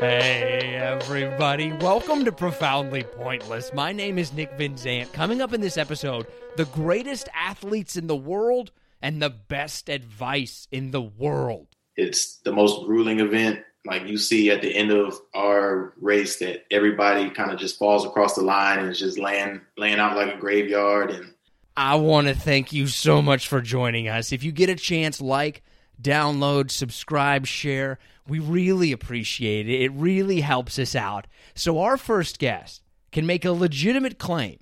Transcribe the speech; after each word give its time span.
Hey, 0.00 0.78
everybody. 0.80 1.70
Welcome 1.70 2.24
to 2.24 2.32
Profoundly 2.32 3.02
Pointless. 3.02 3.74
My 3.74 3.92
name 3.92 4.18
is 4.18 4.32
Nick 4.32 4.56
Vinzant. 4.56 5.12
Coming 5.12 5.42
up 5.42 5.52
in 5.52 5.60
this 5.60 5.76
episode, 5.76 6.26
the 6.56 6.64
greatest 6.64 7.28
athletes 7.34 7.98
in 7.98 8.06
the 8.06 8.16
world 8.16 8.70
and 9.02 9.20
the 9.20 9.28
best 9.28 9.90
advice 9.90 10.66
in 10.72 10.92
the 10.92 11.02
world. 11.02 11.66
It's 11.94 12.38
the 12.38 12.52
most 12.52 12.86
grueling 12.86 13.20
event. 13.20 13.60
Like 13.84 14.06
you 14.06 14.16
see 14.16 14.50
at 14.50 14.62
the 14.62 14.74
end 14.74 14.92
of 14.92 15.20
our 15.34 15.92
race, 16.00 16.38
that 16.38 16.64
everybody 16.70 17.28
kind 17.28 17.50
of 17.50 17.58
just 17.58 17.78
falls 17.78 18.06
across 18.06 18.34
the 18.34 18.42
line 18.42 18.78
and 18.78 18.88
is 18.88 18.98
just 18.98 19.18
laying 19.18 19.60
laying 19.76 19.98
out 19.98 20.16
like 20.16 20.34
a 20.34 20.38
graveyard. 20.38 21.10
And 21.10 21.34
I 21.76 21.96
want 21.96 22.28
to 22.28 22.34
thank 22.34 22.72
you 22.72 22.86
so 22.86 23.20
much 23.20 23.46
for 23.46 23.60
joining 23.60 24.08
us. 24.08 24.32
If 24.32 24.42
you 24.42 24.52
get 24.52 24.70
a 24.70 24.74
chance, 24.74 25.20
like, 25.20 25.62
download, 26.02 26.70
subscribe, 26.70 27.46
share. 27.46 27.98
We 28.26 28.38
really 28.38 28.92
appreciate 28.92 29.68
it. 29.68 29.82
It 29.82 29.92
really 29.92 30.40
helps 30.40 30.78
us 30.78 30.94
out. 30.94 31.26
So, 31.54 31.80
our 31.80 31.96
first 31.96 32.38
guest 32.38 32.82
can 33.12 33.26
make 33.26 33.44
a 33.44 33.52
legitimate 33.52 34.18
claim 34.18 34.58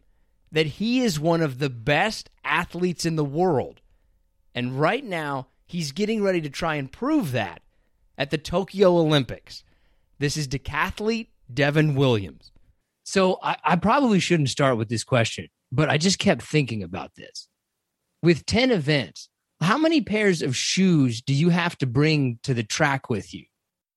that 0.50 0.66
he 0.66 1.00
is 1.00 1.20
one 1.20 1.42
of 1.42 1.58
the 1.58 1.70
best 1.70 2.30
athletes 2.44 3.04
in 3.04 3.16
the 3.16 3.24
world. 3.24 3.80
And 4.54 4.80
right 4.80 5.04
now, 5.04 5.48
he's 5.66 5.92
getting 5.92 6.22
ready 6.22 6.40
to 6.40 6.50
try 6.50 6.76
and 6.76 6.90
prove 6.90 7.32
that 7.32 7.62
at 8.16 8.30
the 8.30 8.38
Tokyo 8.38 8.96
Olympics. 8.96 9.62
This 10.18 10.36
is 10.36 10.48
decathlete 10.48 11.28
Devon 11.52 11.94
Williams. 11.94 12.52
So, 13.04 13.38
I, 13.42 13.56
I 13.64 13.76
probably 13.76 14.20
shouldn't 14.20 14.50
start 14.50 14.76
with 14.76 14.88
this 14.88 15.04
question, 15.04 15.48
but 15.70 15.88
I 15.88 15.98
just 15.98 16.18
kept 16.18 16.42
thinking 16.42 16.82
about 16.82 17.14
this. 17.16 17.48
With 18.22 18.46
10 18.46 18.70
events, 18.70 19.27
how 19.60 19.78
many 19.78 20.00
pairs 20.00 20.42
of 20.42 20.56
shoes 20.56 21.20
do 21.20 21.34
you 21.34 21.48
have 21.48 21.76
to 21.78 21.86
bring 21.86 22.38
to 22.44 22.54
the 22.54 22.62
track 22.62 23.10
with 23.10 23.34
you? 23.34 23.44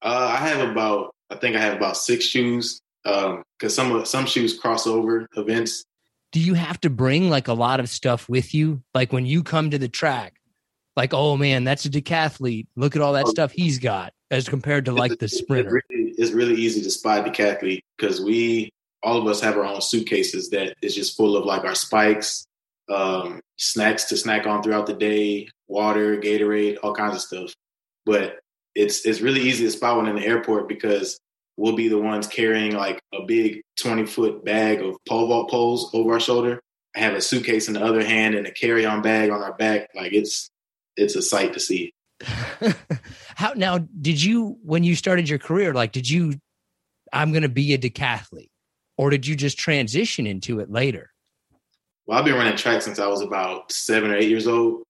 uh, 0.04 0.36
I 0.40 0.48
have 0.48 0.68
about, 0.70 1.14
I 1.30 1.36
think 1.36 1.56
I 1.56 1.60
have 1.60 1.76
about 1.78 1.96
six 1.98 2.26
shoes 2.26 2.82
because 3.04 3.74
some 3.76 4.04
some 4.06 4.26
shoes 4.26 4.58
cross 4.60 4.86
over 4.88 5.28
events. 5.38 5.84
Do 6.32 6.40
you 6.40 6.54
have 6.54 6.80
to 6.82 6.90
bring 6.90 7.30
like 7.30 7.48
a 7.48 7.54
lot 7.54 7.80
of 7.80 7.90
stuff 7.90 8.28
with 8.30 8.54
you? 8.54 8.82
Like 8.96 9.12
when 9.14 9.26
you 9.26 9.44
come 9.44 9.70
to 9.72 9.78
the 9.78 9.90
track, 9.90 10.36
like, 10.96 11.14
oh 11.14 11.38
man, 11.38 11.64
that's 11.64 11.86
a 11.86 11.90
decathlete. 11.90 12.68
Look 12.76 12.96
at 12.96 13.02
all 13.02 13.14
that 13.14 13.26
Oh. 13.28 13.30
stuff 13.32 13.52
he's 13.52 13.80
got 13.80 14.14
as 14.32 14.48
compared 14.50 14.86
to 14.86 14.92
like 14.92 15.20
the 15.20 15.28
sprinter. 15.28 15.78
It's 15.78 15.86
really, 15.90 16.12
it's 16.18 16.32
really 16.32 16.56
easy 16.56 16.82
to 16.82 16.90
spot 16.90 17.26
decathlete 17.26 17.82
because 17.98 18.22
we 18.22 18.72
all 19.04 19.18
of 19.18 19.28
us 19.28 19.42
have 19.42 19.58
our 19.58 19.66
own 19.66 19.82
suitcases 19.82 20.50
that 20.50 20.76
is 20.82 20.94
just 20.96 21.18
full 21.18 21.36
of 21.38 21.46
like 21.46 21.64
our 21.64 21.76
spikes, 21.76 22.46
um, 22.92 23.42
snacks 23.58 24.06
to 24.06 24.18
snack 24.18 24.46
on 24.46 24.62
throughout 24.62 24.86
the 24.86 24.94
day, 24.94 25.48
water, 25.68 26.18
Gatorade, 26.18 26.78
all 26.84 26.94
kinds 26.94 27.16
of 27.16 27.22
stuff. 27.22 27.54
But 28.06 28.40
it's 28.76 29.06
it's 29.06 29.22
really 29.22 29.42
easy 29.42 29.66
to 29.66 29.72
spot 29.72 29.98
one 29.98 30.08
in 30.08 30.16
the 30.16 30.26
airport 30.26 30.68
because 30.68 31.20
we'll 31.58 31.76
be 31.76 31.88
the 31.88 32.00
ones 32.00 32.28
carrying 32.28 32.76
like 32.76 33.02
a 33.14 33.24
big 33.24 33.62
twenty 33.80 34.06
foot 34.06 34.44
bag 34.44 34.82
of 34.82 34.98
pole 35.08 35.28
vault 35.28 35.50
poles 35.50 35.92
over 35.94 36.14
our 36.14 36.20
shoulder. 36.20 36.62
I 36.96 37.00
have 37.00 37.14
a 37.14 37.22
suitcase 37.22 37.68
in 37.68 37.76
the 37.76 37.84
other 37.84 38.04
hand 38.04 38.36
and 38.36 38.46
a 38.46 38.52
carry 38.52 38.86
on 38.86 39.02
bag 39.02 39.30
on 39.30 39.42
our 39.42 39.54
back. 39.54 39.90
Like 39.96 40.14
it's 40.14 40.50
it's 40.98 41.16
a 41.16 41.22
sight 41.22 41.54
to 41.54 41.60
see. 41.60 41.94
How 43.36 43.54
now 43.54 43.80
did 43.80 44.22
you 44.22 44.58
when 44.64 44.84
you 44.84 44.96
started 44.96 45.30
your 45.30 45.40
career, 45.40 45.74
like 45.74 45.92
did 45.92 46.10
you 46.10 46.34
I'm 47.14 47.32
gonna 47.32 47.50
be 47.50 47.74
a 47.74 47.78
decathlete? 47.78 48.50
Or 48.98 49.10
did 49.10 49.26
you 49.26 49.36
just 49.36 49.58
transition 49.58 50.28
into 50.28 50.60
it 50.60 50.70
later? 50.70 51.12
Well, 52.12 52.20
I've 52.20 52.26
been 52.26 52.36
running 52.36 52.58
track 52.58 52.82
since 52.82 53.00
I 53.00 53.08
was 53.08 53.22
about 53.22 53.72
seven 53.72 54.12
or 54.12 54.18
eight 54.18 54.28
years 54.28 54.46
old. 54.46 54.84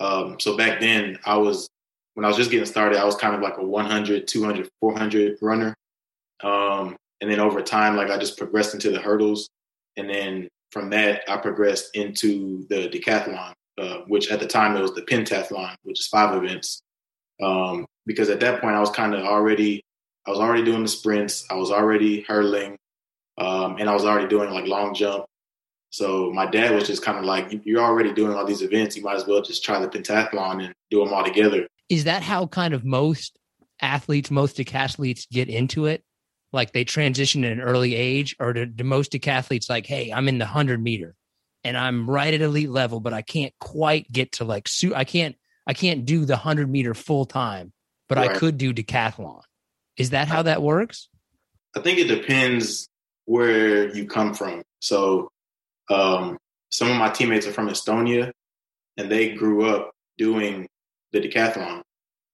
Um, 0.00 0.38
so 0.38 0.54
back 0.54 0.80
then, 0.80 1.18
I 1.24 1.38
was, 1.38 1.66
when 2.12 2.26
I 2.26 2.28
was 2.28 2.36
just 2.36 2.50
getting 2.50 2.66
started, 2.66 2.98
I 2.98 3.06
was 3.06 3.16
kind 3.16 3.34
of 3.34 3.40
like 3.40 3.56
a 3.56 3.64
100, 3.64 4.28
200, 4.28 4.68
400 4.78 5.38
runner. 5.40 5.74
Um, 6.44 6.94
and 7.22 7.30
then 7.30 7.40
over 7.40 7.62
time, 7.62 7.96
like 7.96 8.10
I 8.10 8.18
just 8.18 8.36
progressed 8.36 8.74
into 8.74 8.90
the 8.90 9.00
hurdles. 9.00 9.48
And 9.96 10.10
then 10.10 10.46
from 10.70 10.90
that, 10.90 11.22
I 11.26 11.38
progressed 11.38 11.96
into 11.96 12.66
the 12.68 12.90
decathlon, 12.90 13.54
uh, 13.78 14.00
which 14.06 14.30
at 14.30 14.38
the 14.38 14.46
time 14.46 14.76
it 14.76 14.82
was 14.82 14.92
the 14.92 15.00
pentathlon, 15.00 15.74
which 15.84 16.00
is 16.00 16.06
five 16.08 16.36
events. 16.36 16.82
Um, 17.42 17.86
because 18.04 18.28
at 18.28 18.40
that 18.40 18.60
point, 18.60 18.76
I 18.76 18.80
was 18.80 18.90
kind 18.90 19.14
of 19.14 19.24
already, 19.24 19.80
I 20.26 20.30
was 20.30 20.38
already 20.38 20.64
doing 20.64 20.82
the 20.82 20.88
sprints, 20.88 21.46
I 21.50 21.54
was 21.54 21.70
already 21.70 22.26
hurling, 22.28 22.76
um, 23.38 23.78
and 23.78 23.88
I 23.88 23.94
was 23.94 24.04
already 24.04 24.28
doing 24.28 24.50
like 24.50 24.66
long 24.66 24.92
jump. 24.92 25.24
So 25.90 26.30
my 26.32 26.46
dad 26.50 26.74
was 26.74 26.86
just 26.86 27.02
kind 27.02 27.18
of 27.18 27.24
like, 27.24 27.50
"You- 27.52 27.62
"You're 27.64 27.82
already 27.82 28.12
doing 28.12 28.36
all 28.36 28.44
these 28.44 28.62
events. 28.62 28.96
You 28.96 29.02
might 29.02 29.16
as 29.16 29.26
well 29.26 29.42
just 29.42 29.64
try 29.64 29.80
the 29.80 29.88
pentathlon 29.88 30.64
and 30.64 30.74
do 30.90 31.02
them 31.04 31.12
all 31.12 31.24
together." 31.24 31.66
Is 31.88 32.04
that 32.04 32.22
how 32.22 32.46
kind 32.46 32.74
of 32.74 32.84
most 32.84 33.38
athletes, 33.80 34.30
most 34.30 34.56
decathletes 34.56 35.26
get 35.30 35.48
into 35.48 35.86
it? 35.86 36.04
Like 36.52 36.72
they 36.72 36.84
transition 36.84 37.44
at 37.44 37.52
an 37.52 37.60
early 37.60 37.94
age, 37.94 38.36
or 38.38 38.52
do, 38.52 38.66
do 38.66 38.84
most 38.84 39.12
decathletes 39.12 39.68
like, 39.70 39.86
hey, 39.86 40.10
I'm 40.10 40.28
in 40.28 40.38
the 40.38 40.46
hundred 40.46 40.82
meter 40.82 41.14
and 41.64 41.76
I'm 41.76 42.08
right 42.08 42.32
at 42.32 42.40
elite 42.40 42.70
level, 42.70 43.00
but 43.00 43.12
I 43.12 43.22
can't 43.22 43.52
quite 43.60 44.10
get 44.10 44.32
to 44.32 44.44
like 44.44 44.68
su- 44.68 44.94
I 44.94 45.04
can't 45.04 45.36
I 45.66 45.74
can't 45.74 46.04
do 46.06 46.24
the 46.24 46.36
hundred 46.36 46.70
meter 46.70 46.94
full 46.94 47.26
time, 47.26 47.72
but 48.08 48.16
I 48.16 48.28
could 48.28 48.56
do 48.56 48.72
decathlon. 48.72 49.42
Is 49.98 50.10
that 50.10 50.28
how 50.28 50.42
that 50.42 50.62
works? 50.62 51.08
I 51.76 51.80
think 51.80 51.98
it 51.98 52.08
depends 52.08 52.88
where 53.26 53.94
you 53.94 54.06
come 54.06 54.32
from. 54.32 54.62
So 54.80 55.30
um, 55.90 56.38
some 56.70 56.90
of 56.90 56.96
my 56.96 57.08
teammates 57.08 57.46
are 57.46 57.52
from 57.52 57.68
Estonia, 57.68 58.30
and 58.96 59.10
they 59.10 59.34
grew 59.34 59.66
up 59.68 59.90
doing 60.16 60.66
the 61.12 61.20
decathlon. 61.20 61.82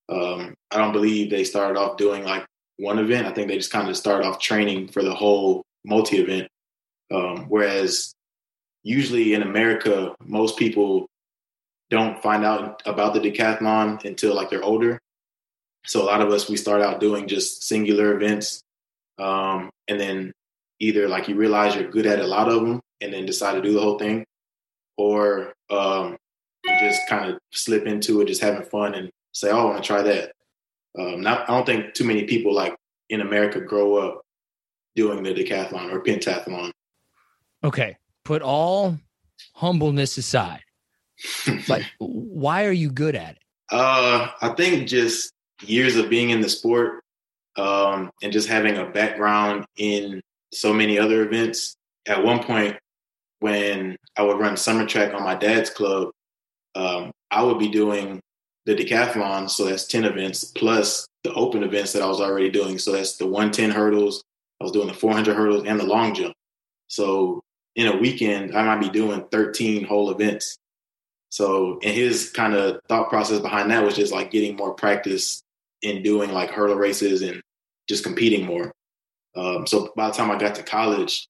Um, 0.08 0.54
I 0.70 0.78
don't 0.78 0.92
believe 0.92 1.30
they 1.30 1.44
started 1.44 1.78
off 1.78 1.96
doing 1.96 2.24
like 2.24 2.44
one 2.78 2.98
event. 2.98 3.26
I 3.26 3.32
think 3.32 3.48
they 3.48 3.56
just 3.56 3.72
kind 3.72 3.88
of 3.88 3.96
started 3.96 4.26
off 4.26 4.40
training 4.40 4.88
for 4.88 5.02
the 5.02 5.14
whole 5.14 5.62
multi 5.84 6.18
event. 6.18 6.48
Um, 7.12 7.46
whereas 7.48 8.14
usually 8.82 9.34
in 9.34 9.42
America, 9.42 10.14
most 10.20 10.58
people 10.58 11.06
don't 11.90 12.20
find 12.22 12.44
out 12.44 12.82
about 12.86 13.14
the 13.14 13.20
decathlon 13.20 14.04
until 14.04 14.34
like 14.34 14.50
they're 14.50 14.64
older. 14.64 14.98
So 15.86 16.02
a 16.02 16.06
lot 16.06 16.22
of 16.22 16.30
us 16.30 16.48
we 16.48 16.56
start 16.56 16.80
out 16.80 17.00
doing 17.00 17.28
just 17.28 17.64
singular 17.64 18.14
events, 18.14 18.62
um, 19.18 19.70
and 19.86 20.00
then 20.00 20.32
either 20.80 21.08
like 21.08 21.28
you 21.28 21.36
realize 21.36 21.74
you're 21.74 21.90
good 21.90 22.06
at 22.06 22.20
a 22.20 22.26
lot 22.26 22.48
of 22.48 22.62
them, 22.62 22.80
and 23.04 23.12
then 23.12 23.26
decide 23.26 23.52
to 23.52 23.62
do 23.62 23.74
the 23.74 23.80
whole 23.80 23.98
thing, 23.98 24.24
or 24.96 25.52
um, 25.70 26.16
just 26.80 27.00
kind 27.08 27.30
of 27.30 27.38
slip 27.52 27.86
into 27.86 28.20
it, 28.20 28.28
just 28.28 28.42
having 28.42 28.64
fun, 28.64 28.94
and 28.94 29.10
say, 29.32 29.50
"Oh, 29.50 29.58
I 29.58 29.64
want 29.64 29.82
to 29.82 29.86
try 29.86 30.02
that." 30.02 30.32
Um, 30.98 31.20
not, 31.20 31.48
I 31.48 31.54
don't 31.54 31.66
think 31.66 31.94
too 31.94 32.04
many 32.04 32.24
people 32.24 32.54
like 32.54 32.74
in 33.10 33.20
America 33.20 33.60
grow 33.60 33.96
up 33.96 34.22
doing 34.96 35.22
the 35.22 35.34
decathlon 35.34 35.92
or 35.92 36.02
pentathlon. 36.02 36.72
Okay, 37.62 37.96
put 38.24 38.42
all 38.42 38.96
humbleness 39.54 40.16
aside. 40.16 40.60
Like, 41.68 41.84
why 41.98 42.66
are 42.66 42.72
you 42.72 42.90
good 42.90 43.14
at 43.14 43.36
it? 43.36 43.42
Uh, 43.70 44.28
I 44.42 44.50
think 44.50 44.88
just 44.88 45.32
years 45.62 45.96
of 45.96 46.10
being 46.10 46.30
in 46.30 46.40
the 46.40 46.48
sport 46.48 47.02
um, 47.56 48.10
and 48.22 48.32
just 48.32 48.48
having 48.48 48.76
a 48.76 48.86
background 48.86 49.64
in 49.76 50.20
so 50.52 50.72
many 50.72 50.98
other 50.98 51.22
events 51.24 51.76
at 52.06 52.22
one 52.22 52.42
point 52.42 52.76
when 53.44 53.94
I 54.16 54.22
would 54.22 54.40
run 54.40 54.56
summer 54.56 54.86
track 54.86 55.12
on 55.12 55.22
my 55.22 55.34
dad's 55.34 55.68
club, 55.68 56.08
um, 56.74 57.12
I 57.30 57.42
would 57.42 57.58
be 57.58 57.68
doing 57.68 58.22
the 58.64 58.74
decathlon, 58.74 59.50
so 59.50 59.66
that's 59.66 59.86
ten 59.86 60.06
events 60.06 60.44
plus 60.44 61.06
the 61.24 61.34
open 61.34 61.62
events 61.62 61.92
that 61.92 62.00
I 62.00 62.06
was 62.06 62.22
already 62.22 62.48
doing. 62.48 62.78
So 62.78 62.92
that's 62.92 63.18
the 63.18 63.26
110 63.26 63.70
hurdles. 63.70 64.22
I 64.60 64.64
was 64.64 64.72
doing 64.72 64.88
the 64.88 64.94
400 64.94 65.36
hurdles 65.36 65.64
and 65.66 65.78
the 65.78 65.84
long 65.84 66.14
jump. 66.14 66.34
So 66.88 67.42
in 67.76 67.86
a 67.86 67.96
weekend, 67.96 68.56
I 68.56 68.62
might 68.62 68.80
be 68.80 68.88
doing 68.88 69.26
13 69.30 69.84
whole 69.84 70.10
events. 70.10 70.56
So, 71.28 71.80
and 71.82 71.94
his 71.94 72.30
kind 72.30 72.54
of 72.54 72.80
thought 72.88 73.10
process 73.10 73.40
behind 73.40 73.70
that 73.70 73.82
was 73.82 73.96
just 73.96 74.12
like 74.12 74.30
getting 74.30 74.56
more 74.56 74.74
practice 74.74 75.42
in 75.82 76.02
doing 76.02 76.30
like 76.30 76.50
hurdle 76.50 76.76
races 76.76 77.20
and 77.20 77.42
just 77.88 78.04
competing 78.04 78.46
more. 78.46 78.72
Um, 79.36 79.66
so 79.66 79.92
by 79.96 80.08
the 80.08 80.14
time 80.14 80.30
I 80.30 80.38
got 80.38 80.54
to 80.54 80.62
college, 80.62 81.26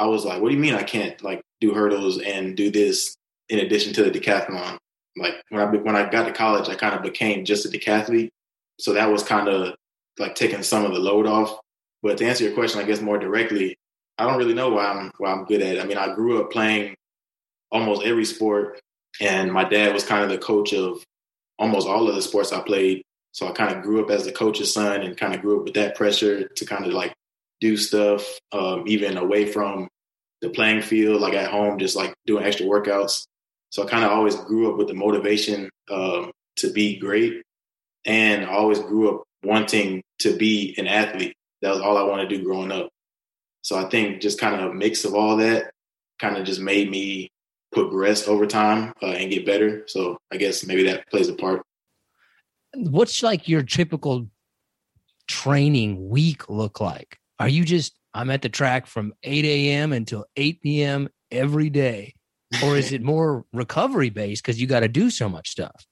I 0.00 0.06
was 0.06 0.24
like, 0.24 0.40
what 0.40 0.48
do 0.48 0.54
you 0.54 0.60
mean 0.60 0.74
I 0.74 0.82
can't 0.82 1.20
like 1.22 1.42
do 1.60 1.74
hurdles 1.74 2.18
and 2.22 2.56
do 2.56 2.70
this 2.70 3.14
in 3.50 3.58
addition 3.58 3.92
to 3.92 4.04
the 4.04 4.10
decathlon? 4.10 4.78
Like 5.14 5.34
when 5.50 5.60
I, 5.60 5.66
when 5.66 5.94
I 5.96 6.08
got 6.08 6.24
to 6.24 6.32
college, 6.32 6.70
I 6.70 6.74
kind 6.74 6.94
of 6.94 7.02
became 7.02 7.44
just 7.44 7.66
a 7.66 7.68
decathlete. 7.68 8.30
So 8.78 8.94
that 8.94 9.10
was 9.10 9.22
kind 9.22 9.46
of 9.46 9.74
like 10.18 10.34
taking 10.34 10.62
some 10.62 10.86
of 10.86 10.94
the 10.94 10.98
load 10.98 11.26
off. 11.26 11.58
But 12.02 12.16
to 12.16 12.24
answer 12.24 12.44
your 12.44 12.54
question, 12.54 12.80
I 12.80 12.84
guess 12.84 13.02
more 13.02 13.18
directly, 13.18 13.76
I 14.16 14.24
don't 14.24 14.38
really 14.38 14.54
know 14.54 14.70
why 14.70 14.86
I'm 14.86 15.10
why 15.18 15.32
I'm 15.32 15.44
good 15.44 15.60
at 15.60 15.76
it. 15.76 15.82
I 15.82 15.84
mean, 15.84 15.98
I 15.98 16.14
grew 16.14 16.40
up 16.40 16.50
playing 16.50 16.94
almost 17.70 18.02
every 18.02 18.24
sport, 18.24 18.80
and 19.20 19.52
my 19.52 19.64
dad 19.64 19.92
was 19.92 20.04
kind 20.04 20.24
of 20.24 20.30
the 20.30 20.38
coach 20.38 20.72
of 20.72 21.04
almost 21.58 21.86
all 21.86 22.08
of 22.08 22.14
the 22.14 22.22
sports 22.22 22.54
I 22.54 22.60
played. 22.60 23.02
So 23.32 23.46
I 23.46 23.52
kind 23.52 23.76
of 23.76 23.82
grew 23.82 24.02
up 24.02 24.10
as 24.10 24.24
the 24.24 24.32
coach's 24.32 24.72
son, 24.72 25.02
and 25.02 25.14
kind 25.14 25.34
of 25.34 25.42
grew 25.42 25.58
up 25.58 25.64
with 25.64 25.74
that 25.74 25.94
pressure 25.94 26.48
to 26.48 26.64
kind 26.64 26.86
of 26.86 26.94
like 26.94 27.12
do 27.60 27.76
stuff, 27.76 28.26
um, 28.52 28.84
even 28.86 29.16
away 29.16 29.46
from 29.46 29.88
the 30.40 30.50
playing 30.50 30.82
field, 30.82 31.20
like 31.20 31.34
at 31.34 31.50
home, 31.50 31.78
just 31.78 31.96
like 31.96 32.14
doing 32.26 32.44
extra 32.44 32.66
workouts. 32.66 33.26
So 33.70 33.82
I 33.82 33.86
kind 33.86 34.04
of 34.04 34.10
always 34.10 34.36
grew 34.36 34.70
up 34.70 34.78
with 34.78 34.88
the 34.88 34.94
motivation 34.94 35.70
um, 35.90 36.32
to 36.56 36.72
be 36.72 36.98
great 36.98 37.42
and 38.04 38.44
I 38.44 38.48
always 38.48 38.80
grew 38.80 39.14
up 39.14 39.22
wanting 39.44 40.02
to 40.20 40.36
be 40.36 40.74
an 40.78 40.86
athlete. 40.86 41.34
That 41.62 41.70
was 41.70 41.80
all 41.80 41.98
I 41.98 42.02
wanted 42.02 42.28
to 42.28 42.38
do 42.38 42.44
growing 42.44 42.72
up. 42.72 42.88
So 43.62 43.76
I 43.76 43.88
think 43.88 44.20
just 44.20 44.40
kind 44.40 44.60
of 44.60 44.70
a 44.70 44.74
mix 44.74 45.04
of 45.04 45.14
all 45.14 45.36
that 45.36 45.72
kind 46.18 46.36
of 46.36 46.44
just 46.44 46.60
made 46.60 46.90
me 46.90 47.30
progress 47.72 48.26
over 48.26 48.46
time 48.46 48.94
uh, 49.02 49.06
and 49.06 49.30
get 49.30 49.46
better. 49.46 49.84
So 49.86 50.18
I 50.32 50.36
guess 50.36 50.64
maybe 50.64 50.84
that 50.84 51.08
plays 51.10 51.28
a 51.28 51.34
part. 51.34 51.62
What's 52.74 53.22
like 53.22 53.48
your 53.48 53.62
typical 53.62 54.28
training 55.28 56.08
week 56.08 56.48
look 56.48 56.80
like? 56.80 57.18
Are 57.40 57.48
you 57.48 57.64
just 57.64 57.98
I'm 58.12 58.30
at 58.30 58.42
the 58.42 58.48
track 58.48 58.86
from 58.86 59.14
8 59.22 59.44
a.m. 59.44 59.92
until 59.92 60.26
8 60.36 60.60
p.m. 60.62 61.08
every 61.30 61.70
day? 61.70 62.14
Or 62.62 62.76
is 62.76 62.92
it 62.92 63.02
more 63.14 63.44
recovery 63.52 64.10
based 64.10 64.44
because 64.44 64.60
you 64.60 64.66
got 64.66 64.80
to 64.80 64.88
do 64.88 65.10
so 65.10 65.28
much 65.28 65.48
stuff? 65.48 65.86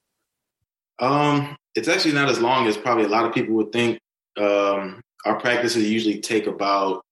Um, 0.99 1.57
it's 1.75 1.89
actually 1.89 2.15
not 2.15 2.29
as 2.29 2.41
long 2.41 2.67
as 2.67 2.77
probably 2.77 3.05
a 3.05 3.09
lot 3.09 3.25
of 3.25 3.33
people 3.33 3.55
would 3.55 3.73
think. 3.73 3.99
Um, 4.37 5.01
our 5.25 5.41
practices 5.41 5.89
usually 5.89 6.21
take 6.21 6.47
about 6.47 7.03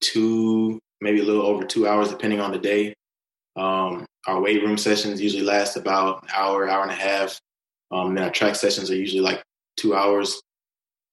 two, 0.00 0.80
maybe 1.00 1.20
a 1.20 1.24
little 1.24 1.46
over 1.46 1.64
two 1.64 1.86
hours, 1.86 2.08
depending 2.08 2.40
on 2.40 2.52
the 2.52 2.58
day. 2.58 2.94
Um, 3.56 4.06
our 4.26 4.40
weight 4.40 4.62
room 4.62 4.78
sessions 4.78 5.20
usually 5.20 5.42
last 5.42 5.76
about 5.76 6.22
an 6.22 6.28
hour, 6.34 6.68
hour 6.68 6.82
and 6.82 6.90
a 6.90 6.94
half. 6.94 7.38
Um, 7.90 8.14
then 8.14 8.24
our 8.24 8.30
track 8.30 8.56
sessions 8.56 8.90
are 8.90 8.96
usually 8.96 9.20
like 9.20 9.42
two 9.76 9.94
hours. 9.94 10.40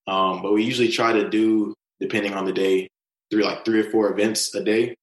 Um, 0.08 0.42
but 0.42 0.54
we 0.54 0.64
usually 0.64 0.90
try 0.90 1.12
to 1.12 1.30
do, 1.30 1.74
depending 2.00 2.34
on 2.34 2.46
the 2.46 2.54
day, 2.54 2.90
three 3.32 3.44
like 3.44 3.66
three 3.66 3.82
or 3.82 3.90
four 3.90 4.12
events 4.12 4.54
a 4.56 4.64
day. 4.64 4.96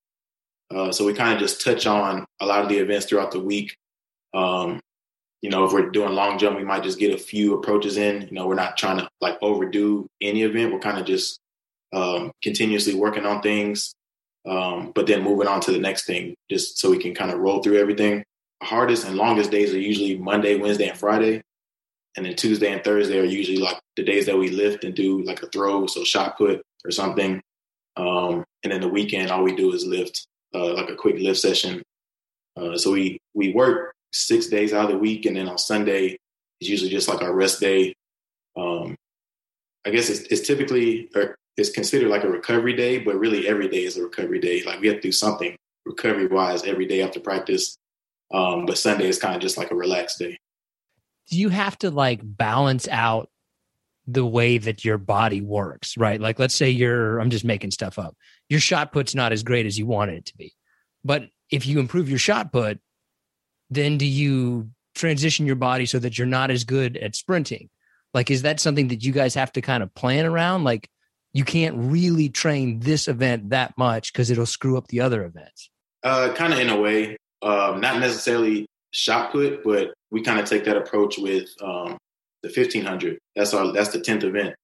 Uh, 0.74 0.90
so 0.90 1.04
we 1.04 1.14
kind 1.14 1.32
of 1.32 1.38
just 1.38 1.60
touch 1.60 1.86
on 1.86 2.24
a 2.40 2.46
lot 2.46 2.62
of 2.62 2.68
the 2.68 2.78
events 2.78 3.06
throughout 3.06 3.30
the 3.30 3.40
week. 3.40 3.76
Um, 4.34 4.80
you 5.42 5.50
know, 5.50 5.64
if 5.64 5.72
we're 5.72 5.90
doing 5.90 6.12
long 6.12 6.38
jump, 6.38 6.56
we 6.56 6.64
might 6.64 6.82
just 6.82 6.98
get 6.98 7.14
a 7.14 7.18
few 7.18 7.54
approaches 7.54 7.96
in. 7.98 8.22
You 8.22 8.32
know, 8.32 8.46
we're 8.48 8.54
not 8.54 8.76
trying 8.76 8.98
to 8.98 9.08
like 9.20 9.38
overdo 9.42 10.08
any 10.20 10.42
event. 10.42 10.72
We're 10.72 10.80
kind 10.80 10.98
of 10.98 11.06
just 11.06 11.38
um, 11.92 12.32
continuously 12.42 12.94
working 12.94 13.24
on 13.24 13.42
things, 13.42 13.94
um, 14.44 14.92
but 14.94 15.06
then 15.06 15.22
moving 15.22 15.46
on 15.46 15.60
to 15.60 15.72
the 15.72 15.78
next 15.78 16.04
thing, 16.04 16.34
just 16.50 16.78
so 16.78 16.90
we 16.90 16.98
can 16.98 17.14
kind 17.14 17.30
of 17.30 17.38
roll 17.38 17.62
through 17.62 17.78
everything. 17.78 18.24
hardest 18.62 19.06
and 19.06 19.16
longest 19.16 19.50
days 19.50 19.72
are 19.72 19.78
usually 19.78 20.16
Monday, 20.18 20.56
Wednesday, 20.56 20.88
and 20.88 20.98
Friday, 20.98 21.42
and 22.16 22.26
then 22.26 22.34
Tuesday 22.34 22.72
and 22.72 22.82
Thursday 22.82 23.20
are 23.20 23.24
usually 23.24 23.58
like 23.58 23.78
the 23.96 24.02
days 24.02 24.26
that 24.26 24.36
we 24.36 24.48
lift 24.48 24.84
and 24.84 24.94
do 24.94 25.22
like 25.22 25.42
a 25.42 25.46
throw, 25.48 25.86
so 25.86 26.04
shot 26.04 26.36
put 26.36 26.62
or 26.86 26.90
something. 26.90 27.42
Um, 27.96 28.44
and 28.62 28.72
then 28.72 28.80
the 28.80 28.88
weekend, 28.88 29.30
all 29.30 29.42
we 29.42 29.56
do 29.56 29.72
is 29.72 29.84
lift, 29.84 30.26
uh, 30.54 30.74
like 30.74 30.88
a 30.88 30.94
quick 30.96 31.16
lift 31.18 31.40
session. 31.40 31.82
Uh, 32.56 32.76
so 32.76 32.92
we 32.92 33.18
we 33.34 33.52
work 33.52 33.94
six 34.12 34.46
days 34.46 34.72
out 34.72 34.86
of 34.86 34.92
the 34.92 34.98
week, 34.98 35.26
and 35.26 35.36
then 35.36 35.48
on 35.48 35.58
Sunday 35.58 36.16
it's 36.60 36.70
usually 36.70 36.90
just 36.90 37.08
like 37.08 37.22
our 37.22 37.34
rest 37.34 37.60
day. 37.60 37.94
Um, 38.56 38.96
I 39.84 39.90
guess 39.90 40.08
it's, 40.08 40.20
it's 40.30 40.46
typically 40.46 41.10
or 41.14 41.36
it's 41.56 41.70
considered 41.70 42.08
like 42.08 42.24
a 42.24 42.28
recovery 42.28 42.74
day, 42.74 42.98
but 42.98 43.18
really 43.18 43.48
every 43.48 43.68
day 43.68 43.84
is 43.84 43.96
a 43.96 44.02
recovery 44.02 44.40
day. 44.40 44.62
Like 44.62 44.80
we 44.80 44.88
have 44.88 44.96
to 44.96 45.02
do 45.02 45.12
something 45.12 45.56
recovery 45.84 46.26
wise 46.26 46.64
every 46.64 46.86
day 46.86 47.02
after 47.02 47.20
practice. 47.20 47.76
Um, 48.32 48.66
but 48.66 48.78
Sunday 48.78 49.08
is 49.08 49.18
kind 49.18 49.36
of 49.36 49.40
just 49.40 49.56
like 49.56 49.70
a 49.70 49.76
relaxed 49.76 50.18
day. 50.18 50.38
Do 51.30 51.38
you 51.38 51.48
have 51.48 51.78
to 51.78 51.90
like 51.90 52.20
balance 52.22 52.88
out 52.88 53.30
the 54.06 54.26
way 54.26 54.58
that 54.58 54.84
your 54.84 54.98
body 54.98 55.40
works, 55.40 55.96
right? 55.96 56.20
Like 56.20 56.38
let's 56.38 56.54
say 56.54 56.70
you're 56.70 57.18
I'm 57.18 57.30
just 57.30 57.44
making 57.44 57.72
stuff 57.72 57.98
up. 57.98 58.16
Your 58.48 58.60
shot 58.60 58.92
put's 58.92 59.14
not 59.14 59.32
as 59.32 59.42
great 59.42 59.66
as 59.66 59.78
you 59.78 59.86
wanted 59.86 60.18
it 60.18 60.26
to 60.26 60.36
be. 60.36 60.54
But 61.04 61.24
if 61.50 61.66
you 61.66 61.80
improve 61.80 62.08
your 62.08 62.18
shot 62.18 62.52
put, 62.52 62.80
then 63.70 63.98
do 63.98 64.06
you 64.06 64.70
transition 64.94 65.46
your 65.46 65.56
body 65.56 65.86
so 65.86 65.98
that 65.98 66.18
you're 66.18 66.26
not 66.26 66.50
as 66.50 66.64
good 66.64 66.96
at 66.96 67.14
sprinting? 67.14 67.68
Like, 68.14 68.30
is 68.30 68.42
that 68.42 68.60
something 68.60 68.88
that 68.88 69.04
you 69.04 69.12
guys 69.12 69.34
have 69.34 69.52
to 69.52 69.60
kind 69.60 69.82
of 69.82 69.94
plan 69.94 70.24
around? 70.24 70.64
Like, 70.64 70.88
you 71.32 71.44
can't 71.44 71.76
really 71.76 72.28
train 72.28 72.80
this 72.80 73.08
event 73.08 73.50
that 73.50 73.76
much 73.76 74.12
because 74.12 74.30
it'll 74.30 74.46
screw 74.46 74.78
up 74.78 74.86
the 74.88 75.00
other 75.00 75.24
events. 75.24 75.68
Uh, 76.02 76.32
kind 76.34 76.52
of 76.52 76.58
in 76.58 76.70
a 76.70 76.80
way, 76.80 77.16
um, 77.42 77.80
not 77.80 78.00
necessarily 78.00 78.66
shot 78.90 79.32
put, 79.32 79.62
but 79.62 79.92
we 80.10 80.22
kind 80.22 80.40
of 80.40 80.46
take 80.46 80.64
that 80.64 80.76
approach 80.76 81.18
with 81.18 81.50
um, 81.60 81.98
the 82.54 82.60
1500. 82.60 83.18
That's 83.34 83.54
our 83.54 83.72
that's 83.72 83.90
the 83.90 83.98
10th 83.98 84.24
event 84.24 84.54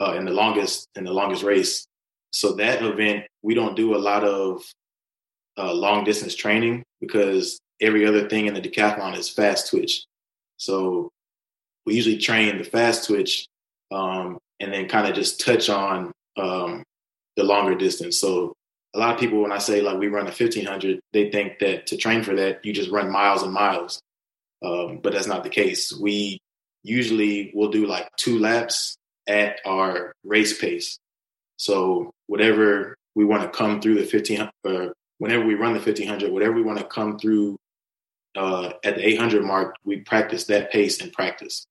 uh, 0.00 0.14
in 0.14 0.24
the 0.24 0.32
longest 0.32 0.88
in 0.94 1.04
the 1.04 1.12
longest 1.12 1.42
race. 1.42 1.86
So 2.30 2.52
that 2.54 2.82
event, 2.82 3.26
we 3.42 3.54
don't 3.54 3.76
do 3.76 3.94
a 3.94 3.98
lot 3.98 4.24
of 4.24 4.62
uh, 5.56 5.72
long 5.72 6.04
distance 6.04 6.34
training 6.34 6.82
because 7.00 7.60
every 7.80 8.06
other 8.06 8.28
thing 8.28 8.46
in 8.46 8.54
the 8.54 8.60
decathlon 8.60 9.16
is 9.16 9.28
fast 9.28 9.70
twitch. 9.70 10.04
So 10.56 11.10
we 11.86 11.94
usually 11.94 12.18
train 12.18 12.58
the 12.58 12.64
fast 12.64 13.06
twitch 13.06 13.46
um, 13.92 14.38
and 14.58 14.72
then 14.72 14.88
kind 14.88 15.06
of 15.06 15.14
just 15.14 15.40
touch 15.40 15.68
on 15.68 16.12
um, 16.36 16.82
the 17.36 17.44
longer 17.44 17.74
distance. 17.74 18.18
So 18.18 18.52
a 18.94 18.98
lot 18.98 19.14
of 19.14 19.20
people, 19.20 19.42
when 19.42 19.52
I 19.52 19.58
say 19.58 19.80
like 19.80 19.98
we 19.98 20.08
run 20.08 20.26
a 20.26 20.30
1500, 20.30 21.00
they 21.12 21.30
think 21.30 21.58
that 21.60 21.86
to 21.88 21.96
train 21.96 22.22
for 22.22 22.34
that, 22.36 22.64
you 22.64 22.72
just 22.72 22.90
run 22.90 23.12
miles 23.12 23.42
and 23.42 23.52
miles. 23.52 24.00
Um, 24.64 25.00
but 25.02 25.12
that's 25.12 25.26
not 25.26 25.44
the 25.44 25.50
case. 25.50 25.92
We 25.92 26.38
usually 26.84 27.50
we'll 27.54 27.70
do 27.70 27.86
like 27.86 28.08
two 28.16 28.38
laps 28.38 28.96
at 29.26 29.58
our 29.66 30.12
race 30.22 30.56
pace. 30.56 30.98
So 31.56 32.12
whatever 32.26 32.94
we 33.14 33.24
want 33.24 33.42
to 33.42 33.48
come 33.48 33.80
through 33.80 33.94
the 33.94 34.00
1500, 34.00 34.52
or 34.64 34.92
whenever 35.18 35.44
we 35.44 35.54
run 35.54 35.72
the 35.72 35.80
1500, 35.80 36.30
whatever 36.30 36.52
we 36.52 36.62
want 36.62 36.78
to 36.78 36.84
come 36.84 37.18
through 37.18 37.56
uh, 38.36 38.72
at 38.84 38.96
the 38.96 39.08
800 39.08 39.42
mark, 39.42 39.76
we 39.84 39.98
practice 39.98 40.44
that 40.44 40.70
pace 40.70 41.00
in 41.00 41.10
practice. 41.10 41.66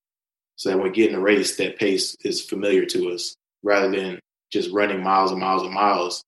So 0.56 0.70
that 0.70 0.78
when 0.78 0.90
we 0.90 0.96
get 0.96 1.10
in 1.10 1.16
a 1.16 1.22
race, 1.22 1.56
that 1.58 1.78
pace 1.78 2.16
is 2.24 2.42
familiar 2.42 2.86
to 2.88 3.12
us 3.12 3.36
rather 3.64 3.90
than 3.90 4.20
just 4.52 4.72
running 4.72 5.04
miles 5.04 5.32
and 5.32 5.40
miles 5.40 5.64
and 5.64 5.74
miles. 5.74 6.24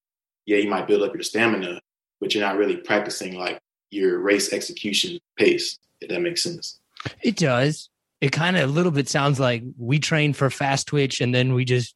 Yeah, 0.45 0.57
you 0.57 0.69
might 0.69 0.87
build 0.87 1.03
up 1.03 1.13
your 1.13 1.23
stamina, 1.23 1.79
but 2.19 2.33
you're 2.33 2.45
not 2.45 2.57
really 2.57 2.77
practicing 2.77 3.35
like 3.35 3.59
your 3.91 4.19
race 4.19 4.51
execution 4.51 5.19
pace, 5.37 5.77
if 6.01 6.09
that 6.09 6.21
makes 6.21 6.43
sense. 6.43 6.79
It 7.21 7.37
does. 7.37 7.89
It 8.25 8.31
kind 8.31 8.57
of 8.57 8.67
a 8.67 8.73
little 8.73 8.91
bit 8.91 9.07
sounds 9.07 9.39
like 9.39 9.61
we 9.77 9.99
train 9.99 10.33
for 10.33 10.49
fast 10.49 10.87
twitch 10.87 11.21
and 11.21 11.31
then 11.31 11.53
we 11.53 11.63
just, 11.63 11.93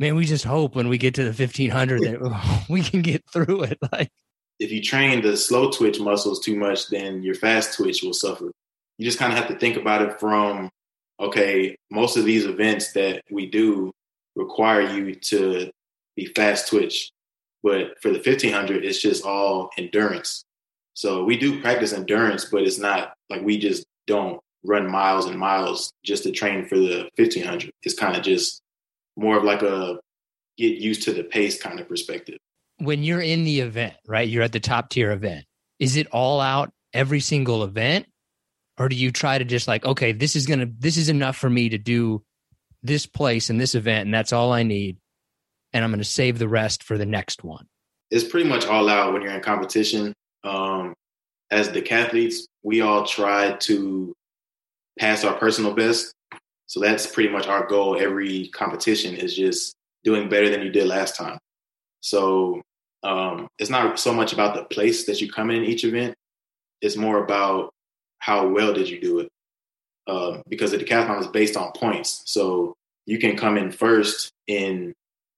man, 0.00 0.16
we 0.16 0.24
just 0.24 0.44
hope 0.44 0.74
when 0.74 0.88
we 0.88 0.98
get 0.98 1.14
to 1.14 1.22
the 1.22 1.28
1500 1.28 2.02
that 2.02 2.64
we 2.68 2.82
can 2.82 3.00
get 3.00 3.22
through 3.32 3.62
it. 3.62 3.78
Like, 3.92 4.10
if 4.58 4.72
you 4.72 4.82
train 4.82 5.22
the 5.22 5.36
slow 5.36 5.70
twitch 5.70 6.00
muscles 6.00 6.40
too 6.40 6.56
much, 6.56 6.88
then 6.88 7.22
your 7.22 7.36
fast 7.36 7.76
twitch 7.76 8.02
will 8.02 8.12
suffer. 8.12 8.50
You 8.98 9.04
just 9.04 9.20
kind 9.20 9.32
of 9.32 9.38
have 9.38 9.46
to 9.50 9.54
think 9.54 9.76
about 9.76 10.02
it 10.02 10.18
from, 10.18 10.68
okay, 11.20 11.76
most 11.92 12.16
of 12.16 12.24
these 12.24 12.44
events 12.44 12.90
that 12.94 13.22
we 13.30 13.46
do 13.46 13.92
require 14.34 14.82
you 14.82 15.14
to 15.14 15.70
be 16.16 16.26
fast 16.26 16.70
twitch. 16.70 17.12
But 17.62 18.02
for 18.02 18.08
the 18.08 18.18
1500, 18.18 18.84
it's 18.84 19.00
just 19.00 19.24
all 19.24 19.70
endurance. 19.78 20.42
So 20.94 21.22
we 21.22 21.36
do 21.36 21.60
practice 21.60 21.92
endurance, 21.92 22.46
but 22.46 22.62
it's 22.62 22.80
not 22.80 23.14
like 23.30 23.42
we 23.42 23.58
just 23.58 23.84
don't 24.08 24.40
run 24.64 24.90
miles 24.90 25.26
and 25.26 25.38
miles 25.38 25.92
just 26.04 26.22
to 26.24 26.30
train 26.30 26.66
for 26.66 26.76
the 26.76 27.08
1500. 27.16 27.70
It's 27.82 27.94
kind 27.98 28.16
of 28.16 28.22
just 28.22 28.60
more 29.16 29.36
of 29.36 29.44
like 29.44 29.62
a 29.62 29.98
get 30.56 30.78
used 30.78 31.02
to 31.04 31.12
the 31.12 31.24
pace 31.24 31.60
kind 31.60 31.80
of 31.80 31.88
perspective. 31.88 32.38
when 32.78 33.02
you're 33.02 33.20
in 33.20 33.44
the 33.44 33.60
event, 33.60 33.94
right? 34.06 34.28
You're 34.28 34.42
at 34.42 34.52
the 34.52 34.60
top 34.60 34.90
tier 34.90 35.10
event. 35.12 35.44
Is 35.78 35.96
it 35.96 36.06
all 36.12 36.40
out 36.40 36.72
every 36.92 37.20
single 37.20 37.62
event? 37.64 38.06
Or 38.78 38.88
do 38.88 38.96
you 38.96 39.10
try 39.12 39.38
to 39.38 39.44
just 39.44 39.68
like, 39.68 39.84
okay, 39.84 40.12
this 40.12 40.34
is 40.34 40.46
gonna 40.46 40.66
this 40.78 40.96
is 40.96 41.08
enough 41.08 41.36
for 41.36 41.50
me 41.50 41.68
to 41.70 41.78
do 41.78 42.22
this 42.82 43.06
place 43.06 43.50
and 43.50 43.60
this 43.60 43.74
event, 43.74 44.06
and 44.06 44.14
that's 44.14 44.32
all 44.32 44.52
I 44.52 44.62
need. 44.62 44.96
And 45.72 45.84
I'm 45.84 45.90
gonna 45.90 46.04
save 46.04 46.38
the 46.38 46.48
rest 46.48 46.82
for 46.82 46.98
the 46.98 47.06
next 47.06 47.44
one. 47.44 47.66
It's 48.10 48.24
pretty 48.24 48.48
much 48.48 48.66
all 48.66 48.88
out 48.88 49.12
when 49.12 49.22
you're 49.22 49.32
in 49.32 49.40
competition. 49.42 50.12
Um, 50.44 50.94
as 51.50 51.68
decathletes, 51.68 52.46
we 52.62 52.80
all 52.80 53.06
try 53.06 53.52
to 53.52 54.12
pass 54.98 55.24
our 55.24 55.34
personal 55.34 55.74
best. 55.74 56.12
So 56.66 56.80
that's 56.80 57.06
pretty 57.06 57.28
much 57.28 57.46
our 57.46 57.66
goal 57.66 57.98
every 58.00 58.48
competition 58.48 59.14
is 59.14 59.36
just 59.36 59.74
doing 60.04 60.28
better 60.28 60.48
than 60.48 60.62
you 60.62 60.70
did 60.70 60.86
last 60.86 61.16
time. 61.16 61.38
So 62.00 62.62
um, 63.02 63.48
it's 63.58 63.70
not 63.70 63.98
so 63.98 64.12
much 64.12 64.32
about 64.32 64.54
the 64.54 64.64
place 64.64 65.06
that 65.06 65.20
you 65.20 65.30
come 65.30 65.50
in 65.50 65.64
each 65.64 65.84
event. 65.84 66.14
It's 66.80 66.96
more 66.96 67.22
about 67.22 67.72
how 68.18 68.48
well 68.48 68.72
did 68.72 68.88
you 68.88 69.00
do 69.00 69.20
it. 69.20 69.28
Uh, 70.06 70.38
because 70.48 70.72
the 70.72 70.78
decathlon 70.78 71.20
is 71.20 71.28
based 71.28 71.56
on 71.56 71.70
points. 71.72 72.22
So 72.26 72.74
you 73.06 73.18
can 73.18 73.36
come 73.36 73.56
in 73.56 73.70
first 73.70 74.32
in 74.48 74.94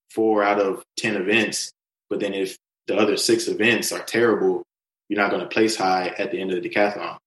four 0.09 0.43
out 0.43 0.59
of 0.59 0.83
10 0.97 1.15
events, 1.15 1.71
but 2.09 2.19
then 2.19 2.33
if 2.33 2.57
the 2.87 2.95
other 2.95 3.17
six 3.17 3.47
events 3.47 3.91
are 3.91 4.03
terrible, 4.03 4.63
you're 5.07 5.21
not 5.21 5.29
going 5.29 5.41
to 5.41 5.47
place 5.47 5.75
high 5.75 6.07
at 6.17 6.31
the 6.31 6.41
end 6.41 6.51
of 6.51 6.61
the 6.61 6.69
decathlon. 6.69 7.17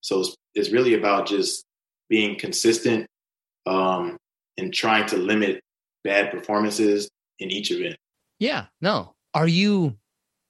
So 0.00 0.20
it's, 0.20 0.36
it's 0.54 0.70
really 0.70 0.94
about 0.94 1.26
just 1.26 1.64
being 2.12 2.38
consistent 2.38 3.06
um, 3.64 4.18
and 4.58 4.74
trying 4.74 5.06
to 5.06 5.16
limit 5.16 5.62
bad 6.04 6.30
performances 6.30 7.08
in 7.38 7.50
each 7.50 7.70
event. 7.70 7.96
Yeah, 8.38 8.66
no. 8.82 9.14
Are 9.32 9.48
you 9.48 9.96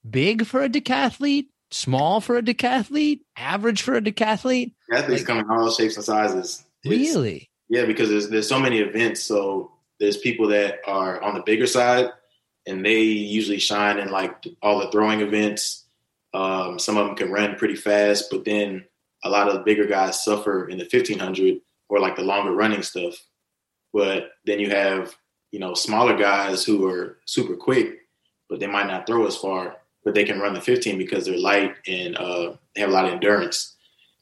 big 0.08 0.44
for 0.44 0.64
a 0.64 0.68
decathlete? 0.68 1.46
Small 1.70 2.20
for 2.20 2.36
a 2.36 2.42
decathlete? 2.42 3.20
Average 3.36 3.82
for 3.82 3.94
a 3.94 4.02
decathlete? 4.02 4.72
Athletes 4.92 5.22
like, 5.22 5.26
come 5.28 5.38
in 5.38 5.48
all 5.48 5.70
shapes 5.70 5.94
and 5.94 6.04
sizes. 6.04 6.64
It's, 6.82 7.14
really? 7.14 7.48
Yeah, 7.68 7.86
because 7.86 8.08
there's 8.08 8.28
there's 8.28 8.48
so 8.48 8.58
many 8.58 8.80
events. 8.80 9.22
So 9.22 9.70
there's 10.00 10.16
people 10.16 10.48
that 10.48 10.80
are 10.84 11.22
on 11.22 11.34
the 11.34 11.42
bigger 11.42 11.68
side, 11.68 12.10
and 12.66 12.84
they 12.84 13.02
usually 13.02 13.60
shine 13.60 14.00
in 14.00 14.10
like 14.10 14.34
all 14.62 14.80
the 14.80 14.90
throwing 14.90 15.20
events. 15.20 15.84
Um, 16.34 16.80
some 16.80 16.96
of 16.96 17.06
them 17.06 17.14
can 17.14 17.30
run 17.30 17.54
pretty 17.54 17.76
fast, 17.76 18.32
but 18.32 18.44
then 18.44 18.84
a 19.24 19.30
lot 19.30 19.48
of 19.48 19.64
bigger 19.64 19.86
guys 19.86 20.24
suffer 20.24 20.68
in 20.68 20.78
the 20.78 20.88
1500 20.90 21.60
or 21.88 22.00
like 22.00 22.16
the 22.16 22.22
longer 22.22 22.52
running 22.52 22.82
stuff. 22.82 23.14
But 23.92 24.30
then 24.46 24.58
you 24.58 24.70
have 24.70 25.14
you 25.50 25.60
know 25.60 25.74
smaller 25.74 26.16
guys 26.16 26.64
who 26.64 26.88
are 26.88 27.18
super 27.26 27.56
quick, 27.56 28.00
but 28.48 28.60
they 28.60 28.66
might 28.66 28.86
not 28.86 29.06
throw 29.06 29.26
as 29.26 29.36
far, 29.36 29.76
but 30.04 30.14
they 30.14 30.24
can 30.24 30.40
run 30.40 30.54
the 30.54 30.60
15 30.60 30.98
because 30.98 31.26
they're 31.26 31.38
light 31.38 31.74
and 31.86 32.16
uh, 32.16 32.54
they 32.74 32.80
have 32.80 32.90
a 32.90 32.92
lot 32.92 33.04
of 33.04 33.12
endurance. 33.12 33.76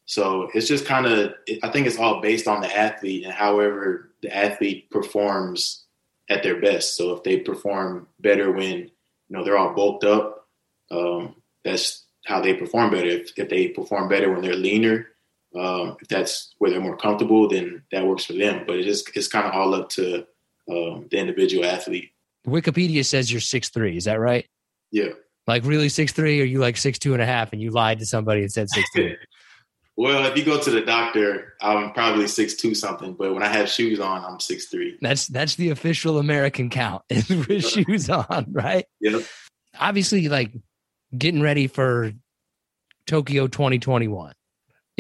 So 0.07 0.51
it's 0.55 0.67
just 0.67 0.87
kind 0.87 1.07
of 1.07 1.35
I 1.63 1.71
think 1.71 1.87
it's 1.87 1.99
all 1.99 2.21
based 2.21 2.49
on 2.49 2.61
the 2.61 2.77
athlete 2.77 3.25
and 3.25 3.33
however 3.33 4.11
the 4.23 4.37
athlete 4.37 4.91
performs 4.91 5.85
at 6.29 6.43
their 6.43 6.61
best. 6.61 6.97
So 6.97 7.15
if 7.15 7.23
they 7.23 7.39
perform 7.39 8.09
better 8.19 8.51
when 8.51 8.79
you 8.79 8.91
know 9.29 9.45
they're 9.45 9.57
all 9.57 9.75
bulked 9.75 10.05
up, 10.05 10.49
um, 10.91 11.37
that's 11.65 12.07
how 12.27 12.41
they 12.41 12.55
perform 12.55 12.91
better. 12.91 13.09
If, 13.09 13.33
if 13.37 13.49
they 13.49 13.69
perform 13.69 14.09
better 14.09 14.31
when 14.31 14.43
they're 14.43 14.55
leaner, 14.55 15.09
um, 15.59 15.97
if 16.01 16.09
that's 16.09 16.55
where 16.59 16.71
they're 16.71 16.81
more 16.81 16.97
comfortable, 16.97 17.49
then 17.49 17.83
that 17.93 18.07
works 18.07 18.25
for 18.25 18.35
them. 18.35 18.65
But 18.67 18.77
it 18.77 18.85
just 18.85 19.15
it's 19.17 19.29
kind 19.29 19.47
of 19.47 19.53
all 19.53 19.75
up 19.75 19.89
to 19.91 20.27
um, 20.71 21.09
the 21.11 21.19
individual 21.19 21.65
athlete. 21.65 22.11
Wikipedia 22.47 23.05
says 23.05 23.31
you're 23.31 23.41
six 23.41 23.69
three. 23.69 23.97
Is 23.97 24.05
that 24.05 24.21
right? 24.21 24.47
Yeah. 24.91 25.11
Like 25.47 25.65
really 25.65 25.89
six 25.89 26.13
three, 26.13 26.41
or 26.41 26.45
you 26.45 26.61
like 26.61 26.77
six 26.77 26.99
two 26.99 27.13
and 27.13 27.23
a 27.23 27.27
half, 27.27 27.53
and 27.53 27.61
you 27.61 27.71
lied 27.71 27.99
to 27.99 28.07
somebody 28.07 28.43
and 28.43 28.53
said 28.53 28.71
six 28.71 28.89
three? 28.95 29.17
well, 29.97 30.25
if 30.27 30.37
you 30.37 30.45
go 30.45 30.61
to 30.61 30.71
the 30.71 30.83
doctor, 30.83 31.55
I'm 31.61 31.93
probably 31.93 32.29
six 32.29 32.55
two 32.55 32.75
something. 32.75 33.15
But 33.15 33.35
when 33.35 33.43
I 33.43 33.49
have 33.49 33.69
shoes 33.69 33.99
on, 33.99 34.25
I'm 34.25 34.39
six 34.39 34.67
three. 34.67 34.99
That's 35.01 35.27
that's 35.27 35.57
the 35.57 35.71
official 35.71 36.19
American 36.19 36.71
count 36.71 37.03
with 37.11 37.67
shoes 37.67 38.09
on, 38.09 38.47
right? 38.53 38.87
Yep. 39.01 39.23
Obviously, 39.81 40.29
like 40.29 40.53
getting 41.17 41.43
ready 41.43 41.67
for 41.67 42.13
Tokyo 43.07 43.47
2021 43.47 44.33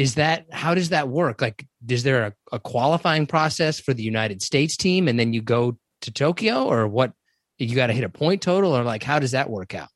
is 0.00 0.14
that 0.14 0.46
how 0.50 0.74
does 0.74 0.88
that 0.88 1.08
work? 1.08 1.42
Like 1.42 1.66
is 1.86 2.04
there 2.04 2.24
a, 2.24 2.32
a, 2.52 2.58
qualifying 2.58 3.26
process 3.26 3.78
for 3.78 3.92
the 3.92 4.02
united 4.02 4.40
states 4.40 4.74
team 4.74 5.08
and 5.08 5.18
then 5.18 5.34
you 5.34 5.42
go 5.42 5.76
to 6.00 6.10
tokyo 6.10 6.64
or 6.64 6.88
what 6.88 7.12
you 7.58 7.74
got 7.74 7.88
to 7.88 7.92
hit 7.92 8.04
a 8.04 8.08
point 8.08 8.40
total 8.40 8.74
or 8.74 8.82
like 8.82 9.02
how 9.02 9.18
does 9.18 9.32
that 9.32 9.50
work 9.50 9.74
out? 9.74 9.90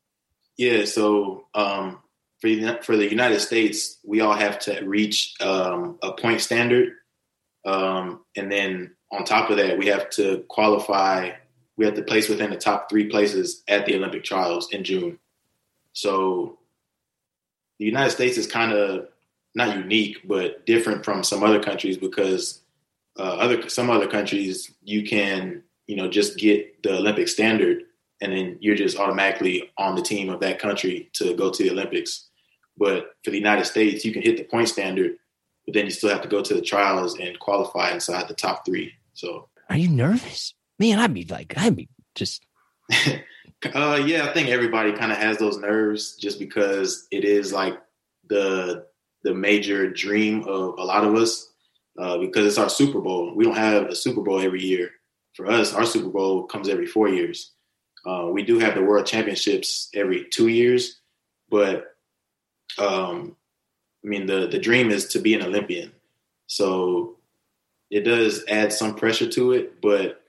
Yeah 0.59 0.85
so 0.85 1.47
um, 1.55 2.01
for, 2.41 2.49
the, 2.49 2.79
for 2.83 2.99
the 2.99 3.09
united 3.09 3.41
states 3.41 3.99
we 4.05 4.21
all 4.21 4.35
have 4.35 4.59
to 4.61 4.79
reach 4.85 5.35
um, 5.41 5.99
a 6.03 6.13
point 6.13 6.43
standard. 6.43 6.93
Um, 7.65 8.27
and 8.37 8.53
then 8.53 8.95
on 9.11 9.25
top 9.25 9.49
of 9.49 9.57
that 9.57 9.79
we 9.79 9.87
have 9.87 10.11
to 10.11 10.45
qualify 10.49 11.31
we 11.79 11.87
have 11.87 11.95
to 11.95 12.03
place 12.03 12.29
within 12.29 12.51
the 12.51 12.59
top 12.59 12.91
three 12.91 13.09
places 13.09 13.63
at 13.69 13.87
the 13.87 13.97
olympic 13.97 14.23
trials 14.23 14.71
in 14.71 14.85
june 14.85 15.19
so 15.95 16.59
the 17.79 17.87
united 17.87 18.11
states 18.11 18.37
is 18.37 18.47
kind 18.47 18.73
of 18.73 19.09
not 19.55 19.77
unique, 19.77 20.27
but 20.27 20.67
different 20.67 21.05
from 21.05 21.23
some 21.23 21.43
other 21.43 21.63
countries 21.63 21.97
because 21.97 22.61
uh, 23.19 23.23
other 23.23 23.69
some 23.69 23.91
other 23.91 24.09
countries 24.09 24.73
you 24.83 25.05
can 25.05 25.63
you 25.87 25.97
know 25.97 26.09
just 26.09 26.37
get 26.37 26.83
the 26.83 26.97
Olympic 26.97 27.29
standard 27.29 27.83
and 28.21 28.33
then 28.33 28.57
you're 28.61 28.75
just 28.75 28.99
automatically 28.99 29.71
on 29.79 29.95
the 29.95 30.03
team 30.03 30.29
of 30.29 30.41
that 30.41 30.59
country 30.59 31.09
to 31.13 31.35
go 31.35 31.51
to 31.51 31.63
the 31.63 31.71
Olympics. 31.71 32.29
But 32.77 33.15
for 33.25 33.31
the 33.31 33.37
United 33.37 33.67
States, 33.67 34.05
you 34.05 34.13
can 34.13 34.23
hit 34.23 34.37
the 34.37 34.45
point 34.45 34.69
standard, 34.69 35.17
but 35.65 35.75
then 35.75 35.85
you 35.85 35.91
still 35.91 36.11
have 36.11 36.23
to 36.23 36.29
go 36.29 36.43
to 36.43 36.55
the 36.55 36.63
trials 36.63 37.19
and 37.19 37.39
qualify 37.39 37.93
inside 37.93 38.27
the 38.27 38.35
top 38.35 38.65
three. 38.67 38.93
So, 39.13 39.49
are 39.71 39.77
you 39.77 39.89
nervous, 39.89 40.55
man? 40.79 40.99
I'd 40.99 41.15
be 41.15 41.25
like, 41.25 41.55
I'd 41.57 41.77
be 41.77 41.89
just. 42.15 42.45
uh, 43.75 44.03
yeah, 44.05 44.25
I 44.25 44.33
think 44.33 44.49
everybody 44.49 44.93
kind 44.93 45.13
of 45.13 45.19
has 45.19 45.39
those 45.39 45.59
nerves 45.59 46.17
just 46.17 46.39
because 46.39 47.07
it 47.11 47.25
is 47.25 47.53
like 47.53 47.81
the 48.29 48.87
the 49.23 49.35
major 49.35 49.91
dream 49.91 50.43
of 50.43 50.79
a 50.79 50.85
lot 50.85 51.05
of 51.05 51.15
us 51.15 51.53
uh, 51.99 52.19
because 52.19 52.47
it's 52.47 52.59
our 52.59 52.69
Super 52.69 53.01
Bowl. 53.01 53.35
We 53.35 53.45
don't 53.45 53.57
have 53.57 53.85
a 53.85 53.95
Super 53.95 54.21
Bowl 54.21 54.41
every 54.41 54.63
year. 54.63 54.91
For 55.35 55.47
us, 55.47 55.73
our 55.73 55.87
Super 55.87 56.11
Bowl 56.11 56.45
comes 56.45 56.69
every 56.69 56.87
four 56.87 57.09
years. 57.09 57.53
Uh, 58.07 58.29
we 58.31 58.43
do 58.43 58.59
have 58.59 58.75
the 58.75 58.83
World 58.83 59.07
Championships 59.07 59.89
every 59.95 60.27
two 60.31 60.49
years, 60.49 61.01
but 61.49 61.97
um, 62.79 63.37
I 64.05 64.09
mean 64.09 64.27
the 64.27 64.47
the 64.47 64.59
dream 64.59 64.91
is 64.91 65.07
to 65.09 65.19
be 65.19 65.35
an 65.35 65.43
Olympian. 65.43 65.93
So 66.47 67.17
it 67.91 68.01
does 68.01 68.45
add 68.49 68.73
some 68.73 68.95
pressure 68.95 69.29
to 69.31 69.53
it, 69.53 69.81
but 69.81 70.23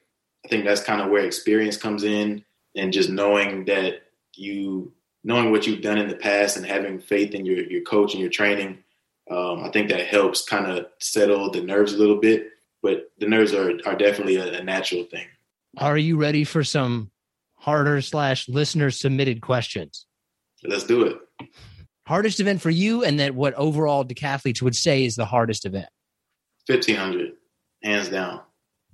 I 0.46 0.48
think 0.48 0.64
that's 0.64 0.84
kind 0.84 1.02
of 1.02 1.10
where 1.10 1.26
experience 1.26 1.76
comes 1.76 2.04
in, 2.04 2.45
and 2.76 2.94
just 2.94 3.10
knowing 3.10 3.66
that 3.66 4.04
you 4.34 4.92
knowing 5.24 5.52
what 5.52 5.66
you've 5.66 5.82
done 5.82 5.98
in 5.98 6.08
the 6.08 6.16
past 6.16 6.58
and 6.58 6.66
having 6.66 7.00
faith 7.00 7.34
in 7.34 7.46
your 7.46 7.64
your 7.64 7.82
coach 7.82 8.14
and 8.14 8.22
your 8.22 8.30
training 8.30 8.84
um, 9.30 9.64
I 9.64 9.70
think 9.70 9.90
that 9.90 10.06
helps 10.06 10.44
kind 10.44 10.68
of 10.68 10.86
settle 11.00 11.50
the 11.50 11.62
nerves 11.62 11.94
a 11.94 11.98
little 11.98 12.20
bit. 12.20 12.50
But 12.84 13.12
the 13.18 13.28
nerves 13.28 13.54
are 13.54 13.72
are 13.86 13.96
definitely 13.96 14.36
a, 14.36 14.60
a 14.60 14.64
natural 14.64 15.04
thing. 15.04 15.26
Are 15.78 15.98
you 15.98 16.18
ready 16.18 16.44
for 16.44 16.64
some 16.64 17.12
harder 17.56 18.02
slash 18.02 18.48
listener 18.48 18.92
submitted 18.92 19.42
questions? 19.42 20.06
Let's 20.64 20.84
do 20.84 21.04
it. 21.04 21.18
Hardest 22.08 22.40
event 22.40 22.62
for 22.62 22.70
you, 22.70 23.04
and 23.04 23.20
then 23.20 23.36
what 23.36 23.56
overall 23.56 24.06
decathletes 24.06 24.62
would 24.62 24.76
say 24.76 25.06
is 25.06 25.16
the 25.16 25.26
hardest 25.26 25.66
event? 25.66 25.90
Fifteen 26.68 26.98
hundred, 26.98 27.34
hands 27.84 28.10
down. 28.10 28.42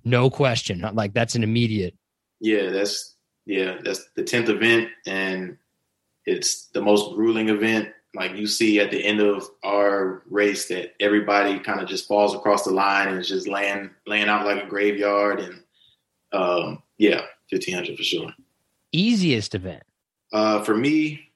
No 0.05 0.29
question. 0.29 0.79
Like 0.93 1.13
that's 1.13 1.35
an 1.35 1.43
immediate. 1.43 1.93
Yeah, 2.39 2.69
that's 2.69 3.15
yeah, 3.45 3.77
that's 3.83 4.09
the 4.15 4.23
tenth 4.23 4.49
event, 4.49 4.89
and 5.05 5.57
it's 6.25 6.67
the 6.67 6.81
most 6.81 7.15
grueling 7.15 7.49
event. 7.49 7.89
Like 8.13 8.35
you 8.35 8.45
see 8.45 8.79
at 8.79 8.91
the 8.91 9.03
end 9.03 9.21
of 9.21 9.49
our 9.63 10.23
race 10.29 10.67
that 10.67 10.93
everybody 10.99 11.59
kind 11.59 11.79
of 11.79 11.87
just 11.87 12.07
falls 12.07 12.35
across 12.35 12.63
the 12.65 12.71
line 12.71 13.07
and 13.07 13.19
is 13.19 13.29
just 13.29 13.47
laying 13.47 13.89
laying 14.05 14.27
out 14.27 14.45
like 14.45 14.63
a 14.63 14.67
graveyard 14.67 15.39
and 15.39 15.63
um, 16.33 16.83
yeah 16.97 17.21
1500 17.49 17.95
for 17.95 18.03
sure. 18.03 18.33
Easiest 18.91 19.55
event? 19.55 19.83
Uh, 20.33 20.61
for 20.63 20.75
me 20.75 21.31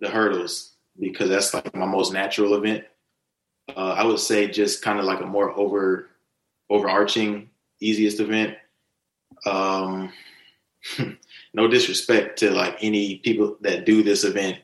the 0.00 0.08
hurdles 0.08 0.72
because 0.98 1.28
that's 1.28 1.54
like 1.54 1.74
my 1.74 1.86
most 1.86 2.12
natural 2.12 2.54
event. 2.54 2.84
Uh, 3.68 3.94
i 3.98 4.04
would 4.04 4.20
say 4.20 4.46
just 4.46 4.82
kind 4.82 5.00
of 5.00 5.04
like 5.04 5.20
a 5.20 5.26
more 5.26 5.50
over 5.58 6.08
overarching 6.68 7.48
easiest 7.80 8.20
event. 8.20 8.56
Um, 9.44 10.12
no 11.54 11.68
disrespect 11.68 12.38
to 12.40 12.50
like 12.50 12.76
any 12.80 13.16
people 13.16 13.56
that 13.60 13.84
do 13.84 14.02
this 14.02 14.24
event 14.24 14.58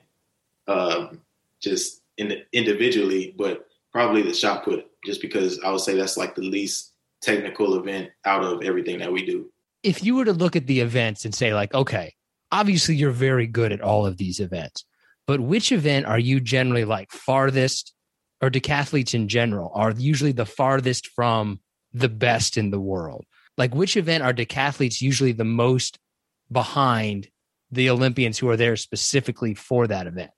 um, 0.68 1.20
just 1.60 2.02
in, 2.16 2.42
individually, 2.52 3.34
but 3.36 3.66
probably 3.92 4.22
the 4.22 4.34
shot 4.34 4.64
put, 4.64 4.86
just 5.04 5.20
because 5.20 5.58
I 5.60 5.70
would 5.70 5.80
say 5.80 5.94
that's 5.94 6.16
like 6.16 6.34
the 6.34 6.42
least 6.42 6.92
technical 7.20 7.78
event 7.78 8.10
out 8.24 8.42
of 8.42 8.62
everything 8.62 8.98
that 8.98 9.12
we 9.12 9.24
do. 9.24 9.50
If 9.82 10.04
you 10.04 10.16
were 10.16 10.24
to 10.24 10.32
look 10.32 10.56
at 10.56 10.66
the 10.66 10.80
events 10.80 11.24
and 11.24 11.34
say, 11.34 11.54
like, 11.54 11.74
okay, 11.74 12.14
obviously 12.50 12.96
you're 12.96 13.10
very 13.10 13.46
good 13.46 13.72
at 13.72 13.80
all 13.80 14.06
of 14.06 14.16
these 14.16 14.40
events, 14.40 14.84
but 15.26 15.40
which 15.40 15.72
event 15.72 16.06
are 16.06 16.18
you 16.18 16.40
generally 16.40 16.84
like 16.84 17.10
farthest 17.10 17.92
or 18.40 18.50
decathletes 18.50 19.14
in 19.14 19.28
general 19.28 19.70
are 19.74 19.92
usually 19.92 20.32
the 20.32 20.46
farthest 20.46 21.08
from 21.08 21.60
the 21.92 22.08
best 22.08 22.56
in 22.56 22.70
the 22.70 22.80
world? 22.80 23.24
Like 23.56 23.74
which 23.74 23.96
event 23.96 24.24
are 24.24 24.32
decathletes 24.32 25.00
usually 25.00 25.32
the 25.32 25.44
most 25.44 25.98
behind 26.52 27.28
the 27.70 27.90
Olympians 27.90 28.38
who 28.38 28.48
are 28.50 28.56
there 28.56 28.76
specifically 28.76 29.54
for 29.54 29.86
that 29.86 30.06
event? 30.06 30.30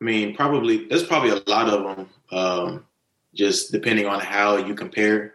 I 0.00 0.04
mean, 0.04 0.34
probably 0.34 0.86
there's 0.86 1.04
probably 1.04 1.30
a 1.30 1.42
lot 1.46 1.68
of 1.68 1.96
them. 1.96 2.08
Um, 2.32 2.86
just 3.34 3.70
depending 3.70 4.06
on 4.06 4.20
how 4.20 4.56
you 4.56 4.74
compare 4.74 5.34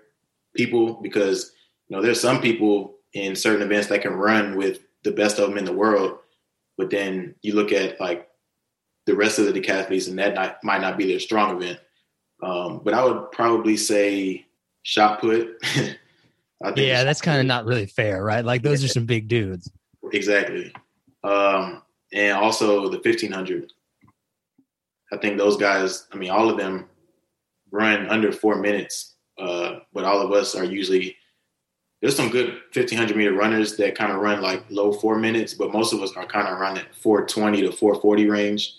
people, 0.56 0.96
because 1.02 1.52
you 1.88 1.96
know 1.96 2.02
there's 2.02 2.20
some 2.20 2.42
people 2.42 2.96
in 3.14 3.36
certain 3.36 3.62
events 3.62 3.88
that 3.88 4.02
can 4.02 4.14
run 4.14 4.58
with 4.58 4.80
the 5.04 5.12
best 5.12 5.40
of 5.40 5.48
them 5.48 5.58
in 5.58 5.66
the 5.66 5.74
world, 5.74 6.18
but 6.78 6.90
then 6.90 7.36
you 7.42 7.56
look 7.56 7.72
at 7.72 8.00
like 8.02 8.28
the 9.06 9.16
rest 9.16 9.40
of 9.40 9.46
the 9.46 9.60
decathletes, 9.60 10.10
and 10.10 10.20
that 10.20 10.34
not, 10.34 10.64
might 10.64 10.82
not 10.82 10.98
be 10.98 11.08
their 11.08 11.20
strong 11.20 11.62
event. 11.62 11.80
Um, 12.44 12.82
but 12.84 12.94
I 12.94 13.06
would 13.06 13.32
probably 13.32 13.78
say 13.78 14.46
shot 14.84 15.22
put. 15.22 15.50
yeah, 16.76 17.04
that's 17.04 17.22
kind 17.22 17.40
of 17.40 17.46
not 17.46 17.66
really 17.66 17.86
fair, 17.86 18.24
right? 18.24 18.44
Like 18.44 18.62
those 18.62 18.82
yeah. 18.82 18.88
are 18.88 18.90
some 18.94 19.06
big 19.06 19.28
dudes. 19.28 19.72
Exactly. 20.14 20.74
Um, 21.24 21.82
and 22.14 22.34
also 22.38 22.90
the 22.90 22.98
1500. 22.98 23.72
I 25.12 25.18
think 25.18 25.38
those 25.38 25.58
guys, 25.58 26.08
I 26.12 26.18
mean, 26.18 26.32
all 26.32 26.50
of 26.50 26.58
them 26.58 26.86
run 27.72 28.08
under 28.10 28.32
four 28.32 28.56
minutes, 28.56 29.16
uh, 29.38 29.80
but 29.94 30.04
all 30.04 30.22
of 30.22 30.32
us 30.32 30.56
are 30.56 30.64
usually 30.64 31.16
there's 32.02 32.16
some 32.16 32.30
good 32.30 32.50
1500 32.74 33.16
meter 33.16 33.34
runners 33.34 33.78
that 33.78 33.96
kind 33.96 34.12
of 34.12 34.20
run 34.20 34.42
like 34.42 34.64
low 34.70 34.94
four 34.94 35.18
minutes, 35.18 35.54
but 35.54 35.74
most 35.74 35.94
of 35.94 36.02
us 36.02 36.16
are 36.16 36.26
kind 36.26 36.48
of 36.48 36.60
around 36.60 36.76
that 36.76 36.94
420 36.96 37.62
to 37.62 37.72
440 37.72 38.30
range, 38.30 38.74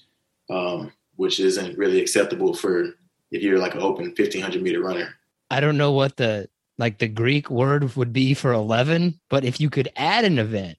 um, 0.51 0.93
which 1.17 1.41
isn't 1.41 1.77
really 1.77 2.01
acceptable 2.01 2.55
for 2.55 2.95
if 3.31 3.43
you're 3.43 3.59
like 3.59 3.75
an 3.75 3.83
open 3.83 4.07
1500 4.07 4.63
meter 4.63 4.81
runner. 4.81 5.15
I 5.51 5.61
don't 5.61 5.77
know 5.77 5.93
what 5.93 6.17
the 6.17 6.49
like 6.79 6.99
the 6.99 7.09
Greek 7.09 7.51
word 7.51 7.97
would 7.97 8.13
be 8.13 8.35
for 8.35 8.53
11, 8.53 9.19
but 9.31 9.45
if 9.45 9.61
you 9.61 9.71
could 9.71 9.89
add 9.97 10.25
an 10.25 10.39
event 10.39 10.79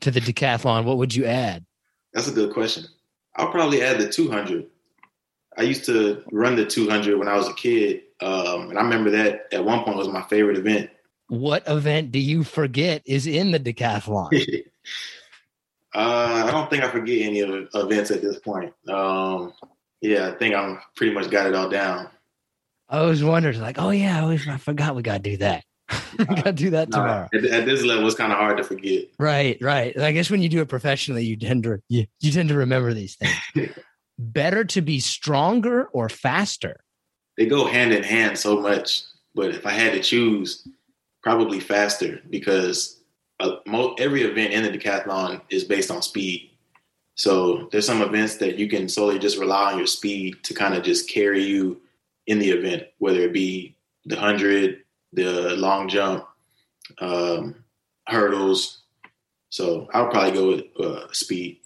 to 0.00 0.10
the 0.10 0.20
decathlon, 0.20 0.84
what 0.84 0.98
would 0.98 1.14
you 1.14 1.24
add? 1.24 1.64
That's 2.12 2.28
a 2.28 2.32
good 2.32 2.52
question. 2.52 2.84
I'll 3.36 3.50
probably 3.50 3.82
add 3.82 3.98
the 3.98 4.08
200. 4.08 4.66
I 5.56 5.62
used 5.62 5.84
to 5.86 6.22
run 6.30 6.56
the 6.56 6.64
200 6.64 7.18
when 7.18 7.28
I 7.28 7.36
was 7.36 7.48
a 7.48 7.54
kid, 7.54 8.02
um, 8.20 8.70
and 8.70 8.78
I 8.78 8.82
remember 8.82 9.10
that 9.10 9.52
at 9.52 9.64
one 9.64 9.82
point 9.84 9.96
was 9.96 10.08
my 10.08 10.22
favorite 10.22 10.56
event. 10.56 10.90
What 11.28 11.68
event 11.68 12.12
do 12.12 12.18
you 12.18 12.44
forget 12.44 13.02
is 13.04 13.26
in 13.26 13.50
the 13.50 13.60
decathlon? 13.60 14.32
uh, 15.94 16.44
I 16.46 16.50
don't 16.50 16.70
think 16.70 16.84
I 16.84 16.90
forget 16.90 17.22
any 17.22 17.40
of 17.40 17.50
the 17.50 17.68
events 17.74 18.10
at 18.10 18.22
this 18.22 18.38
point. 18.38 18.72
Um, 18.88 19.52
yeah, 20.00 20.28
I 20.28 20.32
think 20.32 20.54
I'm 20.54 20.80
pretty 20.96 21.12
much 21.12 21.30
got 21.30 21.46
it 21.46 21.54
all 21.54 21.68
down. 21.68 22.08
I 22.88 23.02
was 23.02 23.22
wondering, 23.22 23.60
like, 23.60 23.78
oh 23.78 23.90
yeah, 23.90 24.18
I, 24.18 24.20
always, 24.22 24.48
I 24.48 24.56
forgot 24.56 24.96
we 24.96 25.02
got 25.02 25.22
to 25.22 25.30
do 25.30 25.36
that. 25.38 25.64
got 26.18 26.44
to 26.44 26.52
do 26.52 26.70
that 26.70 26.90
tomorrow. 26.90 27.28
At, 27.32 27.44
at, 27.44 27.66
this 27.66 27.82
level, 27.82 28.06
it's 28.06 28.16
kind 28.16 28.32
of 28.32 28.38
hard 28.38 28.58
to 28.58 28.64
forget. 28.64 29.06
Right, 29.18 29.56
right. 29.60 29.98
I 29.98 30.12
guess 30.12 30.30
when 30.30 30.42
you 30.42 30.48
do 30.48 30.60
it 30.60 30.68
professionally, 30.68 31.24
you 31.24 31.36
tend 31.36 31.64
to 31.64 31.80
you, 31.88 32.06
you 32.20 32.30
tend 32.30 32.48
to 32.50 32.56
remember 32.56 32.92
these 32.92 33.16
things. 33.16 33.70
Better 34.18 34.64
to 34.64 34.82
be 34.82 35.00
stronger 35.00 35.84
or 35.92 36.08
faster? 36.08 36.84
They 37.36 37.46
go 37.46 37.66
hand 37.66 37.92
in 37.92 38.02
hand 38.02 38.38
so 38.38 38.60
much. 38.60 39.02
But 39.34 39.54
if 39.54 39.64
I 39.66 39.70
had 39.70 39.92
to 39.92 40.00
choose, 40.00 40.66
probably 41.22 41.60
faster 41.60 42.20
because 42.28 43.00
uh, 43.40 43.56
every 43.98 44.22
event 44.22 44.52
in 44.52 44.64
the 44.64 44.70
decathlon 44.70 45.40
is 45.50 45.64
based 45.64 45.90
on 45.90 46.02
speed. 46.02 46.50
So 47.14 47.68
there's 47.70 47.86
some 47.86 48.02
events 48.02 48.36
that 48.36 48.58
you 48.58 48.68
can 48.68 48.88
solely 48.88 49.18
just 49.18 49.38
rely 49.38 49.72
on 49.72 49.78
your 49.78 49.86
speed 49.86 50.42
to 50.44 50.54
kind 50.54 50.74
of 50.74 50.82
just 50.82 51.10
carry 51.10 51.42
you 51.42 51.80
in 52.26 52.38
the 52.38 52.50
event, 52.50 52.84
whether 52.98 53.20
it 53.20 53.32
be 53.32 53.76
the 54.04 54.16
hundred, 54.16 54.84
the 55.12 55.56
long 55.56 55.88
jump, 55.88 56.24
um, 57.00 57.64
hurdles. 58.06 58.82
So 59.50 59.88
I'll 59.92 60.08
probably 60.08 60.32
go 60.32 60.48
with 60.48 60.64
uh, 60.78 61.12
speed. 61.12 61.60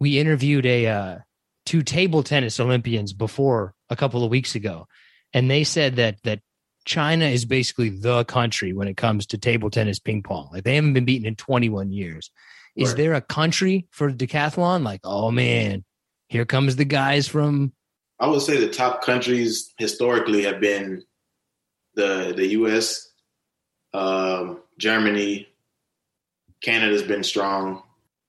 We 0.00 0.18
interviewed 0.18 0.66
a 0.66 0.86
uh, 0.86 1.18
two 1.64 1.82
table 1.82 2.22
tennis 2.22 2.58
Olympians 2.60 3.12
before 3.12 3.74
a 3.88 3.96
couple 3.96 4.24
of 4.24 4.30
weeks 4.30 4.54
ago, 4.54 4.88
and 5.32 5.50
they 5.50 5.64
said 5.64 5.96
that 5.96 6.22
that 6.24 6.40
China 6.84 7.26
is 7.26 7.44
basically 7.44 7.90
the 7.90 8.24
country 8.24 8.72
when 8.72 8.88
it 8.88 8.96
comes 8.96 9.26
to 9.26 9.38
table 9.38 9.70
tennis 9.70 9.98
ping 9.98 10.22
pong. 10.22 10.48
Like 10.52 10.64
they 10.64 10.74
haven't 10.74 10.94
been 10.94 11.04
beaten 11.04 11.26
in 11.26 11.36
21 11.36 11.92
years. 11.92 12.30
Is 12.74 12.90
right. 12.90 12.96
there 12.96 13.14
a 13.14 13.20
country 13.20 13.86
for 13.90 14.10
decathlon? 14.10 14.82
Like, 14.82 15.00
oh 15.04 15.30
man, 15.30 15.84
here 16.28 16.44
comes 16.44 16.76
the 16.76 16.84
guys 16.84 17.28
from. 17.28 17.72
I 18.18 18.26
would 18.26 18.42
say 18.42 18.56
the 18.56 18.72
top 18.72 19.02
countries 19.02 19.72
historically 19.78 20.42
have 20.44 20.60
been 20.60 21.04
the 21.94 22.32
the 22.36 22.46
U.S., 22.48 23.10
um, 23.94 24.60
Germany, 24.78 25.48
Canada's 26.62 27.02
been 27.02 27.22
strong. 27.22 27.82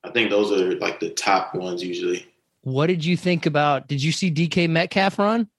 I 0.03 0.11
think 0.11 0.29
those 0.29 0.51
are 0.51 0.75
like 0.75 0.99
the 0.99 1.09
top 1.09 1.55
ones 1.55 1.83
usually. 1.83 2.27
What 2.61 2.87
did 2.87 3.03
you 3.03 3.17
think 3.17 3.45
about? 3.45 3.87
Did 3.87 4.01
you 4.01 4.11
see 4.11 4.31
DK 4.31 4.69
Metcalf 4.69 5.19
run? 5.19 5.49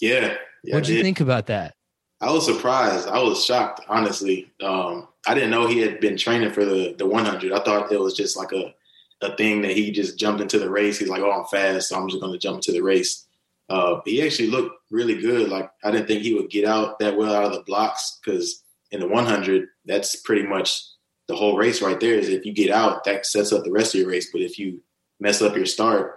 Yeah. 0.00 0.36
yeah 0.62 0.74
what 0.74 0.84
did 0.84 0.94
you 0.94 1.02
think 1.02 1.20
about 1.20 1.46
that? 1.46 1.74
I 2.20 2.30
was 2.30 2.44
surprised. 2.44 3.08
I 3.08 3.18
was 3.22 3.44
shocked, 3.44 3.80
honestly. 3.88 4.50
Um, 4.62 5.08
I 5.26 5.34
didn't 5.34 5.50
know 5.50 5.66
he 5.66 5.78
had 5.78 6.00
been 6.00 6.16
training 6.16 6.52
for 6.52 6.64
the 6.64 6.94
the 6.98 7.06
100. 7.06 7.52
I 7.52 7.60
thought 7.60 7.92
it 7.92 8.00
was 8.00 8.14
just 8.14 8.36
like 8.36 8.52
a 8.52 8.74
a 9.22 9.36
thing 9.36 9.62
that 9.62 9.72
he 9.72 9.90
just 9.90 10.18
jumped 10.18 10.40
into 10.40 10.58
the 10.58 10.70
race. 10.70 10.98
He's 10.98 11.08
like, 11.08 11.22
"Oh, 11.22 11.30
I'm 11.30 11.46
fast, 11.46 11.88
so 11.88 11.96
I'm 11.96 12.08
just 12.08 12.20
going 12.20 12.32
to 12.32 12.38
jump 12.38 12.56
into 12.56 12.72
the 12.72 12.82
race." 12.82 13.26
Uh, 13.70 14.00
he 14.04 14.22
actually 14.22 14.50
looked 14.50 14.76
really 14.90 15.20
good. 15.20 15.48
Like 15.48 15.70
I 15.82 15.90
didn't 15.90 16.08
think 16.08 16.22
he 16.22 16.34
would 16.34 16.50
get 16.50 16.66
out 16.66 16.98
that 16.98 17.16
well 17.16 17.34
out 17.34 17.44
of 17.44 17.52
the 17.52 17.62
blocks 17.62 18.18
because 18.22 18.62
in 18.90 19.00
the 19.00 19.08
100, 19.08 19.68
that's 19.86 20.16
pretty 20.16 20.46
much 20.46 20.82
the 21.28 21.36
whole 21.36 21.56
race 21.56 21.80
right 21.80 21.98
there. 21.98 22.14
Is 22.14 22.28
if 22.28 22.44
you 22.44 22.52
get 22.52 22.70
out, 22.70 23.04
that 23.04 23.24
sets 23.24 23.52
up 23.52 23.64
the 23.64 23.72
rest 23.72 23.94
of 23.94 24.00
your 24.00 24.10
race. 24.10 24.30
But 24.30 24.42
if 24.42 24.58
you 24.58 24.82
mess 25.20 25.40
up 25.40 25.56
your 25.56 25.66
start, 25.66 26.16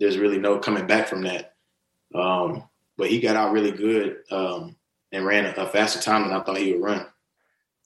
there's 0.00 0.16
really 0.16 0.38
no 0.38 0.58
coming 0.58 0.86
back 0.86 1.08
from 1.08 1.22
that. 1.22 1.54
Um, 2.14 2.64
but 2.96 3.10
he 3.10 3.20
got 3.20 3.36
out 3.36 3.52
really 3.52 3.72
good. 3.72 4.18
Um, 4.30 4.76
and 5.12 5.26
ran 5.26 5.46
a, 5.46 5.66
faster 5.66 6.00
time 6.00 6.22
than 6.22 6.32
I 6.32 6.42
thought 6.42 6.56
he 6.56 6.72
would 6.72 6.82
run. 6.82 7.06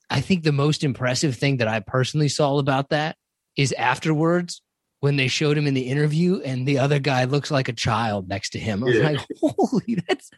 I 0.09 0.21
think 0.21 0.43
the 0.43 0.53
most 0.53 0.83
impressive 0.83 1.35
thing 1.35 1.57
that 1.57 1.67
I 1.67 1.81
personally 1.81 2.29
saw 2.29 2.57
about 2.57 2.89
that 2.89 3.17
is 3.57 3.73
afterwards 3.73 4.61
when 4.99 5.15
they 5.15 5.27
showed 5.27 5.57
him 5.57 5.67
in 5.67 5.73
the 5.73 5.89
interview 5.89 6.41
and 6.41 6.67
the 6.67 6.79
other 6.79 6.99
guy 6.99 7.25
looks 7.25 7.51
like 7.51 7.69
a 7.69 7.73
child 7.73 8.27
next 8.27 8.51
to 8.51 8.59
him. 8.59 8.83
I 8.83 8.85
was 8.85 8.95
yeah. 8.95 9.09
like, 9.09 9.27
holy, 9.41 10.03
that's 10.07 10.31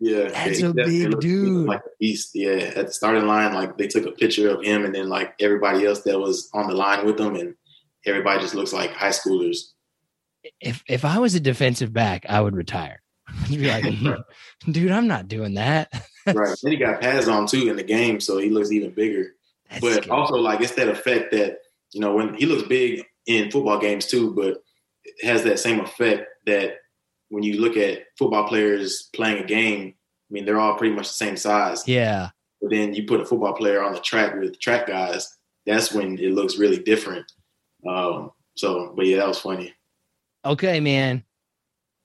yeah, 0.00 0.28
that's 0.28 0.62
a 0.62 0.72
big 0.72 1.18
dude. 1.20 1.66
Like 1.66 1.80
a 1.80 1.90
beast. 1.98 2.30
Yeah. 2.34 2.72
At 2.76 2.86
the 2.86 2.92
starting 2.92 3.26
line, 3.26 3.54
like 3.54 3.78
they 3.78 3.86
took 3.86 4.06
a 4.06 4.12
picture 4.12 4.50
of 4.50 4.62
him 4.62 4.84
and 4.84 4.94
then 4.94 5.08
like 5.08 5.34
everybody 5.40 5.86
else 5.86 6.02
that 6.02 6.18
was 6.18 6.48
on 6.52 6.68
the 6.68 6.74
line 6.74 7.06
with 7.06 7.18
him 7.18 7.36
and 7.36 7.54
everybody 8.04 8.40
just 8.40 8.54
looks 8.54 8.72
like 8.72 8.92
high 8.92 9.10
schoolers. 9.10 9.58
If 10.60 10.82
if 10.86 11.04
I 11.04 11.18
was 11.18 11.34
a 11.34 11.40
defensive 11.40 11.92
back, 11.92 12.26
I 12.28 12.40
would 12.40 12.54
retire. 12.54 13.00
be 13.48 13.66
like, 13.66 13.84
dude, 14.70 14.92
I'm 14.92 15.08
not 15.08 15.28
doing 15.28 15.54
that. 15.54 15.90
right. 16.26 16.56
Then 16.62 16.72
he 16.72 16.76
got 16.76 17.00
pads 17.00 17.28
on 17.28 17.46
too 17.46 17.68
in 17.68 17.76
the 17.76 17.82
game, 17.82 18.20
so 18.20 18.38
he 18.38 18.50
looks 18.50 18.70
even 18.70 18.90
bigger. 18.90 19.32
That's 19.70 19.80
but 19.80 20.04
scary. 20.04 20.10
also, 20.10 20.34
like, 20.36 20.60
it's 20.60 20.72
that 20.72 20.88
effect 20.88 21.32
that 21.32 21.58
you 21.92 22.00
know 22.00 22.14
when 22.14 22.34
he 22.34 22.44
looks 22.46 22.68
big 22.68 23.04
in 23.26 23.50
football 23.50 23.78
games 23.78 24.06
too, 24.06 24.34
but 24.34 24.62
it 25.04 25.26
has 25.26 25.42
that 25.44 25.58
same 25.58 25.80
effect 25.80 26.28
that 26.46 26.76
when 27.28 27.42
you 27.42 27.60
look 27.60 27.76
at 27.76 28.04
football 28.18 28.46
players 28.46 29.08
playing 29.14 29.42
a 29.42 29.46
game, 29.46 29.94
I 30.30 30.30
mean, 30.30 30.44
they're 30.44 30.60
all 30.60 30.76
pretty 30.76 30.94
much 30.94 31.08
the 31.08 31.14
same 31.14 31.36
size. 31.36 31.86
Yeah. 31.86 32.30
But 32.60 32.70
then 32.70 32.94
you 32.94 33.04
put 33.04 33.20
a 33.20 33.26
football 33.26 33.54
player 33.54 33.82
on 33.82 33.92
the 33.92 34.00
track 34.00 34.34
with 34.36 34.58
track 34.60 34.86
guys, 34.86 35.36
that's 35.66 35.92
when 35.92 36.18
it 36.18 36.32
looks 36.32 36.58
really 36.58 36.78
different. 36.78 37.30
Um, 37.86 38.30
so, 38.56 38.92
but 38.96 39.06
yeah, 39.06 39.18
that 39.18 39.28
was 39.28 39.40
funny. 39.40 39.74
Okay, 40.44 40.80
man. 40.80 41.24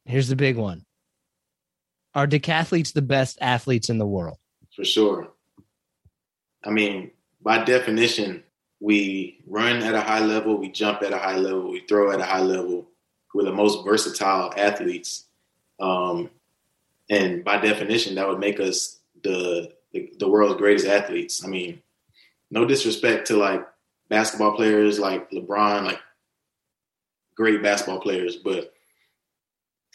Here's 0.05 0.27
the 0.27 0.35
big 0.35 0.57
one. 0.57 0.85
Are 2.15 2.27
decathletes 2.27 2.93
the 2.93 3.01
best 3.01 3.37
athletes 3.41 3.89
in 3.89 3.97
the 3.97 4.07
world? 4.07 4.37
For 4.75 4.83
sure. 4.83 5.29
I 6.65 6.71
mean, 6.71 7.11
by 7.41 7.63
definition, 7.63 8.43
we 8.79 9.41
run 9.45 9.83
at 9.83 9.95
a 9.95 10.01
high 10.01 10.19
level, 10.21 10.57
we 10.57 10.69
jump 10.69 11.01
at 11.01 11.13
a 11.13 11.17
high 11.17 11.37
level, 11.37 11.71
we 11.71 11.81
throw 11.81 12.11
at 12.11 12.21
a 12.21 12.25
high 12.25 12.41
level. 12.41 12.87
We're 13.33 13.43
the 13.43 13.51
most 13.51 13.85
versatile 13.85 14.53
athletes. 14.57 15.25
Um, 15.79 16.29
and 17.09 17.43
by 17.43 17.57
definition, 17.57 18.15
that 18.15 18.27
would 18.27 18.39
make 18.39 18.59
us 18.59 18.99
the, 19.23 19.73
the, 19.93 20.11
the 20.17 20.29
world's 20.29 20.59
greatest 20.59 20.87
athletes. 20.87 21.43
I 21.43 21.47
mean, 21.47 21.81
no 22.49 22.65
disrespect 22.65 23.27
to 23.27 23.37
like 23.37 23.67
basketball 24.09 24.55
players 24.55 24.99
like 24.99 25.29
LeBron, 25.31 25.85
like 25.85 25.99
great 27.35 27.61
basketball 27.61 27.99
players, 27.99 28.35
but 28.35 28.73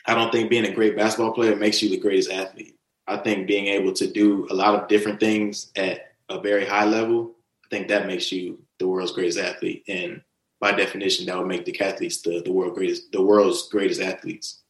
I 0.07 0.15
don't 0.15 0.31
think 0.31 0.51
being 0.51 0.67
a 0.67 0.75
great 0.75 0.97
basketball 0.97 1.33
player 1.33 1.57
makes 1.57 1.83
you 1.83 1.89
the 1.89 1.97
greatest 1.97 2.31
athlete. 2.31 2.79
I 3.07 3.17
think 3.19 3.47
being 3.47 3.67
able 3.67 3.93
to 3.95 4.07
do 4.07 4.47
a 4.51 4.55
lot 4.55 4.75
of 4.75 4.89
different 4.89 5.21
things 5.21 5.71
at 5.77 6.13
a 6.29 6.41
very 6.41 6.65
high 6.65 6.85
level, 6.85 7.34
I 7.65 7.67
think 7.71 7.89
that 7.89 8.07
makes 8.07 8.31
you 8.31 8.63
the 8.79 8.87
world's 8.87 9.13
greatest 9.13 9.39
athlete. 9.39 9.85
And 9.89 10.23
by 10.61 10.73
definition, 10.73 11.27
that 11.27 11.39
would 11.39 11.47
make 11.47 11.65
decathletes 11.65 12.23
the, 12.23 12.43
the 12.45 12.53
world 12.53 12.75
greatest, 12.75 13.13
the 13.13 13.23
world's 13.23 13.69
greatest 13.69 14.01
athletes. 14.01 14.63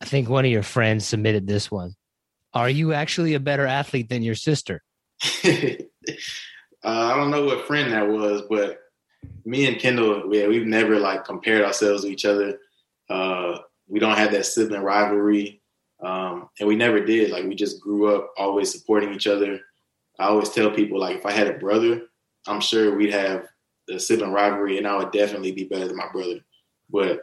I 0.00 0.04
think 0.04 0.28
one 0.28 0.44
of 0.44 0.50
your 0.50 0.62
friends 0.62 1.06
submitted 1.06 1.46
this 1.46 1.70
one. 1.70 1.94
Are 2.54 2.68
you 2.68 2.92
actually 2.92 3.34
a 3.34 3.40
better 3.40 3.66
athlete 3.66 4.08
than 4.08 4.22
your 4.22 4.34
sister? 4.34 4.82
uh, 5.44 5.48
I 6.84 7.16
don't 7.16 7.30
know 7.30 7.44
what 7.44 7.66
friend 7.66 7.92
that 7.92 8.08
was, 8.08 8.42
but 8.50 8.80
me 9.44 9.66
and 9.66 9.76
Kendell, 9.76 10.32
yeah, 10.34 10.48
we've 10.48 10.66
never 10.66 10.98
like 10.98 11.24
compared 11.24 11.64
ourselves 11.64 12.02
to 12.02 12.08
each 12.08 12.24
other. 12.24 12.58
Uh, 13.08 13.58
we 13.88 14.00
don't 14.00 14.18
have 14.18 14.32
that 14.32 14.46
sibling 14.46 14.82
rivalry, 14.82 15.62
um, 16.02 16.48
and 16.58 16.68
we 16.68 16.76
never 16.76 17.04
did. 17.04 17.30
Like 17.30 17.44
we 17.44 17.54
just 17.54 17.80
grew 17.80 18.14
up 18.14 18.32
always 18.36 18.72
supporting 18.72 19.14
each 19.14 19.26
other. 19.26 19.60
I 20.18 20.24
always 20.24 20.50
tell 20.50 20.70
people 20.70 20.98
like 20.98 21.18
if 21.18 21.26
I 21.26 21.32
had 21.32 21.48
a 21.48 21.58
brother, 21.58 22.02
I'm 22.46 22.60
sure 22.60 22.96
we'd 22.96 23.12
have 23.12 23.46
the 23.86 23.98
sibling 23.98 24.32
rivalry, 24.32 24.78
and 24.78 24.86
I 24.86 24.96
would 24.96 25.12
definitely 25.12 25.52
be 25.52 25.64
better 25.64 25.86
than 25.86 25.96
my 25.96 26.08
brother. 26.12 26.40
But 26.90 27.22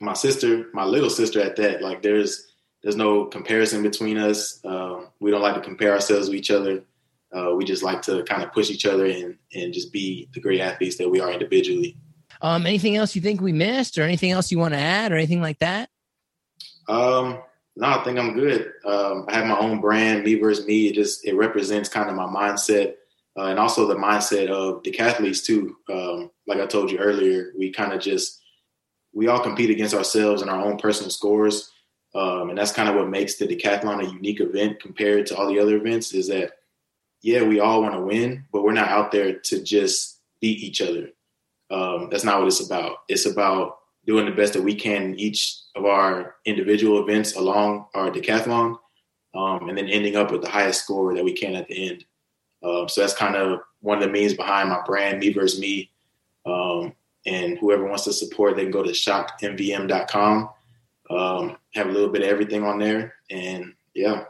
my 0.00 0.14
sister, 0.14 0.66
my 0.72 0.84
little 0.84 1.10
sister, 1.10 1.40
at 1.40 1.56
that, 1.56 1.82
like 1.82 2.02
there's 2.02 2.46
there's 2.82 2.96
no 2.96 3.26
comparison 3.26 3.82
between 3.82 4.16
us. 4.16 4.64
Uh, 4.64 5.04
we 5.20 5.30
don't 5.30 5.42
like 5.42 5.54
to 5.54 5.60
compare 5.60 5.92
ourselves 5.92 6.28
to 6.28 6.34
each 6.34 6.50
other. 6.50 6.82
Uh, 7.32 7.54
we 7.54 7.64
just 7.64 7.82
like 7.82 8.02
to 8.02 8.24
kind 8.24 8.42
of 8.42 8.52
push 8.52 8.70
each 8.70 8.86
other 8.86 9.06
and 9.06 9.36
and 9.54 9.72
just 9.72 9.92
be 9.92 10.28
the 10.32 10.40
great 10.40 10.60
athletes 10.60 10.96
that 10.96 11.08
we 11.08 11.20
are 11.20 11.30
individually. 11.30 11.96
Um, 12.42 12.64
anything 12.66 12.96
else 12.96 13.14
you 13.14 13.20
think 13.20 13.40
we 13.40 13.52
missed, 13.52 13.98
or 13.98 14.02
anything 14.02 14.30
else 14.30 14.50
you 14.50 14.58
want 14.58 14.74
to 14.74 14.80
add, 14.80 15.12
or 15.12 15.16
anything 15.16 15.42
like 15.42 15.58
that? 15.58 15.90
Um, 16.88 17.42
no, 17.76 17.86
I 17.86 18.02
think 18.02 18.18
I'm 18.18 18.34
good. 18.34 18.72
Um, 18.84 19.26
I 19.28 19.34
have 19.34 19.46
my 19.46 19.58
own 19.58 19.80
brand, 19.80 20.24
me 20.24 20.34
versus 20.34 20.66
me. 20.66 20.88
It 20.88 20.94
just 20.94 21.26
it 21.26 21.34
represents 21.34 21.88
kind 21.88 22.08
of 22.08 22.16
my 22.16 22.24
mindset 22.24 22.94
uh, 23.38 23.44
and 23.44 23.58
also 23.58 23.86
the 23.86 23.94
mindset 23.94 24.48
of 24.48 24.82
decathletes 24.82 25.44
too. 25.44 25.76
Um, 25.88 26.30
like 26.46 26.60
I 26.60 26.66
told 26.66 26.90
you 26.90 26.98
earlier, 26.98 27.52
we 27.56 27.70
kind 27.70 27.92
of 27.92 28.00
just 28.00 28.40
we 29.12 29.28
all 29.28 29.40
compete 29.40 29.70
against 29.70 29.94
ourselves 29.94 30.42
and 30.42 30.50
our 30.50 30.64
own 30.64 30.78
personal 30.78 31.10
scores, 31.10 31.70
um, 32.14 32.50
and 32.50 32.58
that's 32.58 32.72
kind 32.72 32.88
of 32.88 32.96
what 32.96 33.08
makes 33.08 33.36
the 33.36 33.46
decathlon 33.46 34.04
a 34.04 34.12
unique 34.12 34.40
event 34.40 34.80
compared 34.80 35.26
to 35.26 35.36
all 35.36 35.48
the 35.48 35.58
other 35.58 35.76
events. 35.76 36.12
Is 36.12 36.28
that 36.28 36.52
yeah, 37.22 37.42
we 37.42 37.60
all 37.60 37.82
want 37.82 37.94
to 37.94 38.00
win, 38.00 38.44
but 38.52 38.62
we're 38.62 38.72
not 38.72 38.88
out 38.88 39.12
there 39.12 39.38
to 39.38 39.62
just 39.62 40.20
beat 40.40 40.60
each 40.60 40.80
other. 40.80 41.10
Um, 41.70 42.08
that's 42.10 42.24
not 42.24 42.38
what 42.38 42.48
it's 42.48 42.64
about. 42.64 42.98
It's 43.08 43.26
about 43.26 43.78
doing 44.06 44.24
the 44.24 44.32
best 44.32 44.54
that 44.54 44.62
we 44.62 44.74
can 44.74 45.02
in 45.02 45.20
each 45.20 45.60
of 45.76 45.84
our 45.84 46.36
individual 46.44 47.02
events 47.02 47.36
along 47.36 47.86
our 47.94 48.10
decathlon, 48.10 48.76
um, 49.34 49.68
and 49.68 49.78
then 49.78 49.88
ending 49.88 50.16
up 50.16 50.32
with 50.32 50.42
the 50.42 50.48
highest 50.48 50.84
score 50.84 51.14
that 51.14 51.24
we 51.24 51.32
can 51.32 51.54
at 51.54 51.68
the 51.68 51.90
end. 51.90 52.04
Um, 52.62 52.88
so 52.88 53.00
that's 53.00 53.14
kind 53.14 53.36
of 53.36 53.60
one 53.80 53.98
of 53.98 54.04
the 54.04 54.10
means 54.10 54.34
behind 54.34 54.68
my 54.68 54.80
brand, 54.84 55.20
Me 55.20 55.32
versus 55.32 55.60
Me. 55.60 55.90
Um, 56.46 56.94
and 57.26 57.58
whoever 57.58 57.84
wants 57.84 58.04
to 58.04 58.12
support, 58.12 58.56
they 58.56 58.62
can 58.62 58.70
go 58.70 58.82
to 58.82 58.90
shockedmvm.com. 58.90 60.50
Um, 61.10 61.56
have 61.74 61.88
a 61.88 61.90
little 61.90 62.08
bit 62.08 62.22
of 62.22 62.28
everything 62.28 62.62
on 62.64 62.78
there, 62.78 63.14
and 63.30 63.74
yeah. 63.94 64.24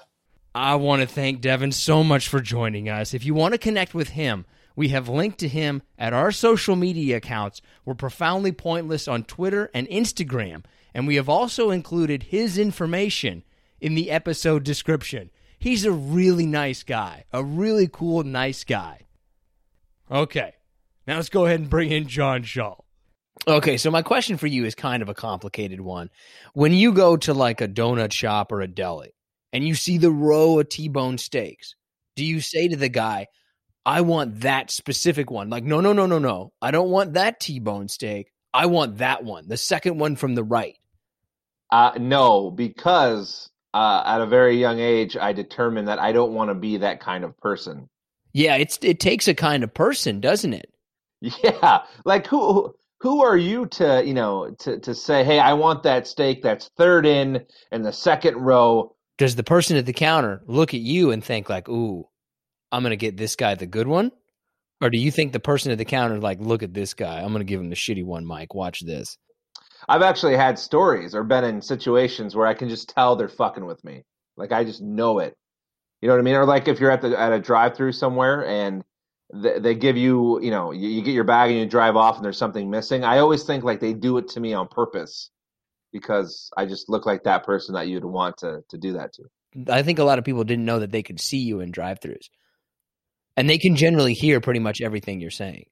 I 0.54 0.76
want 0.76 1.02
to 1.02 1.06
thank 1.06 1.40
Devon 1.40 1.72
so 1.72 2.02
much 2.02 2.26
for 2.26 2.40
joining 2.40 2.88
us. 2.88 3.14
If 3.14 3.24
you 3.24 3.34
want 3.34 3.52
to 3.52 3.58
connect 3.58 3.94
with 3.94 4.10
him, 4.10 4.46
we 4.74 4.88
have 4.88 5.08
linked 5.08 5.38
to 5.40 5.48
him 5.48 5.82
at 5.98 6.12
our 6.12 6.32
social 6.32 6.74
media 6.74 7.18
accounts. 7.18 7.60
We're 7.84 7.94
profoundly 7.94 8.52
pointless 8.52 9.06
on 9.06 9.24
Twitter 9.24 9.70
and 9.74 9.86
Instagram, 9.88 10.64
and 10.94 11.06
we 11.06 11.16
have 11.16 11.28
also 11.28 11.70
included 11.70 12.24
his 12.24 12.56
information 12.56 13.44
in 13.80 13.94
the 13.94 14.10
episode 14.10 14.64
description. 14.64 15.30
He's 15.61 15.85
a 15.85 15.92
really 15.92 16.46
nice 16.46 16.83
guy, 16.83 17.25
a 17.35 17.44
really 17.44 17.87
cool, 17.87 18.25
nice 18.25 18.64
guy. 18.64 19.03
Okay, 20.11 20.55
now 21.07 21.16
let's 21.16 21.29
go 21.29 21.44
ahead 21.44 21.61
and 21.61 21.68
bring 21.68 21.90
in 21.90 22.09
John 22.09 22.42
Shaw. 22.42 22.77
Okay, 23.46 23.77
so 23.77 23.90
my 23.90 24.01
question 24.01 24.38
for 24.38 24.46
you 24.46 24.64
is 24.64 24.75
kind 24.75 25.03
of 25.03 25.11
a 25.11 25.14
complicated 25.14 25.83
one. 25.83 26.09
When 26.55 26.73
you 26.73 26.92
go 26.94 27.18
to 27.18 27.35
like 27.35 27.61
a 27.61 27.68
donut 27.68 28.11
shop 28.11 28.53
or 28.53 28.62
a 28.62 28.66
deli 28.66 29.12
and 29.53 29.62
you 29.62 29.75
see 29.75 29.99
the 29.99 30.11
row 30.11 30.59
of 30.59 30.70
T 30.70 30.88
bone 30.88 31.18
steaks, 31.18 31.75
do 32.16 32.25
you 32.25 32.40
say 32.40 32.68
to 32.68 32.77
the 32.77 32.88
guy, 32.88 33.27
I 33.85 34.01
want 34.01 34.40
that 34.40 34.70
specific 34.70 35.31
one? 35.31 35.51
Like, 35.51 35.64
no, 35.64 35.83
no, 35.83 35.92
no, 35.92 36.07
no, 36.07 36.18
no. 36.18 36.53
I 36.62 36.70
don't 36.70 36.90
want 36.90 37.14
that 37.14 37.38
T 37.38 37.61
bone 37.61 37.88
steak. 37.88 38.33
I 38.55 38.64
want 38.64 38.99
that 38.99 39.25
one, 39.25 39.46
the 39.46 39.59
second 39.59 39.99
one 39.99 40.16
from 40.16 40.35
the 40.35 40.42
right. 40.44 40.79
Uh, 41.70 41.92
no, 41.99 42.51
because 42.51 43.49
uh, 43.72 44.02
at 44.04 44.20
a 44.20 44.26
very 44.26 44.59
young 44.59 44.80
age, 44.80 45.16
I 45.16 45.33
determined 45.33 45.88
that 45.88 45.98
I 45.98 46.12
don't 46.12 46.33
want 46.33 46.50
to 46.50 46.54
be 46.54 46.78
that 46.78 47.00
kind 47.00 47.24
of 47.24 47.37
person. 47.38 47.88
Yeah, 48.33 48.56
it's 48.56 48.78
it 48.83 49.00
takes 49.00 49.28
a 49.28 49.35
kind 49.35 49.64
of 49.64 49.74
person, 49.74 50.20
doesn't 50.20 50.52
it? 50.52 50.72
Yeah, 51.20 51.83
like 52.04 52.26
who 52.26 52.74
who 53.00 53.22
are 53.22 53.37
you 53.37 53.66
to 53.66 54.02
you 54.04 54.14
know 54.14 54.54
to 54.61 54.78
to 54.80 54.94
say, 54.94 55.24
hey, 55.24 55.38
I 55.38 55.52
want 55.54 55.83
that 55.83 56.06
steak 56.06 56.42
that's 56.42 56.70
third 56.76 57.06
in 57.06 57.44
in 57.72 57.83
the 57.83 57.92
second 57.92 58.37
row. 58.37 58.94
Does 59.18 59.37
the 59.37 59.44
person 59.44 59.76
at 59.76 59.85
the 59.85 59.92
counter 59.92 60.42
look 60.46 60.72
at 60.72 60.80
you 60.80 61.11
and 61.11 61.22
think 61.22 61.50
like, 61.50 61.68
ooh, 61.68 62.09
I'm 62.72 62.83
gonna 62.83 62.96
get 62.96 63.16
this 63.16 63.37
guy 63.37 63.54
the 63.54 63.66
good 63.66 63.87
one? 63.87 64.12
Or 64.80 64.88
do 64.88 64.96
you 64.96 65.11
think 65.11 65.33
the 65.33 65.40
person 65.40 65.72
at 65.72 65.78
the 65.78 65.85
counter 65.85 66.18
like, 66.18 66.40
look 66.40 66.62
at 66.62 66.72
this 66.72 66.94
guy, 66.94 67.20
I'm 67.20 67.33
gonna 67.33 67.44
give 67.44 67.61
him 67.61 67.68
the 67.68 67.76
shitty 67.76 68.04
one, 68.04 68.24
Mike. 68.24 68.54
Watch 68.54 68.80
this. 68.80 69.18
I've 69.88 70.02
actually 70.02 70.36
had 70.36 70.58
stories 70.58 71.14
or 71.14 71.24
been 71.24 71.44
in 71.44 71.62
situations 71.62 72.34
where 72.34 72.46
I 72.46 72.54
can 72.54 72.68
just 72.68 72.88
tell 72.88 73.16
they're 73.16 73.28
fucking 73.28 73.64
with 73.64 73.82
me. 73.84 74.04
Like 74.36 74.52
I 74.52 74.64
just 74.64 74.80
know 74.80 75.18
it. 75.18 75.36
You 76.00 76.08
know 76.08 76.14
what 76.14 76.20
I 76.20 76.24
mean? 76.24 76.34
Or 76.34 76.46
like 76.46 76.68
if 76.68 76.80
you're 76.80 76.90
at 76.90 77.02
the 77.02 77.18
at 77.18 77.32
a 77.32 77.38
drive-through 77.38 77.92
somewhere 77.92 78.46
and 78.46 78.84
they, 79.32 79.58
they 79.58 79.74
give 79.74 79.96
you, 79.96 80.40
you 80.42 80.50
know, 80.50 80.70
you, 80.72 80.88
you 80.88 81.02
get 81.02 81.12
your 81.12 81.24
bag 81.24 81.50
and 81.50 81.58
you 81.58 81.66
drive 81.66 81.96
off 81.96 82.16
and 82.16 82.24
there's 82.24 82.38
something 82.38 82.70
missing. 82.70 83.04
I 83.04 83.18
always 83.18 83.42
think 83.42 83.64
like 83.64 83.80
they 83.80 83.92
do 83.92 84.18
it 84.18 84.28
to 84.28 84.40
me 84.40 84.54
on 84.54 84.68
purpose 84.68 85.30
because 85.92 86.50
I 86.56 86.66
just 86.66 86.88
look 86.88 87.06
like 87.06 87.24
that 87.24 87.44
person 87.44 87.74
that 87.74 87.88
you'd 87.88 88.04
want 88.04 88.38
to 88.38 88.62
to 88.68 88.78
do 88.78 88.94
that 88.94 89.12
to. 89.14 89.24
I 89.72 89.82
think 89.82 89.98
a 89.98 90.04
lot 90.04 90.18
of 90.18 90.24
people 90.24 90.44
didn't 90.44 90.64
know 90.64 90.78
that 90.78 90.92
they 90.92 91.02
could 91.02 91.20
see 91.20 91.38
you 91.38 91.60
in 91.60 91.70
drive-throughs. 91.70 92.28
And 93.36 93.48
they 93.48 93.58
can 93.58 93.74
generally 93.74 94.14
hear 94.14 94.40
pretty 94.40 94.60
much 94.60 94.80
everything 94.80 95.20
you're 95.20 95.30
saying. 95.30 95.64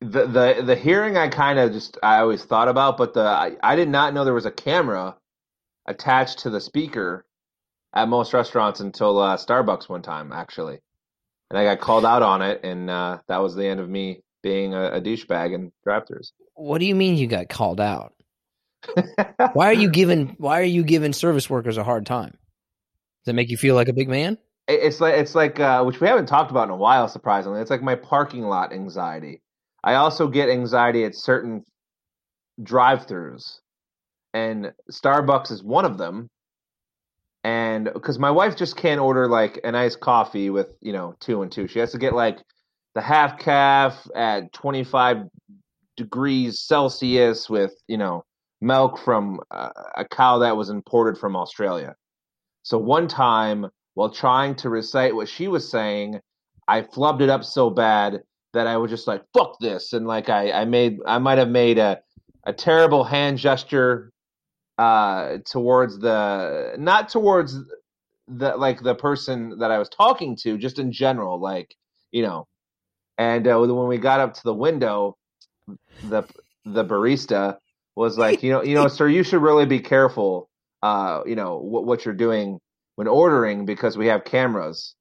The 0.00 0.26
the 0.26 0.62
the 0.64 0.76
hearing 0.76 1.16
I 1.16 1.28
kind 1.28 1.58
of 1.58 1.72
just 1.72 1.98
I 2.02 2.18
always 2.18 2.44
thought 2.44 2.68
about, 2.68 2.98
but 2.98 3.14
the 3.14 3.22
I, 3.22 3.56
I 3.62 3.76
did 3.76 3.88
not 3.88 4.12
know 4.12 4.24
there 4.24 4.34
was 4.34 4.46
a 4.46 4.50
camera 4.50 5.16
attached 5.86 6.40
to 6.40 6.50
the 6.50 6.60
speaker 6.60 7.24
at 7.94 8.08
most 8.08 8.34
restaurants 8.34 8.80
until 8.80 9.18
uh, 9.18 9.36
Starbucks 9.36 9.88
one 9.88 10.02
time 10.02 10.32
actually, 10.32 10.80
and 11.50 11.58
I 11.58 11.64
got 11.64 11.80
called 11.80 12.04
out 12.04 12.22
on 12.22 12.42
it, 12.42 12.60
and 12.62 12.90
uh, 12.90 13.18
that 13.28 13.38
was 13.38 13.54
the 13.54 13.66
end 13.66 13.80
of 13.80 13.88
me 13.88 14.22
being 14.42 14.74
a, 14.74 14.92
a 14.92 15.00
douchebag 15.00 15.54
in 15.54 15.72
drive-throughs. 15.82 16.32
What 16.54 16.78
do 16.78 16.84
you 16.84 16.94
mean 16.94 17.16
you 17.16 17.26
got 17.26 17.48
called 17.48 17.80
out? 17.80 18.12
why 19.54 19.66
are 19.66 19.72
you 19.72 19.90
giving 19.90 20.36
Why 20.38 20.60
are 20.60 20.64
you 20.64 20.84
giving 20.84 21.12
service 21.12 21.48
workers 21.50 21.76
a 21.78 21.84
hard 21.84 22.06
time? 22.06 22.30
Does 22.30 23.26
that 23.26 23.34
make 23.34 23.50
you 23.50 23.56
feel 23.56 23.74
like 23.74 23.88
a 23.88 23.92
big 23.92 24.08
man? 24.08 24.38
It's 24.68 25.00
like 25.00 25.14
it's 25.14 25.34
like 25.34 25.60
uh, 25.60 25.82
which 25.84 26.00
we 26.00 26.06
haven't 26.06 26.26
talked 26.26 26.50
about 26.50 26.64
in 26.64 26.70
a 26.70 26.76
while. 26.76 27.08
Surprisingly, 27.08 27.60
it's 27.60 27.70
like 27.70 27.82
my 27.82 27.94
parking 27.94 28.42
lot 28.42 28.72
anxiety. 28.72 29.42
I 29.86 29.94
also 29.94 30.26
get 30.26 30.48
anxiety 30.48 31.04
at 31.04 31.14
certain 31.14 31.62
drive-throughs, 32.60 33.60
and 34.34 34.72
Starbucks 34.90 35.52
is 35.52 35.62
one 35.62 35.84
of 35.84 35.96
them. 35.96 36.28
And 37.44 37.88
because 37.94 38.18
my 38.18 38.32
wife 38.32 38.56
just 38.56 38.76
can't 38.76 39.00
order 39.00 39.28
like 39.28 39.60
a 39.62 39.70
nice 39.70 39.94
coffee 39.94 40.50
with 40.50 40.66
you 40.80 40.92
know 40.92 41.14
two 41.20 41.42
and 41.42 41.52
two, 41.52 41.68
she 41.68 41.78
has 41.78 41.92
to 41.92 41.98
get 41.98 42.14
like 42.14 42.38
the 42.96 43.00
half 43.00 43.38
calf 43.38 44.08
at 44.16 44.52
25 44.52 45.28
degrees 45.96 46.58
Celsius 46.58 47.48
with 47.48 47.72
you 47.86 47.96
know 47.96 48.24
milk 48.60 48.98
from 48.98 49.38
uh, 49.52 49.70
a 49.96 50.04
cow 50.04 50.38
that 50.38 50.56
was 50.56 50.68
imported 50.68 51.16
from 51.16 51.36
Australia. 51.36 51.94
So 52.64 52.76
one 52.76 53.06
time, 53.06 53.66
while 53.94 54.10
trying 54.10 54.56
to 54.56 54.68
recite 54.68 55.14
what 55.14 55.28
she 55.28 55.46
was 55.46 55.70
saying, 55.70 56.18
I 56.66 56.82
flubbed 56.82 57.20
it 57.20 57.30
up 57.30 57.44
so 57.44 57.70
bad 57.70 58.22
that 58.56 58.66
I 58.66 58.76
was 58.78 58.90
just 58.90 59.06
like, 59.06 59.22
fuck 59.36 59.58
this. 59.60 59.92
And 59.92 60.06
like 60.06 60.28
I, 60.28 60.50
I 60.50 60.64
made 60.64 60.98
I 61.06 61.18
might 61.18 61.38
have 61.38 61.50
made 61.50 61.78
a, 61.78 62.00
a 62.44 62.52
terrible 62.52 63.04
hand 63.04 63.38
gesture 63.38 64.10
uh 64.78 65.38
towards 65.46 65.98
the 65.98 66.74
not 66.78 67.08
towards 67.08 67.56
the 68.28 68.56
like 68.56 68.82
the 68.82 68.94
person 68.94 69.58
that 69.58 69.70
I 69.70 69.78
was 69.78 69.88
talking 69.88 70.36
to, 70.42 70.58
just 70.58 70.78
in 70.78 70.92
general, 70.92 71.40
like, 71.40 71.74
you 72.10 72.22
know. 72.22 72.46
And 73.18 73.46
uh, 73.46 73.58
when 73.58 73.88
we 73.88 73.98
got 73.98 74.20
up 74.20 74.34
to 74.34 74.42
the 74.44 74.54
window, 74.54 75.16
the 76.02 76.24
the 76.64 76.84
barista 76.84 77.58
was 77.94 78.18
like, 78.18 78.42
you 78.42 78.50
know, 78.50 78.62
you 78.62 78.74
know, 78.74 78.88
sir, 78.88 79.08
you 79.08 79.22
should 79.22 79.40
really 79.40 79.66
be 79.66 79.80
careful, 79.80 80.50
uh, 80.82 81.20
you 81.26 81.36
know, 81.36 81.58
what 81.58 81.86
what 81.86 82.04
you're 82.04 82.14
doing 82.14 82.58
when 82.96 83.08
ordering 83.08 83.64
because 83.64 83.96
we 83.96 84.06
have 84.08 84.24
cameras. 84.24 84.94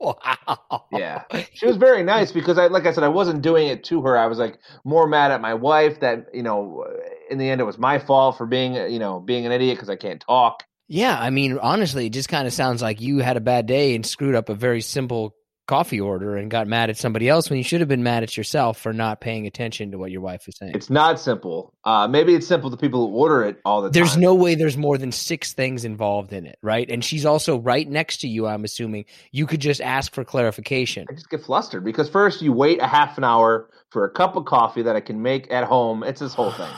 Wow. 0.00 0.86
Yeah, 0.92 1.22
she 1.54 1.66
was 1.66 1.76
very 1.76 2.02
nice 2.02 2.30
because 2.30 2.58
I, 2.58 2.66
like 2.66 2.86
I 2.86 2.92
said, 2.92 3.04
I 3.04 3.08
wasn't 3.08 3.42
doing 3.42 3.68
it 3.68 3.84
to 3.84 4.02
her. 4.02 4.18
I 4.18 4.26
was 4.26 4.38
like 4.38 4.58
more 4.84 5.06
mad 5.06 5.30
at 5.30 5.40
my 5.40 5.54
wife 5.54 6.00
that 6.00 6.26
you 6.34 6.42
know, 6.42 6.84
in 7.30 7.38
the 7.38 7.48
end, 7.48 7.60
it 7.60 7.64
was 7.64 7.78
my 7.78 7.98
fault 7.98 8.36
for 8.36 8.46
being 8.46 8.74
you 8.74 8.98
know 8.98 9.20
being 9.20 9.46
an 9.46 9.52
idiot 9.52 9.76
because 9.76 9.88
I 9.88 9.96
can't 9.96 10.20
talk. 10.20 10.64
Yeah, 10.88 11.18
I 11.18 11.30
mean, 11.30 11.58
honestly, 11.58 12.06
it 12.06 12.12
just 12.12 12.28
kind 12.28 12.46
of 12.46 12.52
sounds 12.52 12.82
like 12.82 13.00
you 13.00 13.18
had 13.18 13.36
a 13.36 13.40
bad 13.40 13.66
day 13.66 13.94
and 13.94 14.04
screwed 14.04 14.34
up 14.34 14.50
a 14.50 14.54
very 14.54 14.82
simple 14.82 15.34
coffee 15.66 16.00
order 16.00 16.36
and 16.36 16.50
got 16.50 16.66
mad 16.66 16.90
at 16.90 16.96
somebody 16.96 17.28
else 17.28 17.48
when 17.48 17.56
you 17.56 17.62
should 17.62 17.80
have 17.80 17.88
been 17.88 18.02
mad 18.02 18.22
at 18.22 18.36
yourself 18.36 18.78
for 18.78 18.92
not 18.92 19.20
paying 19.20 19.46
attention 19.46 19.90
to 19.92 19.98
what 19.98 20.10
your 20.10 20.20
wife 20.20 20.46
is 20.46 20.56
saying. 20.58 20.72
It's 20.74 20.90
not 20.90 21.18
simple. 21.18 21.72
Uh, 21.84 22.06
maybe 22.06 22.34
it's 22.34 22.46
simple 22.46 22.70
to 22.70 22.76
people 22.76 23.08
who 23.08 23.14
order 23.14 23.44
it 23.44 23.60
all 23.64 23.82
the 23.82 23.90
There's 23.90 24.10
time. 24.10 24.20
There's 24.20 24.22
no 24.22 24.34
way 24.34 24.54
there's 24.54 24.76
more 24.76 24.98
than 24.98 25.12
six 25.12 25.52
things 25.54 25.84
involved 25.84 26.32
in 26.32 26.46
it, 26.46 26.58
right? 26.62 26.88
And 26.90 27.04
she's 27.04 27.24
also 27.24 27.58
right 27.58 27.88
next 27.88 28.18
to 28.18 28.28
you, 28.28 28.46
I'm 28.46 28.64
assuming. 28.64 29.06
You 29.32 29.46
could 29.46 29.60
just 29.60 29.80
ask 29.80 30.12
for 30.12 30.24
clarification. 30.24 31.06
I 31.08 31.14
just 31.14 31.30
get 31.30 31.42
flustered 31.42 31.84
because 31.84 32.08
first 32.10 32.42
you 32.42 32.52
wait 32.52 32.80
a 32.80 32.86
half 32.86 33.16
an 33.16 33.24
hour 33.24 33.70
for 33.90 34.04
a 34.04 34.10
cup 34.10 34.36
of 34.36 34.44
coffee 34.44 34.82
that 34.82 34.96
I 34.96 35.00
can 35.00 35.22
make 35.22 35.50
at 35.50 35.64
home. 35.64 36.02
It's 36.02 36.20
this 36.20 36.34
whole 36.34 36.50
thing. 36.50 36.70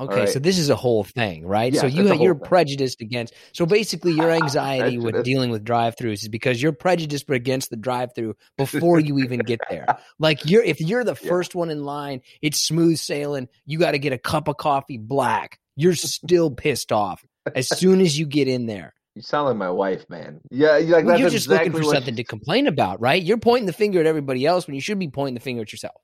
Okay, 0.00 0.20
right. 0.20 0.28
so 0.28 0.38
this 0.38 0.58
is 0.58 0.70
a 0.70 0.76
whole 0.76 1.04
thing, 1.04 1.46
right? 1.46 1.74
so 1.74 1.86
you 1.86 2.02
it's 2.02 2.10
a 2.10 2.16
whole 2.16 2.24
you're 2.24 2.34
thing. 2.34 2.46
prejudiced 2.46 3.02
against. 3.02 3.34
So 3.52 3.66
basically, 3.66 4.12
your 4.12 4.30
anxiety 4.42 4.98
with 4.98 5.22
dealing 5.24 5.50
with 5.50 5.62
drive-throughs 5.62 6.22
is 6.22 6.28
because 6.28 6.62
you're 6.62 6.72
prejudiced 6.72 7.28
against 7.28 7.68
the 7.68 7.76
drive-through 7.76 8.34
before 8.56 8.98
you 8.98 9.18
even 9.18 9.40
get 9.40 9.60
there. 9.68 9.86
Like 10.18 10.44
you're 10.44 10.62
if 10.62 10.80
you're 10.80 11.04
the 11.04 11.16
Yeah. 11.20 11.28
first 11.28 11.54
one 11.54 11.70
in 11.70 11.84
line, 11.84 12.22
it's 12.42 12.60
smooth 12.60 12.98
sailing. 12.98 13.48
You 13.66 13.78
got 13.78 13.92
to 13.92 13.98
get 13.98 14.12
a 14.12 14.18
cup 14.18 14.48
of 14.48 14.56
coffee 14.56 14.98
black. 14.98 15.58
You're 15.76 15.94
still 15.94 16.50
pissed 16.50 16.92
off 16.92 17.24
as 17.54 17.68
soon 17.68 18.00
as 18.00 18.18
you 18.18 18.26
get 18.26 18.48
in 18.48 18.66
there. 18.66 18.94
You 19.14 19.22
sound 19.22 19.48
like 19.48 19.56
my 19.56 19.70
wife, 19.70 20.08
man. 20.08 20.40
Yeah, 20.50 20.78
you 20.78 20.94
like 20.94 21.04
Well, 21.04 21.18
you're 21.18 21.30
just 21.30 21.46
exactly 21.46 21.70
looking 21.70 21.88
for 21.88 21.94
something 21.94 22.16
to 22.16 22.24
complain 22.24 22.66
about, 22.66 23.00
right? 23.00 23.22
You're 23.22 23.38
pointing 23.38 23.66
the 23.66 23.72
finger 23.72 24.00
at 24.00 24.06
everybody 24.06 24.46
else 24.46 24.66
when 24.66 24.74
you 24.74 24.80
should 24.80 24.98
be 24.98 25.08
pointing 25.08 25.34
the 25.34 25.40
finger 25.40 25.62
at 25.62 25.72
yourself. 25.72 26.00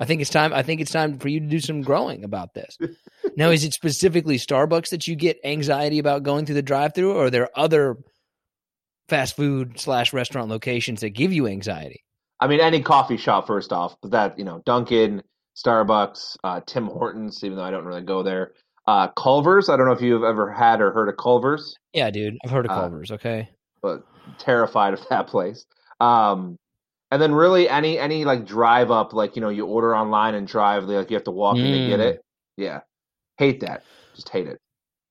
I 0.00 0.06
think 0.06 0.22
it's 0.22 0.30
time. 0.30 0.52
I 0.54 0.62
think 0.62 0.80
it's 0.80 0.90
time 0.90 1.18
for 1.18 1.28
you 1.28 1.40
to 1.40 1.46
do 1.46 1.60
some 1.60 1.82
growing 1.82 2.24
about 2.24 2.54
this. 2.54 2.76
now, 3.36 3.50
is 3.50 3.64
it 3.64 3.74
specifically 3.74 4.38
Starbucks 4.38 4.88
that 4.90 5.06
you 5.06 5.14
get 5.14 5.38
anxiety 5.44 5.98
about 5.98 6.22
going 6.22 6.46
through 6.46 6.54
the 6.56 6.62
drive-through, 6.62 7.12
or 7.12 7.26
are 7.26 7.30
there 7.30 7.50
other 7.54 7.98
fast 9.08 9.36
food 9.36 9.78
slash 9.78 10.12
restaurant 10.12 10.48
locations 10.48 11.00
that 11.02 11.10
give 11.10 11.32
you 11.32 11.46
anxiety? 11.46 12.02
I 12.40 12.46
mean, 12.46 12.60
any 12.60 12.80
coffee 12.80 13.18
shop, 13.18 13.46
first 13.46 13.72
off, 13.72 13.94
but 14.00 14.12
that, 14.12 14.38
you 14.38 14.44
know, 14.44 14.62
Dunkin', 14.64 15.22
Starbucks, 15.62 16.36
uh, 16.42 16.60
Tim 16.66 16.86
Hortons, 16.86 17.44
even 17.44 17.58
though 17.58 17.64
I 17.64 17.70
don't 17.70 17.84
really 17.84 18.00
go 18.00 18.22
there. 18.22 18.52
Uh, 18.86 19.08
Culver's, 19.08 19.68
I 19.68 19.76
don't 19.76 19.86
know 19.86 19.92
if 19.92 20.00
you've 20.00 20.24
ever 20.24 20.50
had 20.50 20.80
or 20.80 20.90
heard 20.92 21.10
of 21.10 21.16
Culver's, 21.18 21.76
Yeah, 21.92 22.10
dude, 22.10 22.38
I've 22.42 22.50
heard 22.50 22.64
of 22.64 22.72
Uh, 22.72 22.80
Culver's. 22.80 23.10
Okay, 23.10 23.50
but 23.82 24.02
terrified 24.38 24.94
of 24.94 25.00
that 25.10 25.26
place. 25.26 25.66
Um, 26.00 26.56
and 27.10 27.20
then 27.20 27.32
really 27.34 27.68
any 27.68 27.98
any 27.98 28.24
like 28.24 28.46
drive 28.46 28.90
up, 28.90 29.12
like 29.12 29.36
you 29.36 29.42
know, 29.42 29.48
you 29.48 29.66
order 29.66 29.96
online 29.96 30.34
and 30.34 30.46
drive, 30.46 30.84
like 30.84 31.10
you 31.10 31.16
have 31.16 31.24
to 31.24 31.30
walk 31.30 31.56
in 31.56 31.64
to 31.64 31.86
get 31.88 32.00
Mm. 32.00 32.06
it. 32.12 32.22
Yeah, 32.56 32.80
hate 33.38 33.60
that. 33.60 33.82
Just 34.14 34.28
hate 34.28 34.46
it. 34.46 34.58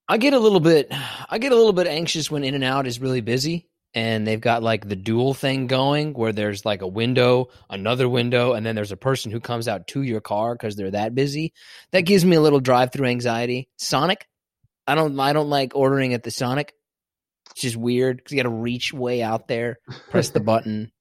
I 0.08 0.18
get 0.18 0.34
a 0.34 0.40
little 0.40 0.60
bit. 0.60 0.92
I 1.30 1.38
get 1.38 1.52
a 1.52 1.56
little 1.56 1.74
bit 1.74 1.88
anxious 1.88 2.32
when 2.32 2.44
In 2.44 2.56
and 2.56 2.64
Out 2.64 2.88
is 2.88 3.00
really 3.00 3.22
busy. 3.22 3.68
And 3.96 4.28
they've 4.28 4.40
got 4.40 4.62
like 4.62 4.88
the 4.88 4.96
dual 4.96 5.34
thing 5.34 5.66
going 5.66 6.14
where 6.14 6.32
there's 6.32 6.64
like 6.64 6.84
a 6.84 6.88
window, 6.88 7.48
another 7.72 8.08
window, 8.08 8.54
and 8.54 8.64
then 8.64 8.76
there's 8.76 8.92
a 8.92 8.98
person 8.98 9.32
who 9.32 9.40
comes 9.40 9.68
out 9.68 9.88
to 9.88 10.04
your 10.04 10.22
car 10.22 10.54
because 10.54 10.76
they're 10.76 10.92
that 10.92 11.16
busy. 11.16 11.54
That 11.92 12.02
gives 12.02 12.24
me 12.24 12.36
a 12.36 12.42
little 12.42 12.60
drive 12.60 12.92
through 12.92 13.08
anxiety. 13.08 13.68
Sonic, 13.78 14.28
I 14.86 14.94
don't 14.94 15.20
I 15.20 15.34
don't 15.34 15.50
like 15.50 15.76
ordering 15.76 16.14
at 16.14 16.22
the 16.22 16.30
Sonic. 16.30 16.74
It's 17.52 17.62
just 17.62 17.78
weird 17.78 18.18
because 18.18 18.32
you 18.32 18.38
got 18.38 18.50
to 18.50 18.56
reach 18.56 18.94
way 18.94 19.24
out 19.24 19.48
there, 19.48 19.80
press 20.12 20.30
the 20.30 20.40
button. 20.40 20.92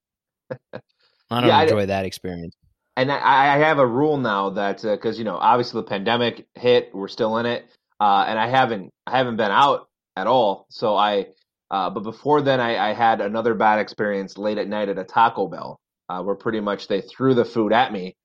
I 1.30 1.40
don't 1.40 1.48
Yeah, 1.48 1.58
I- 1.58 1.62
enjoy 1.64 1.86
that 1.86 2.04
experience. 2.06 2.56
and 2.96 3.12
I, 3.12 3.54
I 3.54 3.58
have 3.58 3.78
a 3.78 3.86
rule 3.86 4.16
now 4.16 4.50
that 4.50 4.82
because 4.82 5.18
you 5.18 5.24
know 5.24 5.36
obviously 5.36 5.80
the 5.82 5.86
pandemic 5.88 6.46
hit, 6.54 6.90
we're 6.94 7.08
still 7.08 7.36
in 7.38 7.46
it, 7.46 7.66
uh, 8.00 8.24
and 8.28 8.38
I 8.38 8.48
haven't 8.48 8.92
I 9.06 9.16
haven't 9.18 9.36
been 9.36 9.50
out 9.50 9.88
at 10.16 10.26
all. 10.26 10.66
So 10.70 10.96
I, 10.96 11.26
uh, 11.70 11.90
but 11.90 12.00
before 12.02 12.40
then, 12.42 12.60
I, 12.60 12.90
I 12.90 12.94
had 12.94 13.20
another 13.20 13.54
bad 13.54 13.78
experience 13.78 14.36
late 14.38 14.58
at 14.58 14.66
night 14.68 14.88
at 14.88 14.98
a 14.98 15.04
Taco 15.04 15.46
Bell, 15.48 15.78
uh, 16.08 16.22
where 16.22 16.34
pretty 16.34 16.60
much 16.60 16.88
they 16.88 17.00
threw 17.02 17.34
the 17.34 17.44
food 17.44 17.72
at 17.72 17.92
me, 17.92 18.16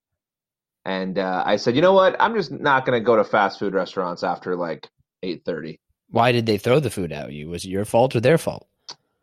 and 0.86 1.18
uh, 1.20 1.44
I 1.46 1.58
said, 1.58 1.76
you 1.76 1.82
know 1.82 1.94
what, 1.94 2.16
I'm 2.20 2.34
just 2.36 2.52
not 2.52 2.86
going 2.86 3.00
to 3.00 3.06
go 3.06 3.16
to 3.16 3.24
fast 3.24 3.60
food 3.60 3.74
restaurants 3.74 4.24
after 4.24 4.56
like 4.56 4.90
eight 5.22 5.44
thirty. 5.46 5.80
Why 6.10 6.32
did 6.32 6.46
they 6.46 6.58
throw 6.58 6.80
the 6.80 6.90
food 6.90 7.12
at 7.12 7.32
you? 7.32 7.50
Was 7.50 7.66
it 7.66 7.70
your 7.70 7.86
fault 7.86 8.16
or 8.16 8.20
their 8.22 8.38
fault? 8.38 8.68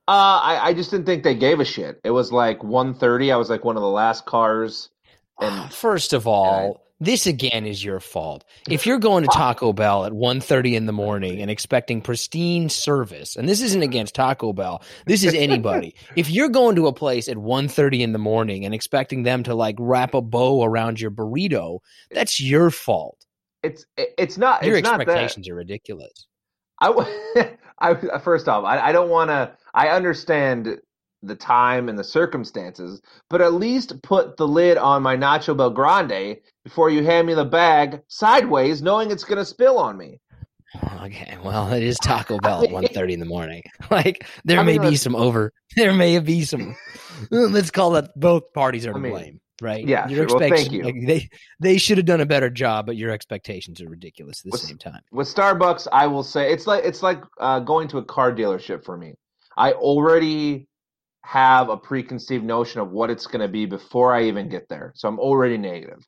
Uh, 0.09 0.41
I, 0.43 0.69
I 0.69 0.75
just 0.75 0.91
didn't 0.91 1.07
think 1.07 1.23
they 1.23 1.35
gave 1.35 1.61
a 1.61 1.65
shit. 1.65 2.01
It 2.03 2.11
was 2.11 2.33
like 2.33 2.61
1.30. 2.61 3.33
I 3.33 3.37
was 3.37 3.49
like 3.49 3.65
one 3.65 3.77
of 3.77 3.83
the 3.83 3.89
last 3.89 4.27
cars. 4.27 4.91
And 5.41 5.73
First 5.73 6.13
of 6.13 6.27
all, 6.27 6.83
this 6.99 7.27
again 7.27 7.65
is 7.65 7.83
your 7.83 8.01
fault. 8.01 8.45
If 8.69 8.87
you're 8.87 8.99
going 8.99 9.23
to 9.23 9.31
Taco 9.33 9.73
Bell 9.73 10.05
at 10.05 10.13
1.30 10.13 10.75
in 10.75 10.87
the 10.87 10.93
morning 10.93 11.41
and 11.41 11.51
expecting 11.51 12.03
pristine 12.03 12.69
service, 12.69 13.37
and 13.37 13.49
this 13.49 13.63
isn't 13.63 13.83
against 13.83 14.15
Taco 14.15 14.53
Bell, 14.53 14.83
this 15.07 15.25
is 15.25 15.33
anybody. 15.33 15.95
if 16.17 16.29
you're 16.29 16.51
going 16.51 16.77
to 16.77 16.89
a 16.89 16.93
place 16.93 17.29
at 17.29 17.37
1.30 17.37 18.01
in 18.01 18.13
the 18.13 18.19
morning 18.19 18.65
and 18.65 18.75
expecting 18.75 19.23
them 19.23 19.45
to 19.45 19.55
like 19.55 19.77
wrap 19.79 20.13
a 20.15 20.21
bow 20.21 20.63
around 20.65 21.01
your 21.01 21.11
burrito, 21.11 21.79
that's 22.11 22.41
your 22.41 22.71
fault. 22.71 23.25
it's 23.63 23.87
it's 23.97 24.37
not 24.37 24.63
Your 24.65 24.77
it's 24.77 24.85
not 24.85 24.99
that. 24.99 25.09
expectations 25.09 25.49
are 25.49 25.55
ridiculous. 25.55 26.27
I, 26.81 27.55
I 27.79 28.19
first 28.19 28.49
off, 28.49 28.65
I, 28.65 28.79
I 28.89 28.93
don't 28.93 29.09
want 29.09 29.31
to. 29.31 29.53
I 29.75 29.89
understand 29.89 30.79
the 31.23 31.35
time 31.37 31.89
and 31.89 31.99
the 31.99 32.05
circumstances, 32.05 33.01
but 33.29 33.41
at 33.43 33.53
least 33.55 34.03
put 34.03 34.37
the 34.39 34.49
lid 34.49 34.79
on 34.79 35.03
my 35.03 35.17
Nacho 35.17 35.55
BellGrande 35.55 36.39
before 36.65 36.89
you 36.91 37.05
hand 37.05 37.27
me 37.27 37.35
the 37.35 37.45
bag 37.45 38.01
sideways, 38.09 38.81
knowing 38.81 39.11
it's 39.11 39.25
going 39.25 39.37
to 39.39 39.45
spill 39.45 39.79
on 39.79 39.97
me. 39.99 40.19
Okay, 41.03 41.37
well, 41.43 41.73
it 41.73 41.83
is 41.83 41.99
Taco 41.99 42.39
Bell 42.43 42.63
at 42.63 42.71
1.30 42.71 43.11
in 43.13 43.19
the 43.21 43.27
morning. 43.27 43.61
Like 43.91 44.25
there 44.45 44.61
I 44.61 44.63
may 44.63 44.79
mean, 44.79 44.91
be 44.91 44.97
some 44.97 45.17
over. 45.17 45.53
There 45.77 45.93
may 45.93 46.17
be 46.21 46.45
some. 46.45 46.77
let's 47.33 47.73
call 47.73 47.97
it 47.97 48.09
both 48.15 48.53
parties 48.55 48.87
are 48.87 48.93
to 48.93 48.99
I 48.99 49.01
mean, 49.03 49.13
blame, 49.13 49.41
right? 49.61 49.85
yeah, 49.85 50.07
Your 50.09 50.29
sure. 50.29 50.39
Well, 50.39 50.49
thank 50.49 50.71
you. 50.71 50.85
like, 50.85 50.95
they 51.07 51.29
they 51.59 51.77
should 51.77 51.97
have 51.99 52.07
done 52.07 52.21
a 52.21 52.27
better 52.27 52.49
job, 52.51 52.87
but 52.87 52.97
your 52.97 53.11
expectations 53.11 53.81
are 53.81 53.89
ridiculous 53.89 54.41
at 54.41 54.45
the 54.45 54.51
What's- 54.51 54.69
same 54.69 54.79
time. 54.79 55.01
With 55.11 55.27
Starbucks, 55.35 55.89
I 55.91 56.07
will 56.07 56.23
say 56.23 56.53
it's 56.53 56.69
like 56.69 56.85
it's 56.85 57.03
like 57.03 57.21
uh, 57.41 57.59
going 57.61 57.89
to 57.89 57.99
a 57.99 58.05
car 58.05 58.33
dealership 58.33 58.85
for 58.85 58.97
me. 58.97 59.15
I 59.61 59.73
already 59.73 60.69
have 61.23 61.69
a 61.69 61.77
preconceived 61.77 62.43
notion 62.43 62.81
of 62.81 62.93
what 62.93 63.11
it's 63.11 63.27
going 63.27 63.43
to 63.43 63.49
be 63.49 63.67
before 63.67 64.15
I 64.15 64.25
even 64.25 64.49
get 64.49 64.71
there, 64.71 64.95
so 64.97 65.07
I'm 65.07 65.19
already 65.19 65.59
negative. 65.59 66.03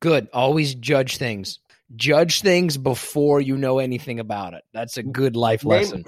Good. 0.00 0.28
Always 0.34 0.74
judge 0.74 1.16
things. 1.16 1.60
Judge 1.96 2.42
things 2.42 2.76
before 2.76 3.40
you 3.40 3.56
know 3.56 3.78
anything 3.78 4.20
about 4.20 4.52
it. 4.52 4.64
That's 4.74 4.98
a 4.98 5.02
good 5.02 5.34
life 5.34 5.64
lesson. 5.64 6.04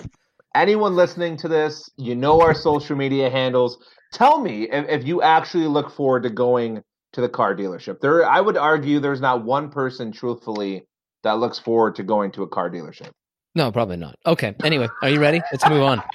anyone 0.54 0.96
listening 0.96 1.38
to 1.38 1.48
this, 1.48 1.88
you 1.96 2.14
know 2.14 2.42
our 2.42 2.54
social 2.54 2.94
media 2.94 3.30
handles. 3.30 3.78
Tell 4.12 4.38
me 4.38 4.64
if, 4.70 4.86
if 4.88 5.06
you 5.06 5.22
actually 5.22 5.66
look 5.66 5.90
forward 5.90 6.24
to 6.24 6.30
going 6.30 6.82
to 7.14 7.22
the 7.22 7.28
car 7.30 7.56
dealership. 7.56 8.00
There, 8.00 8.28
I 8.28 8.38
would 8.38 8.58
argue 8.58 9.00
there's 9.00 9.22
not 9.22 9.46
one 9.46 9.70
person, 9.70 10.12
truthfully, 10.12 10.86
that 11.22 11.38
looks 11.38 11.58
forward 11.58 11.96
to 11.96 12.02
going 12.02 12.32
to 12.32 12.42
a 12.42 12.48
car 12.48 12.68
dealership. 12.68 13.12
No, 13.54 13.72
probably 13.72 13.96
not. 13.96 14.16
Okay. 14.26 14.54
Anyway, 14.62 14.88
are 15.02 15.08
you 15.08 15.20
ready? 15.20 15.40
Let's 15.52 15.68
move 15.68 15.82
on. 15.82 16.02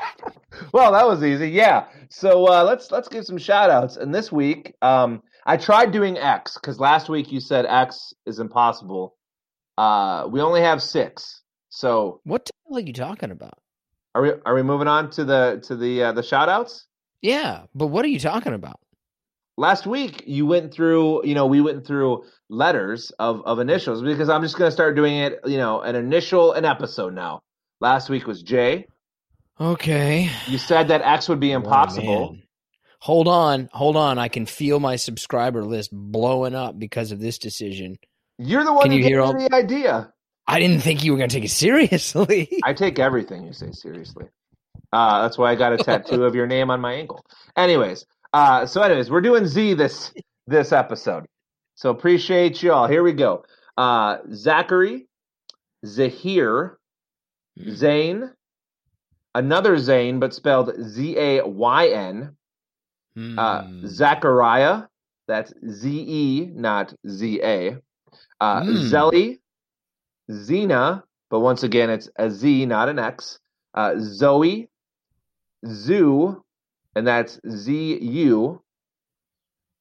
Well, 0.71 0.93
that 0.93 1.05
was 1.05 1.21
easy. 1.21 1.49
Yeah. 1.49 1.87
So 2.09 2.47
uh, 2.47 2.63
let's 2.63 2.89
let's 2.89 3.09
give 3.09 3.25
some 3.25 3.37
shout 3.37 3.69
outs. 3.69 3.97
And 3.97 4.15
this 4.15 4.31
week, 4.31 4.73
um, 4.81 5.21
I 5.45 5.57
tried 5.57 5.91
doing 5.91 6.17
X 6.17 6.53
because 6.53 6.79
last 6.79 7.09
week 7.09 7.29
you 7.29 7.41
said 7.41 7.65
X 7.65 8.13
is 8.25 8.39
impossible. 8.39 9.17
Uh, 9.77 10.29
we 10.31 10.39
only 10.39 10.61
have 10.61 10.81
six. 10.81 11.41
So 11.67 12.21
What 12.23 12.45
the 12.45 12.51
hell 12.69 12.77
are 12.77 12.81
you 12.81 12.93
talking 12.93 13.31
about? 13.31 13.55
are 14.15 14.21
we 14.21 14.31
are 14.45 14.55
we 14.55 14.63
moving 14.63 14.87
on 14.87 15.09
to 15.11 15.25
the 15.25 15.61
to 15.67 15.75
the 15.75 16.03
uh, 16.03 16.11
the 16.13 16.23
shout 16.23 16.47
outs? 16.47 16.85
Yeah, 17.21 17.63
but 17.75 17.87
what 17.87 18.05
are 18.05 18.09
you 18.09 18.19
talking 18.19 18.53
about? 18.53 18.79
Last 19.57 19.87
week 19.87 20.23
you 20.25 20.45
went 20.45 20.73
through 20.73 21.25
you 21.25 21.33
know 21.33 21.45
we 21.45 21.61
went 21.61 21.85
through 21.85 22.23
letters 22.49 23.11
of 23.19 23.41
of 23.45 23.59
initials 23.59 24.01
because 24.01 24.29
i'm 24.29 24.41
just 24.41 24.57
going 24.57 24.67
to 24.67 24.71
start 24.71 24.95
doing 24.95 25.15
it 25.17 25.39
you 25.45 25.57
know 25.57 25.81
an 25.81 25.95
initial 25.95 26.51
an 26.53 26.65
episode 26.65 27.13
now 27.13 27.41
last 27.79 28.09
week 28.09 28.27
was 28.27 28.43
j 28.43 28.85
Okay. 29.59 30.29
you 30.47 30.57
said 30.57 30.89
that 30.89 31.01
x 31.01 31.29
would 31.29 31.39
be 31.39 31.51
impossible 31.51 32.35
Oh, 32.37 32.37
hold 32.99 33.27
on, 33.27 33.69
hold 33.71 33.95
on. 33.95 34.17
I 34.17 34.27
can 34.29 34.45
feel 34.47 34.79
my 34.79 34.95
subscriber 34.95 35.63
list 35.63 35.91
blowing 35.93 36.55
up 36.55 36.77
because 36.79 37.11
of 37.11 37.19
this 37.19 37.37
decision. 37.37 37.97
you're 38.39 38.63
the 38.65 38.73
one 38.73 38.83
Can 38.83 38.91
who 38.91 38.97
you 38.97 39.03
gave 39.03 39.09
hear 39.11 39.21
me 39.21 39.25
all- 39.25 39.33
the 39.49 39.53
idea 39.55 40.11
I 40.47 40.59
didn't 40.59 40.81
think 40.81 41.03
you 41.03 41.11
were 41.11 41.17
going 41.17 41.29
to 41.29 41.35
take 41.35 41.45
it 41.45 41.51
seriously. 41.51 42.49
i 42.63 42.73
take 42.73 42.99
everything 42.99 43.45
you 43.45 43.53
say 43.53 43.71
seriously 43.71 44.25
uh, 44.91 45.21
that's 45.21 45.37
why 45.37 45.51
i 45.51 45.55
got 45.55 45.71
a 45.73 45.77
tattoo 45.77 46.23
of 46.25 46.35
your 46.35 46.47
name 46.47 46.69
on 46.69 46.81
my 46.81 46.93
ankle 46.93 47.25
anyways 47.55 48.05
uh, 48.35 48.65
so 48.65 48.81
anyways 48.81 49.09
we're 49.09 49.21
doing 49.29 49.45
z 49.47 49.73
this 49.73 50.13
this 50.47 50.71
episode 50.71 51.25
so 51.75 51.89
appreciate 51.89 52.61
you 52.61 52.71
all 52.73 52.87
here 52.87 53.03
we 53.03 53.13
go 53.13 53.43
uh, 53.77 54.17
zachary 54.33 55.07
zahir 55.85 56.77
Zane, 57.69 58.31
another 59.33 59.77
Zane, 59.77 60.19
but 60.19 60.33
spelled 60.33 60.71
Z 60.83 61.17
A 61.17 61.45
Y 61.45 61.87
N. 61.87 62.35
Uh, 63.37 63.61
Hmm. 63.63 63.87
Zachariah, 63.87 64.87
that's 65.27 65.53
Z 65.69 65.87
E, 66.21 66.49
not 66.53 66.93
Z 67.07 67.39
A. 67.41 67.77
Uh, 68.41 68.63
Hmm. 68.63 68.75
Zelly, 68.91 69.39
Zena, 70.29 71.05
but 71.29 71.39
once 71.39 71.63
again, 71.63 71.89
it's 71.89 72.09
a 72.17 72.29
Z, 72.29 72.65
not 72.65 72.89
an 72.89 72.99
X. 72.99 73.39
Uh, 73.73 73.95
Zoe, 73.99 74.69
Zoo, 75.65 76.43
and 76.95 77.05
that's 77.05 77.39
Z 77.49 77.99
U, 78.01 78.61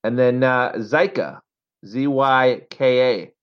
and 0.02 0.18
then 0.18 0.42
uh, 0.42 0.72
Zyka, 0.76 1.40
Z 1.86 2.06
Y 2.06 2.62
K 2.70 3.00
A. 3.00 3.34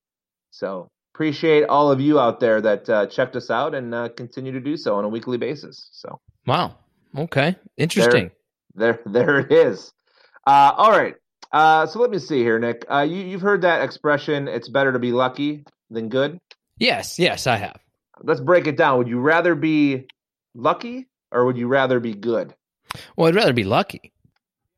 So 0.51 0.89
appreciate 1.13 1.63
all 1.63 1.91
of 1.91 2.01
you 2.01 2.19
out 2.19 2.39
there 2.39 2.61
that 2.61 2.89
uh, 2.89 3.05
checked 3.07 3.35
us 3.35 3.49
out 3.49 3.73
and 3.75 3.93
uh, 3.93 4.09
continue 4.09 4.51
to 4.51 4.59
do 4.59 4.77
so 4.77 4.95
on 4.95 5.05
a 5.05 5.09
weekly 5.09 5.37
basis. 5.37 5.89
So 5.91 6.19
Wow. 6.45 6.75
Okay. 7.17 7.55
Interesting. 7.77 8.31
there, 8.75 8.99
there 9.05 9.39
it 9.39 9.51
is. 9.51 9.91
Uh, 10.45 10.73
all 10.75 10.91
right. 10.91 11.15
Uh, 11.51 11.85
so 11.85 11.99
let 11.99 12.09
me 12.09 12.19
see 12.19 12.39
here, 12.39 12.59
Nick. 12.59 12.85
Uh, 12.89 13.01
you, 13.01 13.17
you've 13.17 13.41
heard 13.41 13.61
that 13.63 13.83
expression, 13.83 14.47
it's 14.47 14.69
better 14.69 14.93
to 14.93 14.99
be 14.99 15.11
lucky 15.11 15.65
than 15.89 16.07
good. 16.09 16.39
Yes, 16.77 17.19
yes, 17.19 17.45
I 17.45 17.57
have. 17.57 17.79
Let's 18.23 18.39
break 18.39 18.67
it 18.67 18.77
down. 18.77 18.97
Would 18.99 19.07
you 19.07 19.19
rather 19.19 19.55
be 19.55 20.07
lucky 20.55 21.07
or 21.31 21.45
would 21.45 21.57
you 21.57 21.67
rather 21.67 21.99
be 21.99 22.13
good? 22.13 22.55
Well, 23.15 23.27
I'd 23.27 23.35
rather 23.35 23.53
be 23.53 23.63
lucky. 23.63 24.11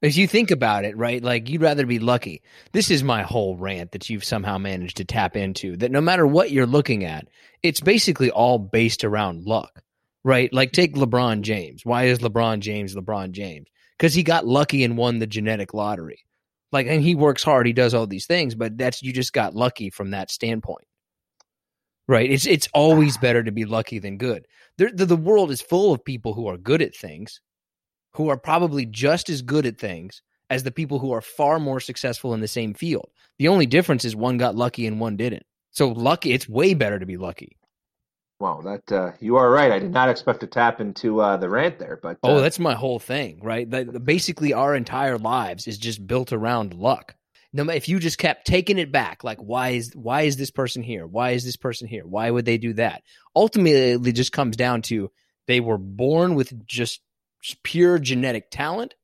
As 0.01 0.17
you 0.17 0.27
think 0.27 0.51
about 0.51 0.83
it, 0.83 0.97
right? 0.97 1.23
Like 1.23 1.47
you'd 1.49 1.61
rather 1.61 1.85
be 1.85 1.99
lucky. 1.99 2.41
This 2.73 2.91
is 2.91 3.03
my 3.03 3.21
whole 3.23 3.55
rant 3.55 3.93
that 3.93 4.09
you've 4.09 4.25
somehow 4.25 4.57
managed 4.57 4.97
to 4.97 5.05
tap 5.05 5.37
into. 5.37 5.77
That 5.77 5.91
no 5.91 6.01
matter 6.01 6.27
what 6.27 6.51
you're 6.51 6.65
looking 6.65 7.05
at, 7.05 7.27
it's 7.63 7.79
basically 7.79 8.29
all 8.29 8.59
based 8.59 9.05
around 9.05 9.45
luck, 9.45 9.81
right? 10.25 10.51
Like 10.51 10.73
take 10.73 10.95
LeBron 10.95 11.41
James. 11.41 11.85
Why 11.85 12.03
is 12.03 12.19
LeBron 12.19 12.59
James 12.59 12.95
LeBron 12.95 13.31
James? 13.31 13.67
Because 13.97 14.13
he 14.13 14.23
got 14.23 14.45
lucky 14.45 14.83
and 14.83 14.97
won 14.97 15.19
the 15.19 15.27
genetic 15.27 15.73
lottery. 15.73 16.25
Like, 16.73 16.87
and 16.87 17.01
he 17.01 17.15
works 17.15 17.43
hard. 17.43 17.67
He 17.67 17.71
does 17.71 17.93
all 17.93 18.07
these 18.07 18.25
things, 18.25 18.55
but 18.55 18.77
that's 18.77 19.01
you 19.01 19.13
just 19.13 19.31
got 19.31 19.55
lucky 19.55 19.89
from 19.89 20.09
that 20.11 20.31
standpoint, 20.31 20.87
right? 22.07 22.29
It's 22.29 22.47
it's 22.47 22.67
always 22.73 23.15
better 23.17 23.43
to 23.43 23.51
be 23.51 23.63
lucky 23.63 23.99
than 23.99 24.17
good. 24.17 24.47
The, 24.77 25.05
the 25.05 25.15
world 25.15 25.51
is 25.51 25.61
full 25.61 25.93
of 25.93 26.03
people 26.03 26.33
who 26.33 26.47
are 26.47 26.57
good 26.57 26.81
at 26.81 26.95
things 26.95 27.39
who 28.15 28.29
are 28.29 28.37
probably 28.37 28.85
just 28.85 29.29
as 29.29 29.41
good 29.41 29.65
at 29.65 29.77
things 29.77 30.21
as 30.49 30.63
the 30.63 30.71
people 30.71 30.99
who 30.99 31.11
are 31.11 31.21
far 31.21 31.59
more 31.59 31.79
successful 31.79 32.33
in 32.33 32.41
the 32.41 32.47
same 32.47 32.73
field. 32.73 33.09
The 33.39 33.47
only 33.47 33.65
difference 33.65 34.05
is 34.05 34.15
one 34.15 34.37
got 34.37 34.55
lucky 34.55 34.85
and 34.85 34.99
one 34.99 35.17
didn't. 35.17 35.45
So 35.71 35.89
lucky, 35.89 36.31
it's 36.33 36.47
way 36.47 36.75
better 36.75 36.99
to 36.99 37.05
be 37.05 37.17
lucky. 37.17 37.57
Wow, 38.39 38.61
that 38.61 38.91
uh, 38.91 39.11
you 39.19 39.37
are 39.37 39.49
right. 39.49 39.71
I 39.71 39.79
did 39.79 39.91
not 39.93 40.09
expect 40.09 40.41
to 40.41 40.47
tap 40.47 40.81
into 40.81 41.21
uh, 41.21 41.37
the 41.37 41.49
rant 41.49 41.79
there, 41.79 41.99
but 42.01 42.17
Oh, 42.23 42.37
uh, 42.37 42.41
that's 42.41 42.59
my 42.59 42.73
whole 42.73 42.99
thing, 42.99 43.39
right? 43.41 43.69
That, 43.69 44.03
basically, 44.03 44.53
our 44.53 44.75
entire 44.75 45.17
lives 45.17 45.65
is 45.65 45.77
just 45.77 46.05
built 46.05 46.33
around 46.33 46.73
luck. 46.73 47.15
No, 47.53 47.69
if 47.69 47.87
you 47.87 47.99
just 47.99 48.17
kept 48.17 48.45
taking 48.45 48.79
it 48.79 48.91
back, 48.91 49.23
like 49.23 49.37
why 49.37 49.69
is 49.69 49.93
why 49.95 50.23
is 50.23 50.37
this 50.37 50.51
person 50.51 50.81
here? 50.81 51.05
Why 51.05 51.31
is 51.31 51.45
this 51.45 51.55
person 51.55 51.87
here? 51.87 52.05
Why 52.05 52.29
would 52.29 52.45
they 52.45 52.57
do 52.57 52.73
that? 52.73 53.03
Ultimately, 53.35 54.09
it 54.09 54.13
just 54.13 54.31
comes 54.31 54.57
down 54.57 54.81
to 54.83 55.11
they 55.47 55.59
were 55.59 55.77
born 55.77 56.35
with 56.35 56.65
just 56.65 57.01
pure 57.63 57.99
genetic 57.99 58.49
talent. 58.51 58.95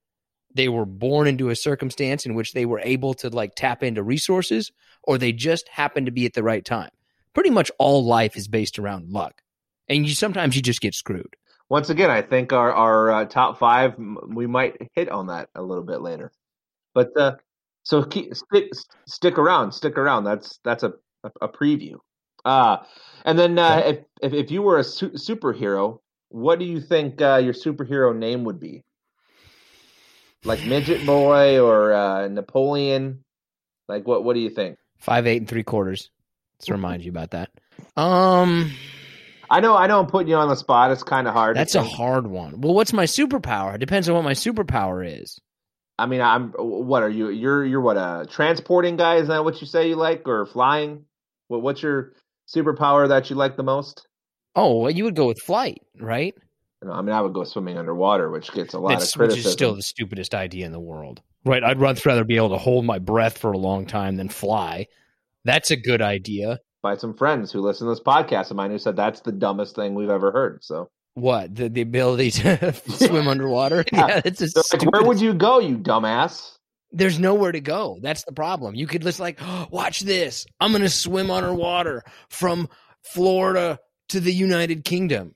They 0.54 0.70
were 0.70 0.86
born 0.86 1.28
into 1.28 1.50
a 1.50 1.56
circumstance 1.56 2.26
in 2.26 2.34
which 2.34 2.54
they 2.54 2.66
were 2.66 2.82
able 2.84 3.14
to 3.16 3.30
like 3.30 3.54
tap 3.56 3.84
into 3.84 4.02
resources, 4.02 4.72
or 5.04 5.18
they 5.18 5.32
just 5.32 5.68
happened 5.70 6.08
to 6.08 6.12
be 6.12 6.26
at 6.26 6.34
the 6.34 6.44
right 6.44 6.66
time. 6.66 6.90
Pretty 7.34 7.52
much 7.52 7.72
all 7.78 8.04
life 8.06 8.36
is 8.36 8.48
based 8.48 8.80
around 8.80 9.12
luck, 9.12 9.42
and 9.88 10.08
you 10.08 10.16
sometimes 10.16 10.56
you 10.56 10.62
just 10.62 10.82
get 10.82 10.96
screwed. 10.96 11.36
once 11.70 11.90
again, 11.90 12.10
I 12.10 12.22
think 12.22 12.52
our 12.52 12.74
our 12.74 13.12
uh, 13.12 13.26
top 13.26 13.60
five 13.60 13.94
we 14.28 14.48
might 14.48 14.90
hit 14.96 15.10
on 15.10 15.28
that 15.28 15.50
a 15.56 15.62
little 15.62 15.84
bit 15.84 16.02
later. 16.02 16.32
But 16.94 17.16
uh, 17.16 17.36
so 17.84 18.04
keep, 18.04 18.34
stick 18.36 18.72
stick 19.08 19.38
around, 19.38 19.72
stick 19.74 19.98
around. 19.98 20.24
That's 20.24 20.60
that's 20.64 20.84
a 20.84 20.94
a, 21.42 21.48
preview. 21.48 21.96
Uh, 22.46 22.78
and 23.26 23.38
then 23.38 23.60
uh, 23.60 23.82
if, 23.86 24.00
if 24.22 24.34
if 24.34 24.52
you 24.52 24.62
were 24.62 24.80
a 24.80 24.84
su- 24.84 25.12
superhero, 25.12 26.00
what 26.30 26.60
do 26.60 26.66
you 26.66 26.80
think 26.80 27.22
uh, 27.22 27.38
your 27.38 27.54
superhero 27.54 28.16
name 28.16 28.46
would 28.46 28.60
be? 28.60 28.84
Like 30.46 30.66
Midget 30.66 31.06
Boy 31.06 31.60
or 31.60 31.92
uh, 31.94 32.28
Napoleon? 32.28 33.24
Like 33.88 34.08
what? 34.08 34.24
What 34.24 34.36
do 34.36 34.40
you 34.40 34.50
think? 34.50 34.78
Five 35.00 35.28
eight 35.28 35.38
and 35.38 35.48
three 35.48 35.64
quarters. 35.64 36.10
Let's 36.60 36.70
remind 36.70 37.04
you 37.04 37.12
about 37.12 37.32
that. 37.32 37.50
Um, 37.96 38.72
I 39.50 39.62
know, 39.62 39.76
I 39.76 39.88
know, 39.88 40.00
I'm 40.00 40.08
putting 40.08 40.28
you 40.28 40.36
on 40.36 40.50
the 40.50 40.56
spot. 40.56 40.92
It's 40.92 41.04
kind 41.04 41.28
of 41.28 41.34
hard. 41.34 41.56
to 41.56 41.60
that's 41.60 41.76
a 41.76 41.84
hard 41.84 42.28
one. 42.28 42.62
Well, 42.62 42.74
what's 42.74 42.94
my 42.94 43.06
superpower? 43.06 43.76
It 43.76 43.80
depends 43.80 44.08
on 44.10 44.16
what 44.16 44.24
my 44.24 44.34
superpower 44.34 45.22
is. 45.22 45.40
I 45.98 46.06
mean, 46.06 46.22
I'm. 46.22 46.54
What 46.58 47.04
are 47.04 47.10
you? 47.10 47.30
You're 47.30 47.66
you're 47.66 47.82
what 47.82 47.98
a 47.98 48.26
transporting 48.30 48.96
guy? 48.96 49.16
Is 49.16 49.28
that 49.28 49.44
what 49.44 49.60
you 49.60 49.68
say 49.68 49.90
you 49.90 49.96
like, 49.96 50.28
or 50.28 50.46
flying? 50.46 51.06
What 51.48 51.62
what's 51.62 51.82
your 51.82 52.14
superpower 52.48 53.10
that 53.10 53.30
you 53.30 53.36
like 53.36 53.58
the 53.58 53.64
most? 53.64 54.08
Oh, 54.56 54.80
well, 54.80 54.92
you 54.92 55.04
would 55.04 55.16
go 55.16 55.28
with 55.28 55.40
flight, 55.42 55.82
right? 56.00 56.34
I 56.90 57.02
mean, 57.02 57.14
I 57.14 57.22
would 57.22 57.34
go 57.34 57.44
swimming 57.44 57.78
underwater, 57.78 58.30
which 58.32 58.52
gets 58.54 58.74
a 58.74 58.80
lot 58.80 58.90
That's, 58.90 59.14
of 59.16 59.20
which 59.20 59.28
criticism. 59.30 59.50
is 59.50 59.54
still 59.54 59.76
the 59.76 59.82
stupidest 59.82 60.34
idea 60.34 60.66
in 60.66 60.72
the 60.72 60.80
world, 60.80 61.22
right? 61.46 61.64
I'd 61.64 61.78
much 61.80 62.06
rather 62.06 62.24
be 62.24 62.38
able 62.38 62.50
to 62.50 62.58
hold 62.58 62.86
my 62.86 63.00
breath 63.00 63.38
for 63.38 63.52
a 63.52 63.58
long 63.58 63.86
time 63.86 64.16
than 64.18 64.30
fly. 64.30 64.88
That's 65.46 65.72
a 65.72 65.76
good 65.76 66.02
idea. 66.02 66.60
by 66.82 66.96
some 66.96 67.14
friends 67.14 67.52
who 67.52 67.60
listen 67.62 67.86
to 67.88 67.92
this 67.94 68.00
podcast 68.02 68.50
of 68.52 68.58
mine 68.58 68.72
who 68.72 68.80
said 68.80 68.96
that's 68.96 69.20
the 69.22 69.32
dumbest 69.34 69.76
thing 69.76 69.94
we've 69.96 70.10
ever 70.10 70.32
heard. 70.32 70.64
So, 70.64 70.90
What 71.16 71.54
the 71.56 71.68
the 71.70 71.82
ability 71.82 72.32
to 72.32 72.74
swim 72.88 73.28
underwater? 73.28 73.84
Yeah. 73.92 74.08
Yeah, 74.08 74.22
it's 74.26 74.42
a 74.42 74.48
They're 74.48 74.64
like, 74.80 74.92
where 74.94 75.04
would 75.04 75.20
you 75.20 75.34
go, 75.34 75.60
you 75.60 75.78
dumbass? 75.78 76.56
There's 76.92 77.20
nowhere 77.20 77.52
to 77.52 77.60
go. 77.62 78.00
That's 78.02 78.24
the 78.24 78.32
problem. 78.32 78.74
You 78.76 78.88
could 78.88 79.02
just 79.04 79.20
like, 79.20 79.40
watch 79.70 80.00
this. 80.00 80.46
I'm 80.62 80.72
going 80.72 80.82
to 80.82 80.90
swim 80.90 81.30
underwater 81.30 82.04
from 82.30 82.70
Florida 83.04 83.80
to 84.10 84.20
the 84.20 84.34
United 84.34 84.86
Kingdom. 84.86 85.36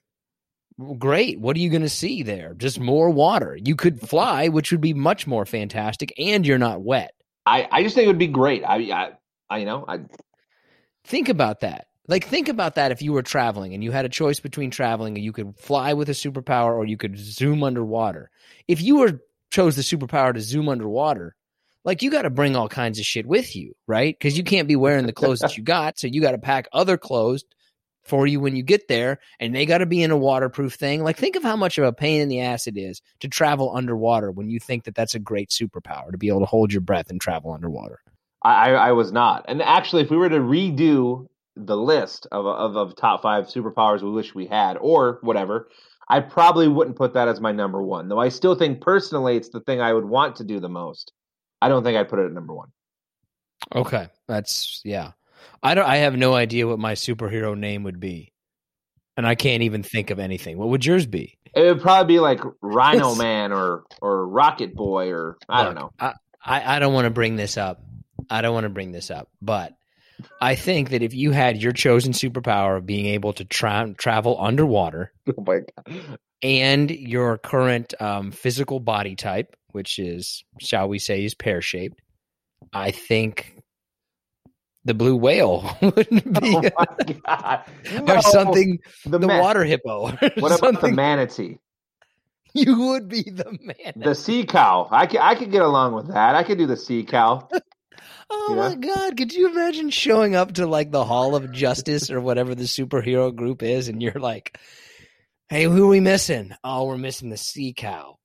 Well, 0.78 0.96
Great. 0.96 1.40
What 1.40 1.56
are 1.56 1.60
you 1.60 1.70
going 1.70 1.84
to 1.84 1.90
see 1.90 2.24
there? 2.24 2.54
Just 2.56 2.80
more 2.80 3.10
water. 3.10 3.58
You 3.64 3.76
could 3.76 4.02
fly, 4.02 4.48
which 4.48 4.72
would 4.72 4.82
be 4.82 4.94
much 4.94 5.28
more 5.28 5.46
fantastic, 5.46 6.14
and 6.18 6.46
you're 6.46 6.58
not 6.58 6.82
wet. 6.82 7.14
I, 7.46 7.68
I 7.72 7.84
just 7.84 7.96
think 7.96 8.06
it 8.06 8.08
would 8.08 8.18
be 8.18 8.28
great. 8.28 8.64
I, 8.64 8.76
I, 8.76 9.12
I 9.50 9.58
you 9.60 9.66
know, 9.66 9.86
I, 9.88 10.00
Think 11.06 11.30
about 11.30 11.62
that. 11.62 11.88
Like, 12.08 12.26
think 12.26 12.50
about 12.50 12.76
that 12.76 12.92
if 12.92 13.02
you 13.02 13.14
were 13.14 13.24
traveling 13.24 13.74
and 13.74 13.84
you 13.84 13.92
had 13.92 14.06
a 14.06 14.10
choice 14.10 14.40
between 14.40 14.72
traveling 14.72 15.16
and 15.16 15.24
you 15.24 15.32
could 15.32 15.58
fly 15.58 15.94
with 15.94 16.10
a 16.10 16.14
superpower 16.14 16.74
or 16.74 16.86
you 16.86 16.98
could 16.98 17.18
zoom 17.18 17.64
underwater. 17.64 18.30
If 18.68 18.82
you 18.82 18.98
were 18.98 19.22
chose 19.52 19.76
the 19.76 19.84
superpower 19.84 20.34
to 20.34 20.42
zoom 20.42 20.68
underwater, 20.68 21.36
like 21.86 22.02
you 22.02 22.12
got 22.12 22.24
to 22.24 22.30
bring 22.30 22.56
all 22.56 22.68
kinds 22.68 23.00
of 23.00 23.06
shit 23.06 23.26
with 23.26 23.56
you, 23.56 23.74
right? 23.88 24.18
Because 24.18 24.38
you 24.38 24.44
can't 24.44 24.68
be 24.68 24.76
wearing 24.76 25.06
the 25.06 25.14
clothes 25.14 25.40
that 25.40 25.58
you 25.58 25.64
got, 25.64 25.98
so 25.98 26.08
you 26.08 26.22
got 26.22 26.32
to 26.32 26.38
pack 26.38 26.68
other 26.74 26.98
clothes 26.98 27.46
for 28.04 28.28
you 28.28 28.40
when 28.40 28.56
you 28.56 28.64
get 28.64 28.88
there, 28.88 29.20
and 29.40 29.56
they 29.56 29.66
got 29.66 29.80
to 29.80 29.86
be 29.86 30.04
in 30.04 30.12
a 30.12 30.18
waterproof 30.18 30.74
thing. 30.74 31.04
Like, 31.04 31.18
think 31.18 31.36
of 31.36 31.44
how 31.44 31.56
much 31.56 31.78
of 31.78 31.86
a 31.86 31.94
pain 31.94 32.22
in 32.22 32.30
the 32.30 32.42
ass 32.42 32.68
it 32.68 32.78
is 32.78 33.02
to 33.22 33.28
travel 33.28 33.76
underwater 33.76 34.32
when 34.32 34.50
you 34.50 34.60
think 34.60 34.84
that 34.84 34.96
that's 34.96 35.16
a 35.16 35.20
great 35.20 35.50
superpower 35.50 36.12
to 36.12 36.18
be 36.18 36.28
able 36.28 36.42
to 36.42 36.46
hold 36.46 36.72
your 36.74 36.82
breath 36.82 37.10
and 37.10 37.22
travel 37.22 37.52
underwater. 37.52 38.00
I, 38.44 38.72
I 38.72 38.92
was 38.92 39.12
not. 39.12 39.46
And 39.48 39.62
actually, 39.62 40.04
if 40.04 40.12
we 40.12 40.18
were 40.18 40.30
to 40.30 40.40
redo 40.40 41.28
the 41.56 41.78
list 41.78 42.28
of, 42.32 42.46
of 42.46 42.76
of 42.76 42.96
top 42.96 43.22
five 43.22 43.46
superpowers 43.46 44.02
we 44.02 44.10
wish 44.10 44.34
we 44.34 44.48
had, 44.48 44.78
or 44.82 45.20
whatever, 45.22 45.70
I 46.10 46.20
probably 46.20 46.68
wouldn't 46.68 46.98
put 46.98 47.14
that 47.14 47.28
as 47.28 47.40
my 47.40 47.52
number 47.52 47.82
one. 47.82 48.10
Though 48.10 48.20
I 48.20 48.30
still 48.30 48.56
think 48.56 48.82
personally 48.82 49.38
it's 49.38 49.50
the 49.50 49.62
thing 49.62 49.80
I 49.80 49.94
would 49.94 50.06
want 50.06 50.38
to 50.38 50.44
do 50.44 50.60
the 50.60 50.70
most. 50.70 51.14
I 51.62 51.70
don't 51.70 51.84
think 51.84 51.98
I'd 51.98 52.10
put 52.10 52.20
it 52.20 52.26
at 52.26 52.34
number 52.34 52.54
one. 52.54 52.70
Okay, 53.74 54.10
that's 54.28 54.82
yeah. 54.84 55.12
I 55.62 55.76
don't. 55.76 55.86
I 55.86 55.98
have 55.98 56.16
no 56.16 56.34
idea 56.34 56.68
what 56.68 56.80
my 56.80 56.94
superhero 56.94 57.58
name 57.58 57.84
would 57.84 58.00
be, 58.00 58.34
and 59.18 59.26
I 59.26 59.36
can't 59.36 59.64
even 59.64 59.84
think 59.84 60.10
of 60.10 60.20
anything. 60.20 60.58
What 60.58 60.70
would 60.70 60.86
yours 60.86 61.06
be? 61.06 61.38
It 61.56 61.62
would 61.62 61.82
probably 61.82 62.16
be 62.16 62.20
like 62.20 62.42
Rhino 62.62 63.16
Man 63.18 63.52
or 63.52 63.84
or 64.02 64.28
Rocket 64.28 64.76
Boy 64.76 65.12
or 65.12 65.38
I 65.48 65.64
don't 65.64 65.76
know. 65.76 65.92
I, 66.00 66.14
I, 66.44 66.76
I 66.76 66.80
don't 66.80 66.94
want 66.94 67.06
to 67.06 67.12
bring 67.12 67.36
this 67.36 67.58
up. 67.58 67.84
I 68.30 68.42
don't 68.42 68.54
want 68.54 68.66
to 68.66 68.70
bring 68.70 68.92
this 68.92 69.12
up, 69.12 69.30
but 69.42 69.74
I 70.42 70.56
think 70.56 70.90
that 70.90 71.02
if 71.02 71.14
you 71.14 71.32
had 71.32 71.62
your 71.62 71.72
chosen 71.72 72.14
superpower 72.14 72.78
of 72.78 72.86
being 72.86 73.08
able 73.08 73.34
to 73.34 73.46
tra- 73.46 73.94
travel 73.98 74.40
underwater 74.40 75.12
Oh 75.38 75.44
my 75.46 75.60
god. 75.86 76.18
and 76.42 76.92
your 76.92 77.38
current 77.38 77.94
um, 78.00 78.32
physical 78.32 78.80
body 78.80 79.16
type, 79.16 79.56
which 79.72 80.00
is, 80.00 80.44
shall 80.60 80.88
we 80.88 81.00
say, 81.00 81.26
is 81.26 81.36
pear 81.36 81.62
shaped, 81.62 82.00
I 82.72 82.92
think 82.92 83.58
the 84.86 84.94
blue 84.94 85.16
whale 85.16 85.78
wouldn't 85.82 86.38
oh 86.38 86.40
be 86.42 86.56
Oh 86.56 86.72
my 86.78 87.14
god. 87.26 87.64
No, 88.06 88.16
or 88.16 88.22
something. 88.22 88.80
The, 89.06 89.20
The 89.20 89.28
ma- 89.28 89.40
water 89.42 89.64
hippo. 89.64 90.12
What 90.40 90.58
about 90.60 90.82
the 90.82 90.92
manatee? 90.92 91.58
You 92.54 92.80
would 92.90 93.08
be 93.10 93.24
the 93.24 93.58
man. 93.62 93.94
The 93.96 94.14
sea 94.14 94.46
cow. 94.46 94.88
I 94.92 95.08
could 95.08 95.20
I 95.22 95.36
could 95.36 95.52
get 95.52 95.62
along 95.64 95.94
with 95.96 96.08
that. 96.10 96.36
I 96.36 96.44
could 96.44 96.58
do 96.58 96.68
the 96.68 96.78
sea 96.78 97.04
cow. 97.04 97.48
Oh 98.30 98.48
You 98.50 98.56
my 98.56 98.76
god! 98.76 99.18
Could 99.18 99.34
you 99.34 99.50
imagine 99.50 99.90
showing 99.90 100.36
up 100.36 100.54
to 100.54 100.68
like 100.68 100.92
the 100.92 101.04
Hall 101.04 101.36
of 101.36 101.52
Justice 101.52 102.10
or 102.12 102.20
whatever 102.22 102.54
the 102.56 102.64
superhero 102.64 103.34
group 103.36 103.64
is, 103.64 103.88
and 103.88 104.02
you're 104.02 104.14
like, 104.20 104.58
"Hey, 105.50 105.64
who 105.64 105.86
are 105.86 105.90
we 105.90 106.00
missing? 106.00 106.54
Oh, 106.64 106.86
we're 106.86 106.98
missing 106.98 107.30
the 107.30 107.38
sea 107.38 107.74
cow. 107.74 108.18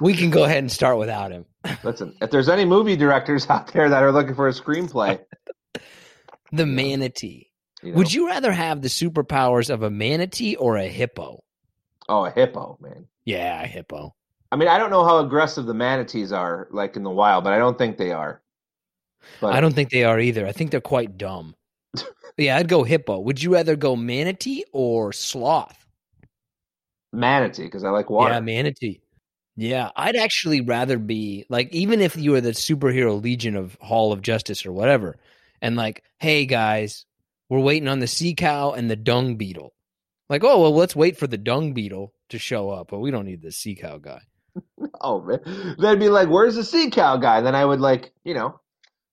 We 0.00 0.14
can 0.14 0.30
go 0.30 0.44
ahead 0.44 0.58
and 0.58 0.72
start 0.72 0.98
without 0.98 1.32
him. 1.32 1.44
Listen, 1.84 2.14
if 2.22 2.30
there's 2.30 2.48
any 2.48 2.64
movie 2.64 2.96
directors 2.96 3.48
out 3.50 3.72
there 3.72 3.88
that 3.88 4.02
are 4.02 4.12
looking 4.12 4.34
for 4.34 4.48
a 4.48 4.52
screenplay, 4.52 5.20
The 6.52 6.66
manatee. 6.66 7.50
you 7.82 7.92
know, 7.92 7.98
Would 7.98 8.12
you 8.12 8.26
rather 8.26 8.52
have 8.52 8.82
the 8.82 8.88
superpowers 8.88 9.70
of 9.70 9.82
a 9.82 9.90
manatee 9.90 10.56
or 10.56 10.76
a 10.76 10.86
hippo? 10.86 11.42
Oh, 12.08 12.24
a 12.24 12.30
hippo, 12.30 12.78
man. 12.80 13.06
Yeah, 13.24 13.62
a 13.62 13.66
hippo. 13.66 14.14
I 14.50 14.56
mean, 14.56 14.68
I 14.68 14.76
don't 14.76 14.90
know 14.90 15.04
how 15.04 15.18
aggressive 15.18 15.64
the 15.64 15.74
manatees 15.74 16.30
are, 16.30 16.68
like 16.70 16.96
in 16.96 17.04
the 17.04 17.10
wild, 17.10 17.44
but 17.44 17.52
I 17.54 17.58
don't 17.58 17.78
think 17.78 17.96
they 17.96 18.12
are. 18.12 18.42
But 19.40 19.54
I 19.54 19.60
don't 19.60 19.74
think 19.74 19.90
they 19.90 20.04
are 20.04 20.20
either. 20.20 20.46
I 20.46 20.52
think 20.52 20.70
they're 20.70 20.80
quite 20.80 21.16
dumb. 21.16 21.54
yeah, 22.36 22.56
I'd 22.56 22.68
go 22.68 22.82
hippo. 22.82 23.20
Would 23.20 23.42
you 23.42 23.54
rather 23.54 23.76
go 23.76 23.96
manatee 23.96 24.64
or 24.72 25.12
sloth? 25.12 25.78
manatee 27.12 27.64
because 27.64 27.84
I 27.84 27.90
like 27.90 28.10
water. 28.10 28.34
Yeah, 28.34 28.40
manatee. 28.40 29.00
Yeah, 29.56 29.90
I'd 29.94 30.16
actually 30.16 30.62
rather 30.62 30.98
be 30.98 31.44
like, 31.50 31.72
even 31.74 32.00
if 32.00 32.16
you 32.16 32.32
were 32.32 32.40
the 32.40 32.52
superhero 32.52 33.22
legion 33.22 33.54
of 33.54 33.76
Hall 33.80 34.12
of 34.12 34.22
Justice 34.22 34.64
or 34.64 34.72
whatever, 34.72 35.16
and 35.62 35.76
like, 35.76 36.02
hey 36.18 36.44
guys, 36.44 37.06
we're 37.48 37.60
waiting 37.60 37.88
on 37.88 38.00
the 38.00 38.06
sea 38.06 38.34
cow 38.34 38.72
and 38.72 38.90
the 38.90 38.96
dung 38.96 39.36
beetle. 39.36 39.72
Like, 40.28 40.44
oh 40.44 40.60
well, 40.60 40.74
let's 40.74 40.96
wait 40.96 41.16
for 41.16 41.26
the 41.26 41.38
dung 41.38 41.72
beetle 41.72 42.12
to 42.30 42.38
show 42.38 42.68
up, 42.68 42.88
but 42.90 42.98
we 42.98 43.10
don't 43.10 43.26
need 43.26 43.40
the 43.40 43.52
sea 43.52 43.76
cow 43.76 43.98
guy. 43.98 44.20
oh 45.00 45.22
man, 45.22 45.76
they'd 45.78 45.98
be 45.98 46.08
like, 46.10 46.28
"Where's 46.28 46.56
the 46.56 46.64
sea 46.64 46.90
cow 46.90 47.16
guy?" 47.16 47.40
Then 47.40 47.54
I 47.54 47.64
would 47.64 47.80
like, 47.80 48.12
you 48.24 48.34
know, 48.34 48.60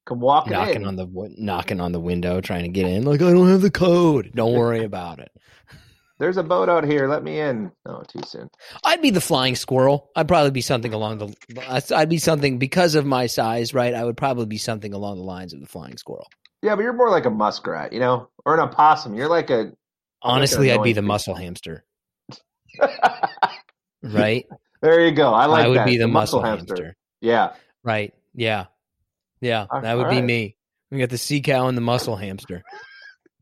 come 0.06 0.20
walking 0.20 0.54
knocking 0.54 0.82
in. 0.82 0.88
on 0.88 0.96
the 0.96 1.08
knocking 1.38 1.80
on 1.80 1.92
the 1.92 2.00
window, 2.00 2.42
trying 2.42 2.64
to 2.64 2.70
get 2.70 2.88
in. 2.88 3.04
Like, 3.04 3.22
I 3.22 3.32
don't 3.32 3.50
have 3.50 3.62
the 3.62 3.72
code. 3.72 4.32
Don't 4.34 4.54
worry 4.54 4.84
about 4.84 5.20
it. 5.20 5.32
There's 6.20 6.36
a 6.36 6.44
boat 6.44 6.68
out 6.68 6.84
here. 6.84 7.08
Let 7.08 7.24
me 7.24 7.40
in. 7.40 7.72
Oh, 7.86 8.04
too 8.08 8.20
soon. 8.26 8.50
I'd 8.84 9.02
be 9.02 9.10
the 9.10 9.22
flying 9.22 9.56
squirrel. 9.56 10.12
I'd 10.18 10.28
probably 10.28 10.52
be 10.52 10.62
something 10.62 10.94
along 10.94 11.20
the. 11.20 11.96
I'd 11.96 12.10
be 12.10 12.18
something 12.18 12.60
because 12.60 12.96
of 12.96 13.06
my 13.06 13.28
size, 13.28 13.74
right? 13.74 13.94
I 13.94 14.04
would 14.04 14.18
probably 14.18 14.46
be 14.46 14.58
something 14.58 14.94
along 14.94 15.18
the 15.18 15.24
lines 15.24 15.54
of 15.54 15.62
the 15.62 15.66
flying 15.66 15.96
squirrel. 15.98 16.28
Yeah, 16.62 16.76
but 16.76 16.82
you're 16.82 16.94
more 16.94 17.10
like 17.10 17.26
a 17.26 17.30
muskrat, 17.30 17.94
you 17.94 18.02
know, 18.02 18.30
or 18.46 18.54
an 18.54 18.60
opossum. 18.60 19.16
You're 19.16 19.30
like 19.30 19.50
a. 19.50 19.72
Honestly, 20.22 20.70
like 20.70 20.80
I'd 20.80 20.84
be 20.84 20.92
the 20.92 21.02
muscle 21.02 21.36
hamster. 21.36 21.86
right. 24.04 24.46
There 24.82 25.06
you 25.06 25.12
go. 25.14 25.34
I 25.34 25.46
like. 25.46 25.60
That. 25.60 25.66
I 25.66 25.68
would 25.70 25.78
that. 25.78 25.86
be 25.86 25.98
the, 25.98 26.08
muscle, 26.10 26.44
hamster. 26.44 26.98
Yeah. 27.22 27.54
Right. 27.82 28.14
Yeah. 28.36 28.66
Yeah. 29.40 29.68
All- 29.70 29.82
that 29.82 29.96
would 29.96 30.10
be 30.10 30.18
right. 30.18 30.26
me. 30.26 30.58
We 30.92 31.00
got 31.00 31.10
the 31.10 31.18
sea 31.18 31.40
cow 31.40 31.68
and 31.68 31.78
the 31.78 31.82
muscle 31.82 32.18
hamster. 32.18 32.64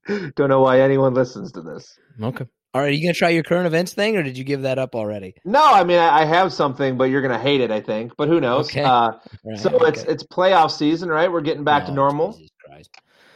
Don't 0.35 0.49
know 0.49 0.61
why 0.61 0.81
anyone 0.81 1.15
listens 1.15 1.51
to 1.53 1.61
this. 1.61 1.97
Okay. 2.21 2.45
All 2.73 2.81
right. 2.81 2.87
Are 2.89 2.91
you 2.91 3.01
gonna 3.07 3.13
try 3.13 3.29
your 3.29 3.43
current 3.43 3.65
events 3.65 3.93
thing, 3.93 4.17
or 4.17 4.23
did 4.23 4.37
you 4.37 4.43
give 4.43 4.61
that 4.63 4.77
up 4.77 4.93
already? 4.95 5.33
No, 5.45 5.63
I 5.65 5.83
mean 5.83 5.97
I 5.99 6.21
I 6.21 6.25
have 6.25 6.53
something, 6.53 6.97
but 6.97 7.05
you're 7.05 7.21
gonna 7.21 7.39
hate 7.39 7.61
it. 7.61 7.71
I 7.71 7.81
think, 7.81 8.13
but 8.17 8.27
who 8.27 8.39
knows? 8.39 8.69
Okay. 8.69 8.83
Uh, 8.83 9.11
Right, 9.45 9.57
so 9.59 9.69
it's 9.85 10.01
okay. 10.03 10.11
it's 10.11 10.23
playoff 10.23 10.71
season, 10.71 11.09
right? 11.09 11.31
We're 11.31 11.41
getting 11.41 11.63
back 11.63 11.85
to 11.85 11.91
Oh, 11.91 11.95
normal. 11.95 12.33
Jesus 12.33 12.51
Christ. 12.65 12.89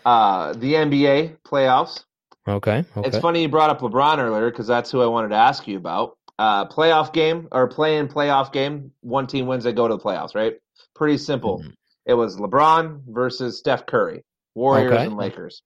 Uh, 0.05 0.53
the 0.53 0.73
NBA 0.75 1.37
playoffs. 1.43 2.03
Okay. 2.47 2.83
Okay. 2.97 3.07
It's 3.07 3.17
funny 3.19 3.43
you 3.43 3.49
brought 3.49 3.69
up 3.69 3.79
LeBron 3.81 4.17
earlier 4.17 4.49
because 4.49 4.67
that's 4.67 4.91
who 4.91 5.01
I 5.01 5.05
wanted 5.05 5.29
to 5.29 5.35
ask 5.35 5.67
you 5.67 5.77
about. 5.77 6.17
Uh, 6.39 6.65
playoff 6.67 7.13
game 7.13 7.47
or 7.51 7.67
play-in 7.67 8.07
playoff 8.07 8.51
game. 8.51 8.91
One 9.01 9.27
team 9.27 9.45
wins, 9.45 9.63
they 9.63 9.73
go 9.73 9.87
to 9.87 9.95
the 9.95 10.01
playoffs, 10.01 10.33
right? 10.33 10.55
Pretty 10.95 11.19
simple. 11.19 11.59
Mhm. 11.59 11.73
It 12.07 12.13
was 12.15 12.37
LeBron 12.37 13.01
versus 13.07 13.59
Steph 13.59 13.85
Curry, 13.85 14.23
Warriors 14.55 14.91
Okay. 14.91 15.05
and 15.05 15.17
Lakers. 15.17 15.61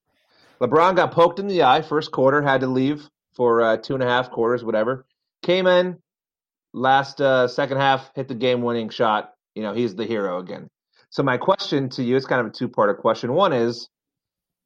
LeBron 0.61 0.97
got 0.97 1.11
poked 1.13 1.39
in 1.39 1.47
the 1.47 1.63
eye 1.63 1.81
first 1.81 2.11
quarter, 2.11 2.41
had 2.41 2.59
to 2.61 2.67
leave 2.67 3.09
for 3.35 3.61
uh, 3.61 3.77
two 3.77 3.93
and 3.93 4.03
a 4.03 4.07
half 4.07 4.31
quarters, 4.31 4.63
whatever. 4.63 5.05
Came 5.43 5.67
in 5.67 5.97
last 6.73 7.21
uh, 7.21 7.47
second 7.47 7.77
half, 7.77 8.11
hit 8.15 8.27
the 8.27 8.35
game-winning 8.35 8.89
shot. 8.89 9.33
You 9.55 9.63
know, 9.63 9.73
he's 9.73 9.95
the 9.95 10.05
hero 10.05 10.39
again. 10.39 10.67
So 11.09 11.23
my 11.23 11.37
question 11.37 11.89
to 11.89 12.03
you 12.03 12.15
is 12.15 12.25
kind 12.25 12.41
of 12.41 12.47
a 12.47 12.51
two-part 12.51 12.99
question. 12.99 13.33
One 13.33 13.53
is, 13.53 13.89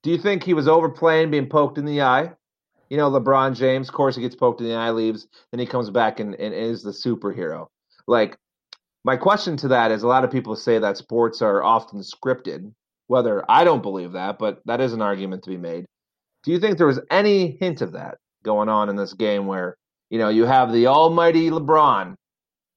do 0.03 0.09
you 0.09 0.17
think 0.17 0.43
he 0.43 0.53
was 0.53 0.67
overplaying, 0.67 1.30
being 1.32 1.49
poked 1.49 1.78
in 1.78 1.86
the 1.86 2.01
eye? 2.01 2.32
You 2.89 2.97
know, 2.97 3.11
LeBron 3.11 3.55
James, 3.55 3.89
of 3.89 3.93
course, 3.93 4.15
he 4.15 4.22
gets 4.22 4.36
poked 4.36 4.61
in 4.61 4.67
the 4.67 4.74
eye, 4.74 4.89
leaves, 4.89 5.28
then 5.51 5.59
he 5.59 5.67
comes 5.67 5.89
back 5.91 6.20
and, 6.20 6.34
and 6.36 6.53
is 6.55 6.82
the 6.82 6.91
superhero. 6.91 7.67
Like, 8.07 8.38
my 9.05 9.15
question 9.15 9.57
to 9.57 9.67
that 9.67 9.91
is 9.91 10.01
a 10.01 10.07
lot 10.07 10.24
of 10.24 10.32
people 10.32 10.55
say 10.55 10.80
that 10.80 10.97
sports 10.97 11.41
are 11.41 11.63
often 11.63 11.99
scripted. 11.99 12.74
Whether 13.07 13.43
I 13.49 13.63
don't 13.63 13.82
believe 13.82 14.11
that, 14.11 14.38
but 14.38 14.61
that 14.65 14.82
is 14.82 14.93
an 14.93 15.01
argument 15.01 15.43
to 15.43 15.49
be 15.49 15.57
made. 15.57 15.86
Do 16.43 16.51
you 16.51 16.59
think 16.59 16.78
there 16.78 16.86
was 16.86 16.99
any 17.09 17.57
hint 17.59 17.82
of 17.82 17.93
that 17.93 18.20
going 18.44 18.70
on 18.70 18.90
in 18.90 18.96
this 18.96 19.14
game 19.14 19.48
where, 19.48 19.76
you 20.10 20.20
know, 20.20 20.30
you 20.30 20.46
have 20.46 20.72
the 20.72 20.88
almighty 20.88 21.50
LeBron 21.50 22.16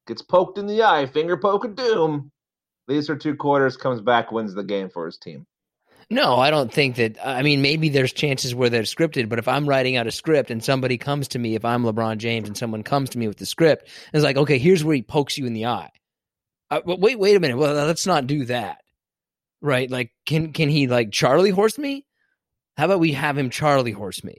gets 0.07 0.23
poked 0.23 0.59
in 0.59 0.67
the 0.67 0.83
eye, 0.83 1.07
finger 1.07 1.37
poke 1.37 1.65
of 1.65 1.77
doom, 1.77 2.31
leaves 2.89 3.07
for 3.07 3.17
two 3.17 3.37
quarters, 3.37 3.77
comes 3.77 4.01
back, 4.01 4.33
wins 4.33 4.55
the 4.55 4.65
game 4.65 4.91
for 4.91 5.07
his 5.07 5.19
team? 5.19 5.47
No, 6.11 6.37
I 6.37 6.51
don't 6.51 6.73
think 6.73 6.97
that. 6.97 7.17
I 7.25 7.43
mean, 7.43 7.63
maybe 7.63 7.89
there's 7.89 8.13
chances 8.13 8.55
where 8.55 8.69
they're 8.69 8.83
scripted, 8.83 9.29
but 9.29 9.39
if 9.39 9.49
I'm 9.49 9.67
writing 9.67 9.97
out 9.97 10.07
a 10.07 10.11
script 10.11 10.51
and 10.51 10.63
somebody 10.63 10.99
comes 10.99 11.29
to 11.29 11.39
me, 11.39 11.55
if 11.55 11.65
I'm 11.65 11.85
LeBron 11.85 12.19
James 12.19 12.49
and 12.49 12.57
someone 12.57 12.83
comes 12.83 13.11
to 13.11 13.19
me 13.19 13.29
with 13.29 13.39
the 13.39 13.47
script 13.47 13.89
and 14.13 14.19
is 14.19 14.25
like, 14.25 14.37
okay, 14.37 14.59
here's 14.59 14.85
where 14.85 14.97
he 14.97 15.03
pokes 15.03 15.39
you 15.39 15.47
in 15.47 15.55
the 15.55 15.67
eye. 15.67 15.91
Uh, 16.71 16.81
but 16.85 17.01
wait, 17.01 17.19
wait 17.19 17.37
a 17.37 17.41
minute. 17.41 17.57
Well, 17.57 17.73
let's 17.87 18.07
not 18.07 18.27
do 18.27 18.45
that. 18.47 18.79
Right? 19.61 19.91
Like, 19.91 20.11
can 20.27 20.53
can 20.53 20.69
he 20.69 20.87
like 20.89 21.13
Charlie 21.13 21.51
horse 21.51 21.79
me? 21.79 22.05
How 22.77 22.87
about 22.87 23.01
we 23.01 23.13
have 23.13 23.39
him 23.39 23.49
Charlie 23.49 23.93
horse 23.93 24.25
me? 24.25 24.39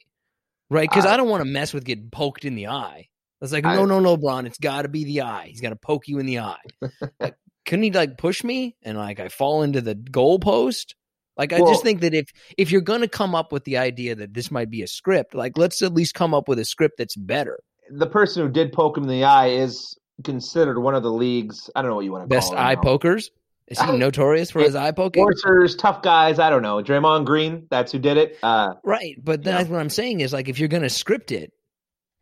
Right? 0.70 0.90
Because 0.90 1.06
I, 1.06 1.14
I- 1.14 1.18
don't 1.18 1.30
want 1.30 1.42
to 1.42 1.50
mess 1.50 1.74
with 1.74 1.84
getting 1.86 2.10
poked 2.10 2.46
in 2.46 2.56
the 2.56 2.68
eye. 2.68 3.08
It's 3.42 3.52
like, 3.52 3.66
I- 3.66 3.76
no, 3.76 3.86
no, 3.86 4.00
no, 4.00 4.18
Bron. 4.18 4.46
It's 4.46 4.58
got 4.58 4.84
to 4.84 4.88
be 4.88 5.04
the 5.04 5.22
eye. 5.22 5.48
He's 5.48 5.62
got 5.62 5.70
to 5.70 5.76
poke 5.76 6.08
you 6.08 6.20
in 6.20 6.26
the 6.26 6.40
eye. 6.40 6.58
Like, 7.20 7.36
couldn't 7.66 7.84
he 7.84 7.92
like 7.92 8.18
push 8.18 8.44
me 8.44 8.76
and 8.84 8.98
like 8.98 9.20
I 9.22 9.30
fall 9.30 9.64
into 9.64 9.80
the 9.80 9.96
goalpost? 9.96 10.96
Like 11.38 11.54
I 11.54 11.62
Well- 11.62 11.72
just 11.72 11.84
think 11.84 12.02
that 12.02 12.14
if 12.14 12.30
if 12.58 12.72
you're 12.72 12.82
gonna 12.82 13.08
come 13.08 13.34
up 13.36 13.52
with 13.54 13.64
the 13.64 13.78
idea 13.78 14.16
that 14.16 14.34
this 14.34 14.52
might 14.52 14.70
be 14.70 14.82
a 14.82 14.88
script, 14.88 15.34
like 15.34 15.58
let's 15.58 15.82
at 15.82 15.94
least 15.94 16.14
come 16.14 16.34
up 16.34 16.48
with 16.50 16.60
a 16.60 16.66
script 16.66 16.96
that's 16.98 17.16
better. 17.16 17.60
The 17.90 18.08
person 18.08 18.46
who 18.46 18.52
did 18.52 18.74
poke 18.74 18.98
him 18.98 19.04
in 19.04 19.10
the 19.10 19.24
eye 19.24 19.48
is 19.50 19.98
considered 20.24 20.80
one 20.80 20.94
of 20.96 21.04
the 21.04 21.12
league's, 21.12 21.70
I 21.76 21.82
don't 21.82 21.90
know 21.92 21.96
what 21.96 22.06
you 22.06 22.12
want 22.12 22.24
to 22.24 22.28
Best 22.28 22.50
call 22.50 22.58
it 22.58 22.62
eye 22.62 22.76
now. 22.76 22.82
pokers. 22.82 23.32
Is 23.68 23.80
he 23.80 23.98
notorious 23.98 24.52
for 24.52 24.60
his 24.60 24.76
eye 24.76 24.92
poking? 24.92 25.26
Forcers, 25.26 25.78
tough 25.78 26.02
guys. 26.02 26.38
I 26.38 26.50
don't 26.50 26.62
know. 26.62 26.84
Draymond 26.84 27.26
Green, 27.26 27.68
that's 27.70 27.92
who 27.92 28.00
did 28.00 28.18
it. 28.18 28.38
Uh, 28.44 28.74
Right, 28.84 29.16
but 29.24 29.44
that's 29.44 29.70
what 29.70 29.80
I'm 29.80 29.90
saying 29.90 30.22
is 30.22 30.34
like 30.34 30.50
if 30.50 30.60
you're 30.60 30.68
gonna 30.70 30.90
script 30.90 31.32
it, 31.32 31.54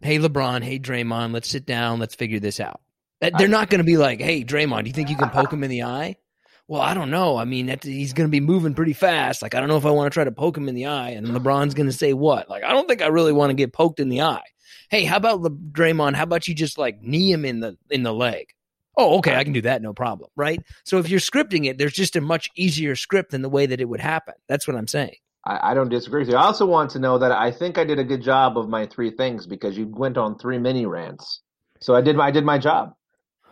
hey 0.01 0.19
LeBron, 0.19 0.63
hey 0.63 0.79
Draymond, 0.79 1.33
let's 1.33 1.49
sit 1.49 1.65
down, 1.65 1.99
let's 1.99 2.15
figure 2.15 2.39
this 2.39 2.59
out. 2.59 2.79
They're 3.19 3.47
not 3.47 3.69
gonna 3.69 3.83
be 3.83 3.97
like, 3.97 4.21
hey 4.21 4.43
Draymond, 4.43 4.83
do 4.83 4.87
you 4.89 4.93
think 4.93 5.09
you 5.09 5.17
can 5.17 5.29
poke 5.29 5.51
him 5.51 5.63
in 5.63 5.69
the 5.71 5.83
eye? 5.83 6.17
Well, 6.67 6.81
I 6.81 6.93
don't 6.93 7.11
know. 7.11 7.35
I 7.35 7.43
mean, 7.43 7.65
that, 7.65 7.83
he's 7.83 8.13
going 8.13 8.29
to 8.29 8.31
be 8.31 8.39
moving 8.39 8.75
pretty 8.75 8.93
fast. 8.93 9.41
Like, 9.41 9.55
I 9.55 9.59
don't 9.59 9.67
know 9.67 9.75
if 9.75 9.85
I 9.85 9.91
want 9.91 10.09
to 10.09 10.13
try 10.13 10.23
to 10.23 10.31
poke 10.31 10.55
him 10.55 10.69
in 10.69 10.75
the 10.75 10.85
eye. 10.85 11.09
And 11.09 11.27
LeBron's 11.27 11.73
going 11.73 11.87
to 11.89 11.91
say 11.91 12.13
what? 12.13 12.49
Like, 12.49 12.63
I 12.63 12.71
don't 12.71 12.87
think 12.87 13.01
I 13.01 13.07
really 13.07 13.33
want 13.33 13.49
to 13.49 13.55
get 13.55 13.73
poked 13.73 13.99
in 13.99 14.07
the 14.07 14.21
eye. 14.21 14.43
Hey, 14.89 15.03
how 15.03 15.17
about 15.17 15.41
Le- 15.41 15.49
Draymond? 15.49 16.15
How 16.15 16.23
about 16.23 16.47
you 16.47 16.55
just 16.55 16.77
like 16.77 17.01
knee 17.01 17.29
him 17.29 17.43
in 17.43 17.59
the 17.59 17.77
in 17.89 18.03
the 18.03 18.13
leg? 18.13 18.53
Oh, 18.97 19.17
okay, 19.19 19.35
I 19.35 19.43
can 19.43 19.53
do 19.53 19.61
that, 19.61 19.81
no 19.81 19.93
problem, 19.93 20.29
right? 20.35 20.59
So 20.83 20.97
if 20.97 21.09
you're 21.09 21.19
scripting 21.19 21.65
it, 21.65 21.77
there's 21.77 21.93
just 21.93 22.15
a 22.15 22.21
much 22.21 22.49
easier 22.55 22.95
script 22.95 23.31
than 23.31 23.41
the 23.41 23.49
way 23.49 23.65
that 23.65 23.79
it 23.79 23.85
would 23.85 24.01
happen. 24.01 24.33
That's 24.47 24.67
what 24.67 24.75
I'm 24.75 24.87
saying. 24.87 25.15
I, 25.45 25.71
I 25.71 25.73
don't 25.73 25.89
disagree 25.89 26.21
with 26.21 26.29
you. 26.29 26.35
I 26.35 26.43
also 26.43 26.65
want 26.65 26.91
to 26.91 26.99
know 26.99 27.17
that 27.17 27.31
I 27.31 27.51
think 27.51 27.77
I 27.77 27.83
did 27.83 27.99
a 27.99 28.03
good 28.03 28.21
job 28.21 28.57
of 28.57 28.69
my 28.69 28.85
three 28.85 29.11
things 29.11 29.47
because 29.47 29.77
you 29.77 29.87
went 29.87 30.17
on 30.17 30.37
three 30.37 30.57
mini 30.57 30.85
rants. 30.85 31.41
So 31.79 31.95
I 31.95 32.01
did 32.01 32.15
my 32.15 32.27
I 32.27 32.31
did 32.31 32.45
my 32.45 32.57
job. 32.57 32.93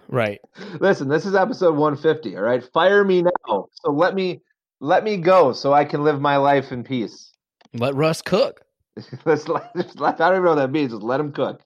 Right. 0.07 0.39
Listen, 0.79 1.07
this 1.07 1.25
is 1.25 1.35
episode 1.35 1.75
150. 1.75 2.35
All 2.35 2.43
right, 2.43 2.63
fire 2.73 3.03
me 3.03 3.23
now. 3.23 3.67
So 3.71 3.91
let 3.91 4.15
me 4.15 4.41
let 4.79 5.03
me 5.03 5.17
go 5.17 5.53
so 5.53 5.73
I 5.73 5.85
can 5.85 6.03
live 6.03 6.21
my 6.21 6.37
life 6.37 6.71
in 6.71 6.83
peace. 6.83 7.31
Let 7.73 7.95
Russ 7.95 8.21
cook. 8.21 8.61
Let's 9.25 9.47
let, 9.47 9.71
I 9.75 10.11
don't 10.11 10.33
even 10.33 10.43
know 10.43 10.49
what 10.49 10.55
that 10.55 10.71
means. 10.71 10.91
Just 10.91 11.03
let 11.03 11.19
him 11.19 11.31
cook. 11.31 11.61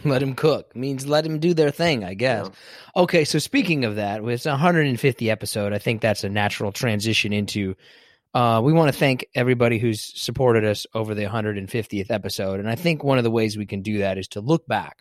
Let 0.04 0.22
him 0.22 0.34
cook 0.34 0.74
means 0.76 1.06
let 1.06 1.26
him 1.26 1.38
do 1.38 1.54
their 1.54 1.70
thing, 1.70 2.04
I 2.04 2.14
guess. 2.14 2.48
Okay, 2.94 3.24
so 3.24 3.38
speaking 3.38 3.84
of 3.84 3.96
that, 3.96 4.22
it's 4.24 4.44
150 4.44 5.30
episode. 5.30 5.72
I 5.72 5.78
think 5.78 6.00
that's 6.00 6.24
a 6.24 6.28
natural 6.28 6.72
transition 6.72 7.32
into. 7.32 7.74
Uh, 8.34 8.60
we 8.62 8.72
want 8.72 8.92
to 8.92 8.98
thank 8.98 9.26
everybody 9.34 9.78
who's 9.78 10.02
supported 10.20 10.64
us 10.64 10.86
over 10.94 11.14
the 11.14 11.24
150th 11.24 12.10
episode, 12.10 12.60
and 12.60 12.68
I 12.68 12.74
think 12.74 13.02
one 13.02 13.18
of 13.18 13.24
the 13.24 13.30
ways 13.30 13.56
we 13.56 13.66
can 13.66 13.82
do 13.82 13.98
that 13.98 14.18
is 14.18 14.28
to 14.28 14.40
look 14.40 14.66
back 14.66 14.98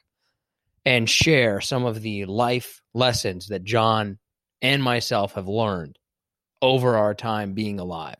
and 0.85 1.09
share 1.09 1.59
some 1.61 1.85
of 1.85 2.01
the 2.01 2.25
life 2.25 2.81
lessons 2.93 3.47
that 3.47 3.63
John 3.63 4.19
and 4.61 4.81
myself 4.81 5.33
have 5.33 5.47
learned 5.47 5.97
over 6.61 6.95
our 6.97 7.13
time 7.13 7.53
being 7.53 7.79
alive. 7.79 8.15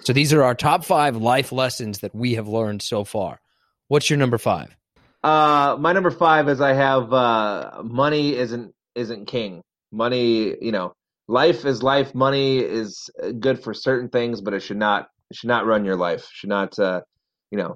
So 0.00 0.12
these 0.12 0.32
are 0.32 0.42
our 0.42 0.54
top 0.54 0.84
five 0.84 1.16
life 1.16 1.52
lessons 1.52 1.98
that 1.98 2.14
we 2.14 2.34
have 2.34 2.48
learned 2.48 2.82
so 2.82 3.04
far. 3.04 3.40
What's 3.88 4.08
your 4.08 4.18
number 4.18 4.38
five? 4.38 4.74
Uh, 5.22 5.76
my 5.80 5.92
number 5.92 6.10
five 6.10 6.48
is 6.48 6.60
I 6.60 6.72
have 6.74 7.12
uh, 7.12 7.82
money 7.84 8.36
isn't 8.36 8.72
isn't 8.94 9.26
king. 9.26 9.62
Money, 9.92 10.54
you 10.60 10.72
know, 10.72 10.92
life 11.28 11.64
is 11.64 11.82
life. 11.82 12.14
Money 12.14 12.58
is 12.58 13.10
good 13.40 13.62
for 13.62 13.74
certain 13.74 14.08
things, 14.08 14.40
but 14.40 14.54
it 14.54 14.60
should 14.60 14.76
not 14.76 15.08
it 15.30 15.36
should 15.36 15.48
not 15.48 15.66
run 15.66 15.84
your 15.84 15.96
life. 15.96 16.28
Should 16.32 16.50
not, 16.50 16.78
uh, 16.78 17.02
you 17.50 17.58
know. 17.58 17.74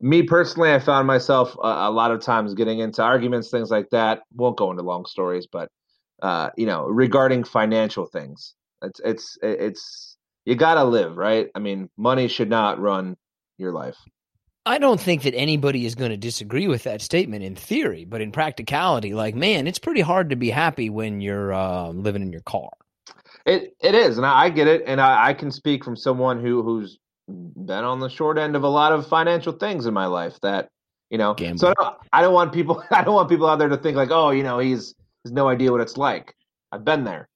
Me 0.00 0.22
personally, 0.24 0.72
I 0.72 0.80
found 0.80 1.06
myself 1.06 1.54
a, 1.62 1.68
a 1.88 1.90
lot 1.90 2.10
of 2.10 2.20
times 2.20 2.54
getting 2.54 2.80
into 2.80 3.02
arguments, 3.02 3.50
things 3.50 3.70
like 3.70 3.88
that. 3.90 4.20
Won't 4.34 4.56
go 4.58 4.70
into 4.70 4.82
long 4.82 5.06
stories, 5.06 5.46
but 5.50 5.68
uh, 6.22 6.50
you 6.56 6.66
know, 6.66 6.86
regarding 6.86 7.44
financial 7.44 8.06
things, 8.06 8.54
it's 8.82 9.00
it's 9.04 9.38
it's 9.42 10.16
you 10.44 10.56
gotta 10.56 10.84
live, 10.84 11.16
right? 11.16 11.48
I 11.54 11.60
mean, 11.60 11.88
money 11.96 12.28
should 12.28 12.50
not 12.50 12.80
run 12.80 13.16
your 13.58 13.72
life. 13.72 13.96
I 14.64 14.78
don't 14.78 15.00
think 15.00 15.22
that 15.22 15.34
anybody 15.34 15.86
is 15.86 15.94
going 15.94 16.12
to 16.12 16.16
disagree 16.16 16.68
with 16.68 16.84
that 16.84 17.02
statement 17.02 17.42
in 17.42 17.56
theory, 17.56 18.04
but 18.04 18.20
in 18.20 18.30
practicality, 18.30 19.12
like 19.12 19.34
man, 19.34 19.66
it's 19.66 19.78
pretty 19.78 20.02
hard 20.02 20.30
to 20.30 20.36
be 20.36 20.50
happy 20.50 20.88
when 20.88 21.20
you're 21.20 21.52
uh, 21.52 21.88
living 21.88 22.22
in 22.22 22.32
your 22.32 22.42
car. 22.42 22.70
It 23.44 23.74
it 23.80 23.94
is, 23.94 24.18
and 24.18 24.26
I, 24.26 24.44
I 24.44 24.50
get 24.50 24.68
it, 24.68 24.84
and 24.86 25.00
I, 25.00 25.28
I 25.30 25.34
can 25.34 25.50
speak 25.50 25.84
from 25.84 25.96
someone 25.96 26.40
who 26.40 26.62
who's 26.62 26.98
been 27.28 27.84
on 27.84 27.98
the 27.98 28.08
short 28.08 28.38
end 28.38 28.54
of 28.54 28.62
a 28.62 28.68
lot 28.68 28.92
of 28.92 29.06
financial 29.08 29.52
things 29.52 29.86
in 29.86 29.94
my 29.94 30.06
life. 30.06 30.38
That 30.42 30.68
you 31.10 31.18
know, 31.18 31.34
Gambling. 31.34 31.58
so 31.58 31.68
I 31.68 31.74
don't, 31.74 31.96
I 32.12 32.22
don't 32.22 32.34
want 32.34 32.52
people 32.52 32.84
I 32.90 33.02
don't 33.02 33.14
want 33.14 33.28
people 33.28 33.48
out 33.48 33.58
there 33.58 33.68
to 33.68 33.76
think 33.76 33.96
like, 33.96 34.10
oh, 34.12 34.30
you 34.30 34.44
know, 34.44 34.60
he's 34.60 34.94
has 35.24 35.32
no 35.32 35.48
idea 35.48 35.72
what 35.72 35.80
it's 35.80 35.96
like. 35.96 36.34
I've 36.70 36.84
been 36.84 37.02
there. 37.02 37.28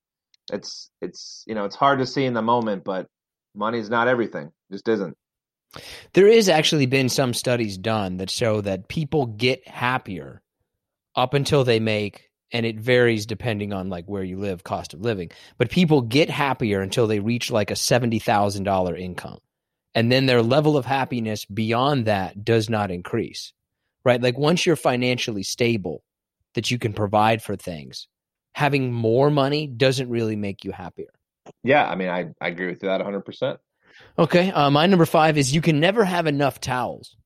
It's 0.53 0.91
it's 1.03 1.43
you 1.49 1.57
know, 1.57 1.65
it's 1.65 1.77
hard 1.77 1.99
to 1.99 2.07
see 2.07 2.25
in 2.25 2.35
the 2.35 2.43
moment, 2.43 2.85
but 2.85 3.09
money's 3.57 3.91
not 3.91 4.07
everything. 4.07 4.47
It 4.71 4.75
just 4.75 4.87
isn't. 4.89 5.17
There 6.13 6.27
is 6.27 6.49
actually 6.49 6.87
been 6.87 7.09
some 7.09 7.35
studies 7.35 7.79
done 7.79 8.19
that 8.19 8.31
show 8.31 8.61
that 8.61 8.89
people 8.89 9.27
get 9.27 9.67
happier 9.67 10.43
up 11.15 11.35
until 11.35 11.65
they 11.65 11.81
make 11.81 12.31
and 12.53 12.65
it 12.65 12.79
varies 12.79 13.27
depending 13.27 13.73
on 13.73 13.89
like 13.89 14.07
where 14.07 14.23
you 14.23 14.39
live, 14.39 14.63
cost 14.63 14.95
of 14.95 15.01
living. 15.01 15.31
But 15.59 15.71
people 15.71 16.01
get 16.01 16.31
happier 16.31 16.81
until 16.81 17.07
they 17.07 17.19
reach 17.19 17.51
like 17.51 17.71
a 17.71 17.75
$70,000 17.75 19.01
income. 19.01 19.39
And 19.95 20.13
then 20.13 20.27
their 20.27 20.43
level 20.43 20.77
of 20.77 20.85
happiness 20.85 21.45
beyond 21.45 22.07
that 22.07 22.45
does 22.45 22.71
not 22.71 22.91
increase. 22.91 23.53
Right? 24.05 24.23
Like 24.23 24.39
once 24.39 24.65
you're 24.65 24.77
financially 24.77 25.43
stable 25.43 26.05
that 26.55 26.71
you 26.71 26.79
can 26.79 26.93
provide 26.93 27.43
for 27.43 27.57
things, 27.57 28.07
having 28.55 28.93
more 28.93 29.31
money 29.31 29.67
doesn't 29.67 30.09
really 30.09 30.37
make 30.37 30.65
you 30.65 30.71
happier. 30.71 31.11
Yeah, 31.63 31.87
I 31.87 31.95
mean, 31.97 32.09
I 32.09 32.29
I 32.41 32.49
agree 32.49 32.67
with 32.69 32.83
you 32.83 32.89
that 32.89 33.05
100. 33.05 33.59
Okay. 34.19 34.51
Uh, 34.51 34.71
my 34.71 34.87
number 34.87 35.07
five 35.07 35.37
is 35.39 35.55
you 35.55 35.61
can 35.61 35.81
never 35.81 36.05
have 36.05 36.27
enough 36.27 36.61
towels. 36.61 37.17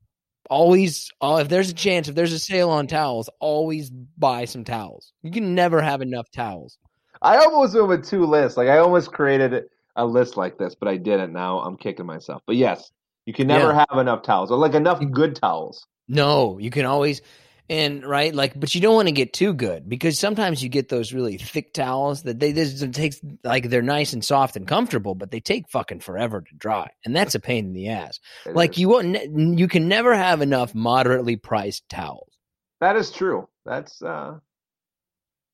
Always, 0.49 1.11
uh, 1.21 1.39
if 1.43 1.49
there's 1.49 1.71
a 1.71 1.75
chance, 1.75 2.09
if 2.09 2.15
there's 2.17 2.33
a 2.33 2.39
sale 2.39 2.71
on 2.71 2.89
towels, 2.89 3.31
always 3.39 3.89
buy 3.91 4.47
some 4.47 4.65
towels. 4.65 5.13
You 5.23 5.31
can 5.31 5.55
never 5.55 5.81
have 5.81 6.03
enough 6.03 6.29
towels. 6.33 6.77
I 7.23 7.37
almost 7.37 7.75
went 7.75 7.89
with 7.89 8.07
two 8.09 8.25
lists. 8.27 8.57
Like 8.57 8.69
I 8.69 8.79
almost 8.79 9.13
created 9.13 9.67
a 9.95 10.05
list 10.05 10.37
like 10.37 10.59
this, 10.59 10.75
but 10.75 10.89
I 10.89 10.97
didn't. 10.97 11.33
Now 11.33 11.61
I'm 11.61 11.77
kicking 11.77 12.07
myself. 12.07 12.43
But 12.47 12.57
yes, 12.57 12.91
you 13.27 13.33
can 13.33 13.47
never 13.47 13.69
Yeah. 13.69 13.85
have 13.89 13.99
enough 13.99 14.23
towels, 14.23 14.51
or 14.51 14.59
like 14.59 14.75
enough 14.75 15.01
good 15.13 15.37
towels. 15.37 15.87
No, 16.09 16.59
you 16.59 16.71
can 16.71 16.87
always, 16.87 17.23
and 17.71 18.05
right, 18.05 18.35
like, 18.35 18.59
but 18.59 18.75
you 18.75 18.81
don't 18.83 18.97
want 18.97 19.09
to 19.09 19.13
get 19.13 19.33
too 19.33 19.55
good 19.55 19.89
because 19.89 20.19
sometimes 20.19 20.63
you 20.63 20.69
get 20.69 20.89
those 20.91 21.13
really 21.15 21.39
thick 21.39 21.73
towels 21.73 22.25
that 22.25 22.39
they 22.41 22.53
this 22.53 22.85
takes 22.93 23.21
like 23.45 23.71
they're 23.71 23.81
nice 23.81 24.13
and 24.13 24.23
soft 24.25 24.57
and 24.57 24.67
comfortable, 24.67 25.15
but 25.15 25.31
they 25.31 25.41
take 25.41 25.71
fucking 25.71 26.01
forever 26.01 26.43
to 26.43 26.55
dry, 26.57 26.91
and 27.05 27.15
that's 27.17 27.35
a 27.37 27.41
pain 27.41 27.67
in 27.67 27.73
the 27.73 27.89
ass. 27.89 28.19
Like 28.45 28.77
you 28.77 28.89
won't, 28.89 29.17
you 29.59 29.69
can 29.69 29.89
never 29.89 30.15
have 30.15 30.43
enough 30.43 30.75
moderately 30.75 31.37
priced 31.37 31.89
towels. 31.89 32.33
that 32.81 32.97
is 32.97 33.11
true. 33.11 33.49
That's 33.65 34.03
uh, 34.03 34.39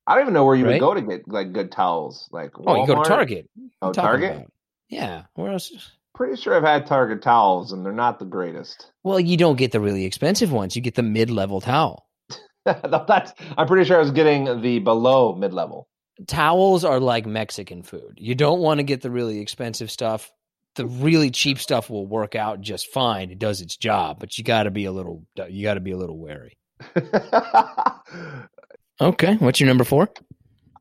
I 0.07 0.13
don't 0.15 0.23
even 0.23 0.33
know 0.33 0.45
where 0.45 0.55
you 0.55 0.65
Right? 0.65 0.73
would 0.73 0.79
go 0.79 0.93
to 0.95 1.01
get 1.01 1.27
like 1.27 1.53
good 1.53 1.71
towels. 1.71 2.27
Like 2.31 2.51
Oh, 2.65 2.81
you 2.81 2.87
go 2.87 2.95
to 3.03 3.07
Target. 3.07 3.49
Oh, 3.81 3.87
What 3.87 3.87
I'm 3.89 3.93
talking 3.93 4.09
Target. 4.21 4.35
about. 4.37 4.51
Yeah. 4.89 5.23
Where 5.35 5.51
else? 5.51 5.71
Pretty 6.15 6.41
sure 6.41 6.55
I've 6.55 6.63
had 6.63 6.87
Target 6.87 7.21
towels, 7.21 7.73
and 7.73 7.85
they're 7.85 7.91
not 7.93 8.17
the 8.17 8.25
greatest. 8.25 8.91
Well, 9.03 9.19
you 9.19 9.37
don't 9.37 9.57
get 9.57 9.71
the 9.71 9.79
really 9.79 10.05
expensive 10.05 10.51
ones. 10.51 10.75
You 10.75 10.81
get 10.81 10.95
the 10.95 11.03
mid-level 11.03 11.61
towel. 11.61 12.06
That's. 13.07 13.33
I'm 13.57 13.67
pretty 13.67 13.85
sure 13.85 13.97
I 13.97 13.99
was 14.01 14.11
getting 14.11 14.61
the 14.61 14.79
below 14.79 15.35
mid 15.35 15.53
level. 15.53 15.87
Towels 16.25 16.83
are 16.83 16.99
like 16.99 17.25
Mexican 17.25 17.83
food. 17.83 18.15
You 18.17 18.33
don't 18.35 18.59
want 18.59 18.79
to 18.79 18.83
get 18.83 19.01
the 19.01 19.11
really 19.11 19.39
expensive 19.39 19.91
stuff. 19.91 20.31
The 20.75 20.85
really 20.85 21.31
cheap 21.31 21.59
stuff 21.59 21.89
will 21.89 22.05
work 22.05 22.35
out 22.35 22.61
just 22.61 22.91
fine. 22.91 23.31
It 23.31 23.39
does 23.39 23.61
its 23.61 23.77
job, 23.77 24.19
but 24.19 24.37
you 24.37 24.43
got 24.43 24.63
to 24.63 24.71
be 24.71 24.85
a 24.85 24.91
little 24.91 25.23
you 25.49 25.63
got 25.63 25.75
to 25.75 25.79
be 25.79 25.91
a 25.91 25.97
little 25.97 26.17
wary. 26.17 26.57
Okay, 28.99 29.35
what's 29.35 29.59
your 29.59 29.67
number 29.67 29.83
4? 29.83 30.09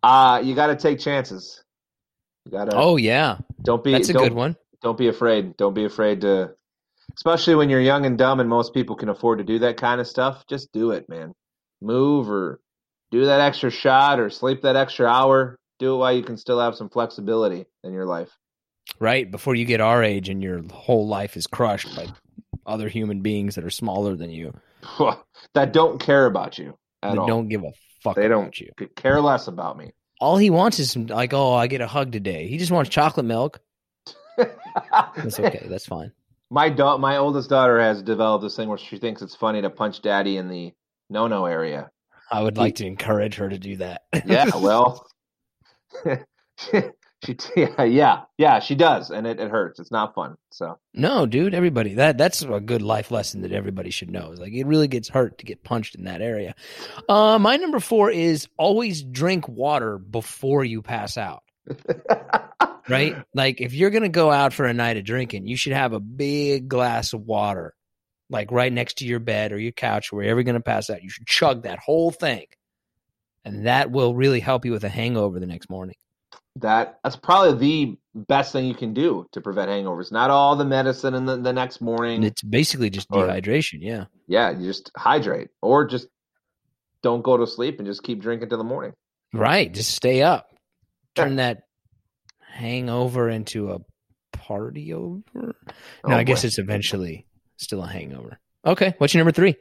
uh 0.03 0.41
you 0.43 0.55
got 0.55 0.69
to 0.69 0.77
take 0.77 0.99
chances. 1.01 1.63
You 2.45 2.53
got 2.53 2.71
to. 2.71 2.77
Oh 2.77 2.97
yeah. 2.97 3.39
don't 3.63 3.83
be. 3.85 3.93
That's 3.93 4.09
a 4.09 4.15
good 4.15 4.33
one. 4.33 4.57
don't 4.83 4.97
be 4.97 5.09
afraid. 5.09 5.57
Don't 5.57 5.75
be 5.75 5.85
afraid 5.85 6.23
to, 6.23 6.53
especially 7.15 7.57
when 7.57 7.69
you're 7.69 7.81
young 7.81 8.07
and 8.07 8.17
dumb 8.17 8.41
and 8.41 8.49
most 8.49 8.73
people 8.73 8.97
can 8.97 9.09
afford 9.11 9.39
to 9.39 9.45
do 9.45 9.59
that 9.61 9.77
kind 9.77 10.01
of 10.01 10.07
stuff. 10.07 10.45
Just 10.49 10.73
do 10.73 10.93
it, 10.93 11.09
man. 11.09 11.35
Move 11.81 12.31
or 12.31 12.61
do 13.11 13.25
that 13.27 13.41
extra 13.41 13.71
shot 13.71 14.19
or 14.19 14.31
sleep 14.31 14.63
that 14.63 14.77
extra 14.77 15.07
hour. 15.07 15.57
Do 15.79 15.95
it 15.95 15.99
while 15.99 16.13
you 16.13 16.23
can 16.23 16.37
still 16.37 16.59
have 16.59 16.75
some 16.75 16.89
flexibility 16.89 17.67
in 17.85 17.93
your 17.93 18.07
life. 18.07 18.31
Right, 18.99 19.31
before 19.31 19.55
you 19.55 19.65
get 19.67 19.81
our 19.81 20.03
age 20.03 20.29
and 20.29 20.43
your 20.43 20.63
whole 20.73 21.07
life 21.07 21.37
is 21.37 21.47
crushed 21.47 21.95
by 21.95 22.07
other 22.67 22.89
human 22.89 23.21
beings 23.21 23.57
that 23.57 23.65
are 23.65 23.71
smaller 23.71 24.17
than 24.17 24.31
you. 24.31 24.53
that 25.55 25.73
don't 25.73 26.01
care 26.01 26.27
about 26.27 26.59
you 26.59 26.77
at 27.03 27.11
That 27.13 27.19
all. 27.19 27.27
don't 27.27 27.49
give 27.49 27.63
a 27.63 27.73
fuck 28.03 28.17
they 28.17 28.29
don't 28.29 28.59
you. 28.59 28.71
care 28.97 29.21
less 29.21 29.49
about 29.49 29.77
me. 29.77 29.93
All 30.21 30.39
he 30.39 30.49
wants 30.49 30.79
is 30.79 30.91
some, 30.93 31.07
like, 31.09 31.35
oh, 31.35 31.53
I 31.53 31.67
get 31.67 31.83
a 31.83 31.87
hug 31.87 32.11
today. 32.13 32.47
He 32.49 32.57
just 32.57 32.71
wants 32.73 32.89
chocolate 32.89 33.27
milk. 33.27 33.61
That's 34.37 35.39
okay. 35.39 35.67
That's 35.69 35.87
fine. 35.87 36.13
my 36.51 36.69
da- 36.69 36.97
my 36.99 37.17
oldest 37.19 37.51
daughter 37.51 37.81
has 37.81 38.03
developed 38.03 38.43
this 38.43 38.57
thing 38.57 38.69
where 38.69 38.79
she 38.79 38.99
thinks 38.99 39.21
it's 39.23 39.35
funny 39.37 39.61
to 39.63 39.71
punch 39.71 40.01
daddy 40.03 40.37
in 40.37 40.49
the 40.49 40.73
no 41.11 41.27
no 41.27 41.47
area. 41.47 41.91
I 42.31 42.43
would 42.43 42.57
like 42.57 42.77
to 42.77 42.87
encourage 42.87 43.37
her 43.37 43.49
to 43.49 43.59
do 43.59 43.77
that. 43.77 44.03
Yeah, 44.25 44.51
well, 44.57 45.07
she, 47.25 47.43
yeah 47.57 48.23
yeah 48.37 48.59
she 48.61 48.75
does, 48.75 49.11
and 49.11 49.27
it, 49.27 49.41
it 49.41 49.51
hurts. 49.51 49.79
It's 49.79 49.91
not 49.91 50.15
fun. 50.15 50.37
So 50.51 50.79
no, 50.95 51.27
dude, 51.27 51.55
everybody 51.55 51.95
that 51.95 52.19
that's 52.19 52.43
a 52.43 52.61
good 52.61 52.83
life 52.83 53.11
lesson 53.11 53.43
that 53.43 53.53
everybody 53.53 53.91
should 53.91 54.11
know. 54.11 54.33
Is 54.33 54.41
like 54.41 54.53
it 54.53 54.67
really 54.67 54.89
gets 54.89 55.09
hurt 55.09 55.39
to 55.39 55.45
get 55.45 55.65
punched 55.65 55.95
in 55.95 56.05
that 56.05 56.21
area. 56.21 56.55
Uh, 57.09 57.39
my 57.39 57.57
number 57.57 57.81
four 57.81 58.11
is 58.11 58.49
always 58.57 59.03
drink 59.03 59.49
water 59.49 59.99
before 59.99 60.65
you 60.65 60.83
pass 60.83 61.17
out. 61.17 61.43
Right? 62.89 63.17
Like 63.35 63.61
if 63.61 63.75
you're 63.75 63.91
gonna 63.91 64.09
go 64.09 64.31
out 64.31 64.53
for 64.53 64.65
a 64.65 64.73
night 64.73 64.97
of 64.97 65.03
drinking, 65.05 65.49
you 65.49 65.57
should 65.57 65.73
have 65.73 65.93
a 65.93 65.99
big 65.99 66.69
glass 66.69 67.15
of 67.15 67.23
water, 67.23 67.75
like 68.31 68.51
right 68.51 68.73
next 68.73 68.99
to 68.99 69.07
your 69.07 69.21
bed 69.21 69.53
or 69.53 69.59
your 69.59 69.73
couch, 69.73 70.13
wherever 70.13 70.41
you're 70.41 70.45
gonna 70.45 70.61
pass 70.61 70.91
out. 70.91 71.03
You 71.03 71.11
should 71.11 71.27
chug 71.27 71.63
that 71.63 71.79
whole 71.79 72.11
thing, 72.11 72.47
and 73.45 73.67
that 73.67 73.91
will 73.91 74.15
really 74.15 74.41
help 74.41 74.65
you 74.65 74.73
with 74.73 74.85
a 74.85 74.89
hangover 74.89 75.39
the 75.41 75.47
next 75.47 75.71
morning. 75.71 75.97
that 76.57 76.99
that's 77.05 77.17
probably 77.17 77.53
the 77.59 77.99
best 78.29 78.51
thing 78.53 78.65
you 78.65 78.75
can 78.75 78.95
do 78.95 79.27
to 79.33 79.41
prevent 79.43 79.71
hangovers. 79.71 80.11
Not 80.11 80.31
all 80.31 80.57
the 80.57 80.65
medicine 80.65 81.13
in 81.15 81.27
the, 81.27 81.37
the 81.37 81.53
next 81.53 81.81
morning. 81.83 82.17
And 82.17 82.25
it's 82.25 82.43
basically 82.43 82.89
just 82.89 83.09
Or- 83.11 83.27
dehydration. 83.27 83.79
Yeah. 83.83 84.07
yeah, 84.27 84.51
you 84.51 84.65
just 84.67 84.91
hydrate 84.97 85.49
or 85.61 85.85
just 85.87 86.09
don't 87.03 87.21
go 87.23 87.37
to 87.37 87.47
sleep 87.47 87.79
and 87.79 87.87
just 87.87 88.03
keep 88.03 88.21
drinking 88.23 88.49
till 88.49 88.57
the 88.59 88.65
morning. 88.65 88.93
Right. 89.35 89.71
Just 89.73 89.95
stay 89.95 90.23
up. 90.23 90.47
Turn 91.15 91.37
that 91.37 91.59
hangover 92.41 93.29
into 93.29 93.73
a 93.73 93.79
party 94.33 94.93
over. 94.93 95.21
Oh, 95.37 95.41
no, 95.43 95.53
Oh, 96.05 96.13
I 96.13 96.25
guess 96.25 96.43
boy. 96.43 96.47
it's 96.47 96.59
eventually 96.59 97.27
still 97.57 97.83
a 97.83 97.87
hangover. 97.87 98.39
Okay. 98.65 98.95
What's 98.99 99.15
your 99.15 99.21
number 99.21 99.33
three? 99.33 99.57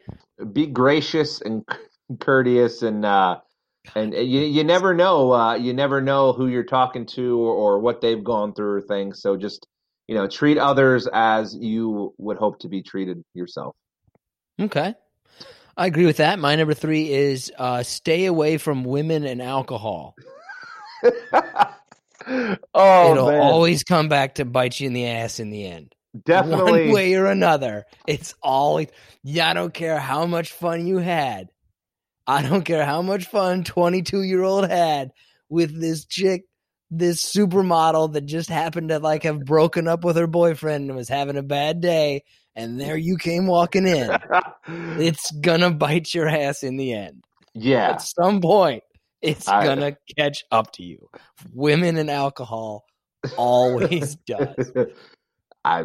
be 0.52 0.68
gracious 0.68 1.42
and 1.42 1.64
courteous 2.20 2.82
and 2.82 3.06
uh 3.06 3.38
and 3.96 4.14
you 4.14 4.42
you 4.42 4.64
never 4.64 4.94
know 4.94 5.32
uh 5.32 5.56
you 5.56 5.74
never 5.74 6.02
know 6.02 6.34
who 6.34 6.48
you're 6.48 6.64
talking 6.64 7.06
to 7.06 7.40
or, 7.40 7.54
or 7.54 7.80
what 7.80 8.02
they've 8.02 8.24
gone 8.24 8.54
through 8.54 8.74
or 8.74 8.82
things 8.82 9.22
so 9.22 9.38
just 9.38 9.66
you 10.08 10.14
know 10.14 10.28
treat 10.28 10.58
others 10.58 11.08
as 11.14 11.56
you 11.56 12.14
would 12.18 12.38
hope 12.38 12.60
to 12.60 12.68
be 12.68 12.84
treated 12.84 13.24
yourself 13.34 13.76
Okay. 14.60 14.96
I 15.78 15.88
agree 15.88 16.06
with 16.06 16.18
that. 16.18 16.40
My 16.40 16.56
number 16.56 16.74
three 16.74 17.12
is 17.12 17.52
uh, 17.58 17.84
stay 17.84 18.26
away 18.26 18.58
from 18.58 18.84
women 18.86 19.26
and 19.26 19.42
alcohol. 19.42 20.16
oh 22.74 23.12
It'll 23.12 23.28
man 23.28 23.42
always 23.42 23.84
come 23.84 24.08
back 24.08 24.36
to 24.36 24.46
bite 24.46 24.80
you 24.80 24.88
in 24.88 24.94
the 24.94 25.08
ass 25.08 25.40
in 25.40 25.50
the 25.50 25.66
end. 25.66 25.95
Definitely 26.24 26.86
One 26.86 26.92
way 26.94 27.14
or 27.16 27.26
another. 27.28 27.86
It's 28.08 28.34
all, 28.42 28.84
yeah, 29.24 29.50
I 29.50 29.54
don't 29.54 29.74
care 29.74 30.00
how 30.00 30.26
much 30.26 30.52
fun 30.52 30.88
you 30.88 30.98
had. 30.98 31.50
I 32.28 32.42
don't 32.42 32.64
care 32.64 32.86
how 32.86 33.02
much 33.02 33.26
fun 33.26 33.64
22 33.64 34.24
year 34.24 34.42
old 34.44 34.70
had 34.70 35.12
with 35.50 35.80
this 35.80 36.06
chick, 36.06 36.44
this 36.90 37.24
supermodel 37.24 38.14
that 38.14 38.26
just 38.26 38.50
happened 38.50 38.90
to 38.90 39.00
like 39.00 39.24
have 39.24 39.46
broken 39.46 39.88
up 39.88 40.04
with 40.04 40.16
her 40.18 40.28
boyfriend 40.28 40.88
and 40.90 40.96
was 40.96 41.10
having 41.10 41.38
a 41.38 41.44
bad 41.44 41.82
day. 41.82 42.24
And 42.56 42.80
there 42.80 42.96
you 42.98 43.18
came 43.18 43.48
walking 43.48 43.86
in. 43.88 44.10
It's 44.68 45.30
gonna 45.32 45.70
bite 45.72 46.14
your 46.16 46.28
ass 46.28 46.64
in 46.64 46.78
the 46.78 46.94
end. 46.94 47.24
yeah 47.54 47.92
At 47.92 48.02
some 48.02 48.42
point, 48.42 48.82
it's 49.22 49.48
I- 49.48 49.64
gonna 49.66 49.96
catch 50.18 50.44
up 50.52 50.72
to 50.74 50.84
you. 50.84 51.08
Women 51.54 51.98
and 51.98 52.10
alcohol 52.10 52.86
always 53.38 54.16
does. 54.28 54.72
I 55.64 55.84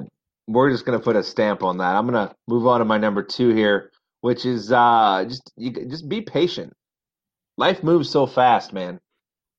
we're 0.51 0.71
just 0.71 0.85
gonna 0.85 1.01
put 1.01 1.17
a 1.17 1.23
stamp 1.23 1.63
on 1.63 1.79
that. 1.79 1.95
I'm 1.95 2.07
gonna 2.07 2.35
move 2.49 2.67
on 2.67 2.81
to 2.81 2.85
my 2.85 2.99
number 2.99 3.23
two 3.23 3.51
here, 3.55 3.91
which 4.21 4.45
is 4.45 4.73
uh 4.73 5.25
just 5.29 5.53
you 5.57 5.71
just 5.71 6.09
be 6.09 6.23
patient. 6.23 6.73
Life 7.57 7.83
moves 7.83 8.11
so 8.11 8.27
fast, 8.27 8.73
man. 8.73 9.01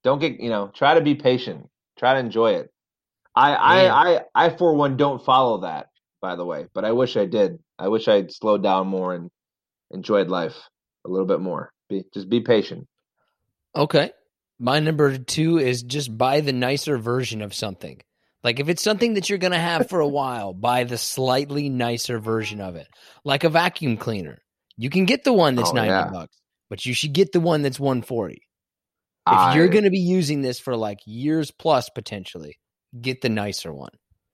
Don't 0.04 0.20
get 0.20 0.39
you 0.39 0.50
know. 0.50 0.70
Try 0.74 0.96
to 0.96 1.02
be 1.02 1.16
patient. 1.16 1.70
Try 1.98 2.14
to 2.16 2.20
enjoy 2.20 2.54
it. 2.56 2.72
I 3.36 3.54
I 3.54 4.12
I 4.14 4.20
I 4.36 4.50
for 4.50 4.76
one 4.76 4.98
don't 4.98 5.24
follow 5.24 5.62
that. 5.62 5.88
by 6.22 6.36
the 6.36 6.46
way, 6.46 6.68
but 6.74 6.86
I 6.86 6.92
wish 6.92 7.16
I 7.18 7.26
did. 7.26 7.60
I 7.80 7.88
wish 7.88 8.08
I'd 8.08 8.32
slowed 8.32 8.62
down 8.62 8.88
more 8.88 9.14
and 9.16 9.30
enjoyed 9.92 10.28
life 10.30 10.56
a 11.06 11.10
little 11.10 11.26
bit 11.26 11.39
more. 11.39 11.72
Be 11.89 12.04
just 12.14 12.30
be 12.30 12.42
patient. 12.42 12.88
Okay. 13.76 14.12
My 14.60 14.80
number 14.80 15.18
two 15.18 15.58
is 15.58 15.82
just 15.82 16.16
buy 16.16 16.42
the 16.42 16.54
nicer 16.54 16.98
version 16.98 17.42
of 17.42 17.54
something. 17.54 18.02
Like 18.44 18.60
if 18.60 18.70
it's 18.70 18.82
something 18.82 19.14
that 19.16 19.30
you're 19.30 19.38
going 19.38 19.54
to 19.54 19.60
have 19.60 19.89
for 19.89 20.00
a 20.00 20.08
while, 20.08 20.54
buy 20.54 20.84
the 20.84 20.98
slightly 20.98 21.70
nicer 21.70 22.20
version 22.20 22.60
of 22.60 22.76
it. 22.76 22.88
Like 23.24 23.44
a 23.44 23.50
vacuum 23.50 23.98
cleaner. 23.98 24.39
You 24.78 24.89
can 24.89 25.06
get 25.06 25.24
the 25.24 25.34
one 25.34 25.56
that's 25.56 25.70
Oh, 25.70 25.74
90 25.76 25.89
yeah. 25.89 26.10
bucks, 26.12 26.36
but 26.70 26.86
you 26.86 26.94
should 26.94 27.14
get 27.14 27.32
the 27.34 27.39
one 27.39 27.62
that's 27.62 27.80
140. 27.80 28.34
If 28.34 28.39
I, 29.28 29.56
you're 29.56 29.68
going 29.68 29.84
to 29.84 29.92
be 29.92 30.00
using 30.00 30.42
this 30.42 30.60
for 30.60 30.76
like 30.76 30.98
years 31.06 31.52
plus 31.52 31.89
potentially, 31.89 32.58
get 33.00 33.22
the 33.22 33.30
nicer 33.30 33.72
one. 33.72 33.92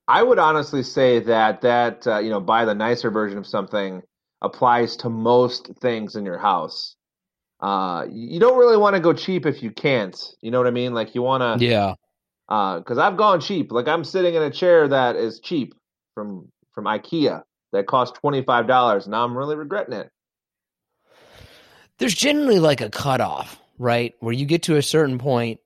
I 0.07 0.23
would 0.23 0.39
honestly 0.39 0.83
say 0.83 1.19
that 1.19 1.59
that 1.61 2.07
uh, 2.07 2.19
you 2.19 2.29
know 2.29 2.39
buy 2.39 2.63
the 2.63 2.73
nicer 2.73 3.11
version 3.11 3.37
of 3.37 3.45
something 3.45 4.01
applies 4.41 4.95
to 4.97 5.09
most 5.09 5.69
things 5.81 6.15
in 6.15 6.23
your 6.23 6.37
house. 6.37 6.95
Uh, 7.59 8.05
you 8.09 8.39
don't 8.39 8.57
really 8.57 8.77
want 8.77 8.95
to 8.95 9.01
go 9.01 9.11
cheap 9.11 9.45
if 9.45 9.61
you 9.61 9.71
can't. 9.71 10.17
You 10.41 10.51
know 10.51 10.59
what 10.59 10.67
I 10.67 10.71
mean? 10.71 10.93
Like 10.93 11.13
you 11.15 11.21
want 11.23 11.59
to, 11.59 11.65
Yeah. 11.65 11.95
Because 12.47 12.97
I've 12.97 13.17
gone 13.17 13.41
cheap. 13.41 13.71
Like 13.71 13.87
I'm 13.87 14.03
sitting 14.03 14.35
in 14.35 14.41
a 14.41 14.51
chair 14.51 14.87
that 14.87 15.15
is 15.15 15.39
cheap 15.39 15.73
from 16.13 16.49
from 16.73 16.85
IKEA 16.85 17.43
that 17.73 17.87
cost 17.87 18.15
twenty 18.15 18.43
five 18.43 18.67
dollars. 18.67 19.07
Now 19.07 19.23
I'm 19.23 19.37
really 19.37 19.55
regretting 19.55 19.93
it. 19.93 20.09
There's 21.99 22.13
generally 22.13 22.59
like 22.59 22.81
a 22.81 22.89
cutoff, 22.89 23.59
right? 23.77 24.13
Where 24.19 24.33
you 24.33 24.45
get 24.45 24.63
to 24.63 24.77
a 24.77 24.81
certain 24.83 25.17
point 25.17 25.59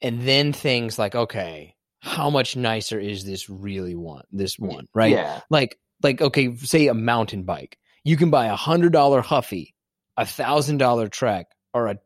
and 0.00 0.22
then 0.22 0.52
things 0.52 0.98
like, 0.98 1.14
okay, 1.14 1.74
how 2.00 2.30
much 2.30 2.56
nicer 2.56 2.98
is 2.98 3.24
this 3.24 3.48
really 3.50 3.94
one? 3.94 4.24
This 4.30 4.58
one, 4.58 4.88
right? 4.94 5.12
Yeah. 5.12 5.40
Like, 5.50 5.78
like, 6.02 6.20
okay, 6.20 6.54
say 6.56 6.88
a 6.88 6.94
mountain 6.94 7.44
bike. 7.44 7.78
You 8.04 8.16
can 8.16 8.30
buy 8.30 8.46
a 8.46 8.56
hundred 8.56 8.92
dollar 8.92 9.22
Huffy, 9.22 9.74
a 10.16 10.26
thousand 10.26 10.78
dollar 10.78 11.08
Trek, 11.08 11.46
or 11.74 11.88
a 11.88 11.98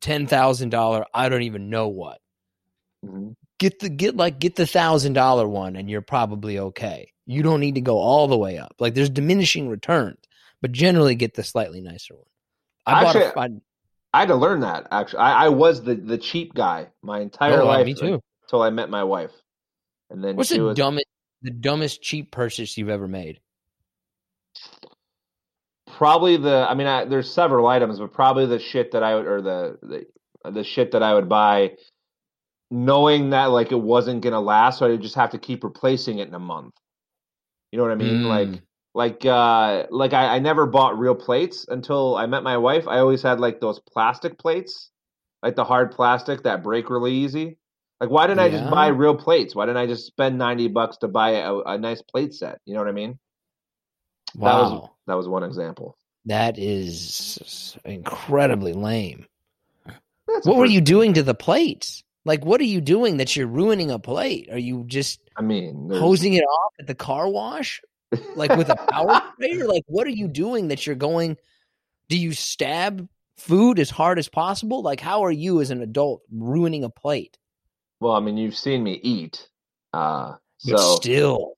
ten 0.00 0.26
thousand 0.26 0.70
dollar 0.70 1.04
I 1.12 1.28
don't 1.28 1.42
even 1.42 1.70
know 1.70 1.88
what. 1.88 2.18
Mhm. 3.04 3.34
Get 3.64 3.78
the 3.78 3.88
get 3.88 4.14
like 4.14 4.40
get 4.40 4.56
the 4.56 4.66
thousand 4.66 5.14
dollar 5.14 5.48
one, 5.48 5.74
and 5.74 5.88
you're 5.88 6.02
probably 6.02 6.58
okay. 6.58 7.10
You 7.24 7.42
don't 7.42 7.60
need 7.60 7.76
to 7.76 7.80
go 7.80 7.96
all 7.96 8.28
the 8.28 8.36
way 8.36 8.58
up. 8.58 8.74
Like 8.78 8.92
there's 8.92 9.08
diminishing 9.08 9.70
returns, 9.70 10.18
but 10.60 10.70
generally 10.70 11.14
get 11.14 11.32
the 11.32 11.42
slightly 11.42 11.80
nicer 11.80 12.14
one. 12.14 12.26
I 12.84 13.04
bought 13.04 13.16
Actually, 13.16 13.42
I, 13.42 13.48
I 14.12 14.20
had 14.20 14.28
to 14.28 14.34
learn 14.34 14.60
that. 14.60 14.88
Actually, 14.90 15.20
I, 15.20 15.46
I 15.46 15.48
was 15.48 15.82
the 15.82 15.94
the 15.94 16.18
cheap 16.18 16.52
guy 16.52 16.88
my 17.00 17.20
entire 17.20 17.62
Oh, 17.62 17.64
life. 17.64 17.86
me 17.86 17.94
too. 17.94 18.20
Until 18.42 18.60
I 18.60 18.68
met 18.68 18.90
my 18.90 19.02
wife, 19.02 19.30
and 20.10 20.22
then 20.22 20.36
What's 20.36 20.50
the 20.50 20.60
was 20.60 20.76
dumbest 20.76 21.06
the 21.40 21.50
dumbest 21.50 22.02
cheap 22.02 22.30
purchase 22.32 22.76
you've 22.76 22.90
ever 22.90 23.08
made? 23.08 23.40
probably 25.86 26.36
the. 26.36 26.66
I 26.68 26.74
mean, 26.74 26.86
I, 26.86 27.06
there's 27.06 27.32
several 27.32 27.66
items, 27.66 27.98
but 27.98 28.12
probably 28.12 28.44
the 28.44 28.58
shit 28.58 28.92
that 28.92 29.02
I 29.02 29.14
would 29.14 29.26
or 29.26 29.40
the 29.40 29.78
the 30.44 30.50
the 30.50 30.64
shit 30.64 30.92
that 30.92 31.02
I 31.02 31.14
would 31.14 31.30
buy, 31.30 31.76
knowing 32.70 33.30
that 33.30 33.46
like 33.46 33.72
it 33.72 33.80
wasn't 33.80 34.22
gonna 34.22 34.40
last, 34.40 34.78
so 34.78 34.92
I 34.92 34.96
just 34.96 35.16
have 35.16 35.30
to 35.30 35.38
keep 35.38 35.64
replacing 35.64 36.18
it 36.18 36.28
in 36.28 36.34
a 36.34 36.38
month. 36.40 36.74
You 37.72 37.78
know 37.78 37.84
what 37.84 37.92
I 37.92 37.96
mean? 37.96 38.22
Mm. 38.22 38.28
Like 38.28 38.62
like 38.94 39.26
uh 39.26 39.86
like 39.90 40.12
I, 40.12 40.36
I 40.36 40.38
never 40.38 40.66
bought 40.66 40.98
real 40.98 41.14
plates 41.14 41.66
until 41.68 42.16
I 42.16 42.26
met 42.26 42.42
my 42.42 42.56
wife. 42.56 42.86
I 42.88 42.98
always 43.00 43.22
had 43.22 43.40
like 43.40 43.60
those 43.60 43.80
plastic 43.80 44.38
plates, 44.38 44.90
like 45.42 45.56
the 45.56 45.64
hard 45.64 45.92
plastic 45.92 46.44
that 46.44 46.62
break 46.62 46.90
really 46.90 47.12
easy. 47.12 47.58
Like 48.00 48.10
why 48.10 48.26
didn't 48.26 48.40
I 48.40 48.50
just 48.50 48.70
buy 48.70 48.88
real 48.88 49.16
plates? 49.16 49.54
Why 49.54 49.66
didn't 49.66 49.78
I 49.78 49.86
just 49.86 50.06
spend 50.06 50.38
ninety 50.38 50.68
bucks 50.68 50.98
to 50.98 51.08
buy 51.08 51.30
a, 51.32 51.54
a 51.58 51.78
nice 51.78 52.02
plate 52.02 52.34
set? 52.34 52.60
You 52.66 52.74
know 52.74 52.80
what 52.80 52.88
I 52.88 52.92
mean? 52.92 53.18
That 54.44 54.54
was 54.54 54.72
Wow, 54.72 54.92
that 55.06 55.14
was 55.14 55.28
one 55.28 55.42
example. 55.44 55.98
that 56.26 56.58
is 56.58 57.76
incredibly 57.84 58.72
lame. 58.72 59.26
That's 60.28 60.46
What 60.46 60.56
were 60.56 60.66
you 60.66 60.80
doing 60.80 61.14
to 61.14 61.24
the 61.24 61.34
plates? 61.34 62.03
Like, 62.24 62.44
what 62.44 62.60
are 62.60 62.64
you 62.64 62.80
doing 62.80 63.18
that 63.18 63.36
you're 63.36 63.46
ruining 63.46 63.90
a 63.90 63.98
plate? 63.98 64.48
Are 64.50 64.58
you 64.58 64.84
just 64.86 65.20
I 65.36 65.42
mean, 65.42 65.88
there's- 65.88 66.00
hosing 66.02 66.34
it 66.34 66.42
off 66.44 66.72
at 66.80 66.86
the 66.86 66.94
car 66.94 67.28
wash, 67.28 67.80
like 68.34 68.56
with 68.56 68.68
a 68.70 68.76
power 68.76 69.20
sprayer? 69.34 69.66
Like, 69.66 69.84
what 69.86 70.06
are 70.06 70.10
you 70.10 70.28
doing 70.28 70.68
that 70.68 70.86
you're 70.86 70.96
going? 70.96 71.36
Do 72.08 72.18
you 72.18 72.32
stab 72.32 73.08
food 73.36 73.78
as 73.78 73.90
hard 73.90 74.18
as 74.18 74.28
possible? 74.28 74.82
Like, 74.82 75.00
how 75.00 75.24
are 75.24 75.30
you 75.32 75.60
as 75.60 75.70
an 75.70 75.82
adult 75.82 76.22
ruining 76.32 76.84
a 76.84 76.90
plate? 76.90 77.38
well, 78.00 78.12
I 78.14 78.20
mean, 78.20 78.36
you've 78.36 78.56
seen 78.56 78.82
me 78.82 79.00
eat. 79.02 79.48
Uh, 79.94 80.34
But 80.66 80.78
so 80.78 80.96
still, 80.96 81.56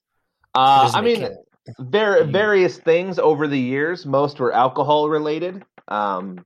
uh, 0.54 0.92
I 0.94 1.00
mean, 1.00 1.20
count. 1.22 1.34
var- 1.78 2.22
various 2.24 2.78
things 2.78 3.18
over 3.18 3.48
the 3.48 3.58
years. 3.58 4.06
Most 4.06 4.38
were 4.38 4.52
alcohol 4.52 5.08
related. 5.08 5.64
Um, 5.88 6.44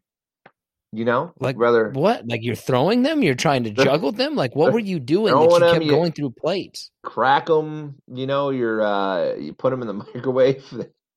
you 0.92 1.04
know, 1.04 1.32
Like, 1.38 1.56
rather 1.58 1.90
what? 1.90 2.26
Like 2.26 2.42
you're 2.42 2.54
throwing 2.56 3.02
them? 3.02 3.22
You're 3.22 3.34
trying 3.34 3.64
to 3.64 3.70
juggle 3.84 4.12
them? 4.12 4.34
Like, 4.34 4.54
what 4.56 4.72
were 4.72 4.78
you 4.80 4.98
doing 5.00 5.34
that 5.34 5.40
you 5.42 5.58
them, 5.60 5.72
kept 5.72 5.84
you- 5.84 5.90
going 5.90 6.12
through 6.12 6.30
plates? 6.30 6.90
crack 7.02 7.46
them. 7.46 7.94
You 8.12 8.26
know, 8.26 8.50
you're 8.50 8.82
uh, 8.82 9.34
you 9.34 9.52
put 9.54 9.70
them 9.70 9.80
in 9.82 9.88
the 9.88 9.94
microwave, 10.14 10.64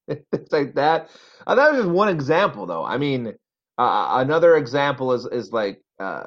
things 0.08 0.52
like 0.52 0.76
that. 0.76 1.10
Uh, 1.46 1.56
that 1.56 1.72
was 1.72 1.82
just 1.82 1.90
one 1.92 2.10
example, 2.10 2.66
though. 2.66 2.84
I 2.86 2.98
mean, 2.98 3.34
uh, 3.78 4.08
another 4.24 4.56
example 4.56 5.12
is 5.14 5.26
is 5.26 5.52
like 5.52 5.82
uh, 6.00 6.24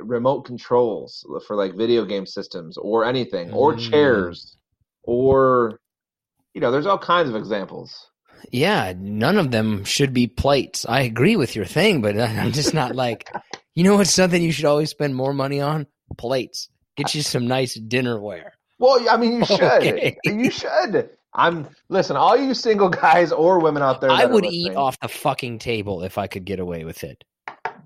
remote 0.00 0.42
controls 0.46 1.26
for 1.46 1.56
like 1.56 1.74
video 1.76 2.04
game 2.04 2.26
systems 2.26 2.76
or 2.78 3.04
anything, 3.04 3.50
or 3.52 3.74
Mm. 3.74 3.90
chairs, 3.90 4.56
or 5.02 5.80
you 6.54 6.60
know, 6.60 6.70
there's 6.70 6.86
all 6.86 6.98
kinds 6.98 7.28
of 7.28 7.36
examples. 7.36 8.10
Yeah, 8.50 8.94
none 8.96 9.38
of 9.38 9.50
them 9.50 9.84
should 9.84 10.12
be 10.12 10.26
plates. 10.26 10.86
I 10.88 11.00
agree 11.02 11.36
with 11.36 11.54
your 11.56 11.64
thing, 11.64 12.00
but 12.00 12.18
I'm 12.20 12.52
just 12.52 12.74
not 12.74 12.94
like, 12.94 13.30
you 13.74 13.84
know 13.84 13.96
what's 13.96 14.12
something 14.12 14.42
you 14.42 14.52
should 14.52 14.64
always 14.64 14.90
spend 14.90 15.14
more 15.14 15.32
money 15.34 15.60
on? 15.60 15.86
Plates. 16.16 16.68
Get 16.96 17.14
you 17.14 17.22
some 17.22 17.46
nice 17.46 17.76
dinnerware. 17.78 18.50
Well, 18.78 19.04
I 19.08 19.16
mean, 19.16 19.34
you 19.34 19.44
should. 19.44 19.60
Okay. 19.60 20.16
You 20.24 20.50
should. 20.50 21.10
I'm 21.34 21.68
listen. 21.88 22.16
All 22.16 22.36
you 22.36 22.54
single 22.54 22.88
guys 22.88 23.30
or 23.30 23.60
women 23.60 23.82
out 23.82 24.00
there, 24.00 24.10
I 24.10 24.24
would 24.24 24.46
eat 24.46 24.74
off 24.74 24.98
the 25.00 25.08
fucking 25.08 25.58
table 25.58 26.02
if 26.02 26.18
I 26.18 26.26
could 26.26 26.44
get 26.44 26.58
away 26.58 26.84
with 26.84 27.04
it. 27.04 27.22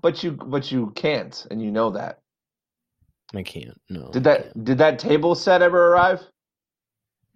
but 0.01 0.23
you, 0.23 0.31
but 0.31 0.71
you 0.71 0.91
can't, 0.95 1.45
and 1.51 1.61
you 1.61 1.69
know 1.69 1.91
that. 1.91 2.19
I 3.35 3.43
can't. 3.43 3.79
No. 3.89 4.09
Did 4.11 4.23
that? 4.23 4.63
Did 4.63 4.77
that 4.77 4.97
table 4.97 5.35
set 5.35 5.61
ever 5.61 5.91
arrive? 5.91 6.21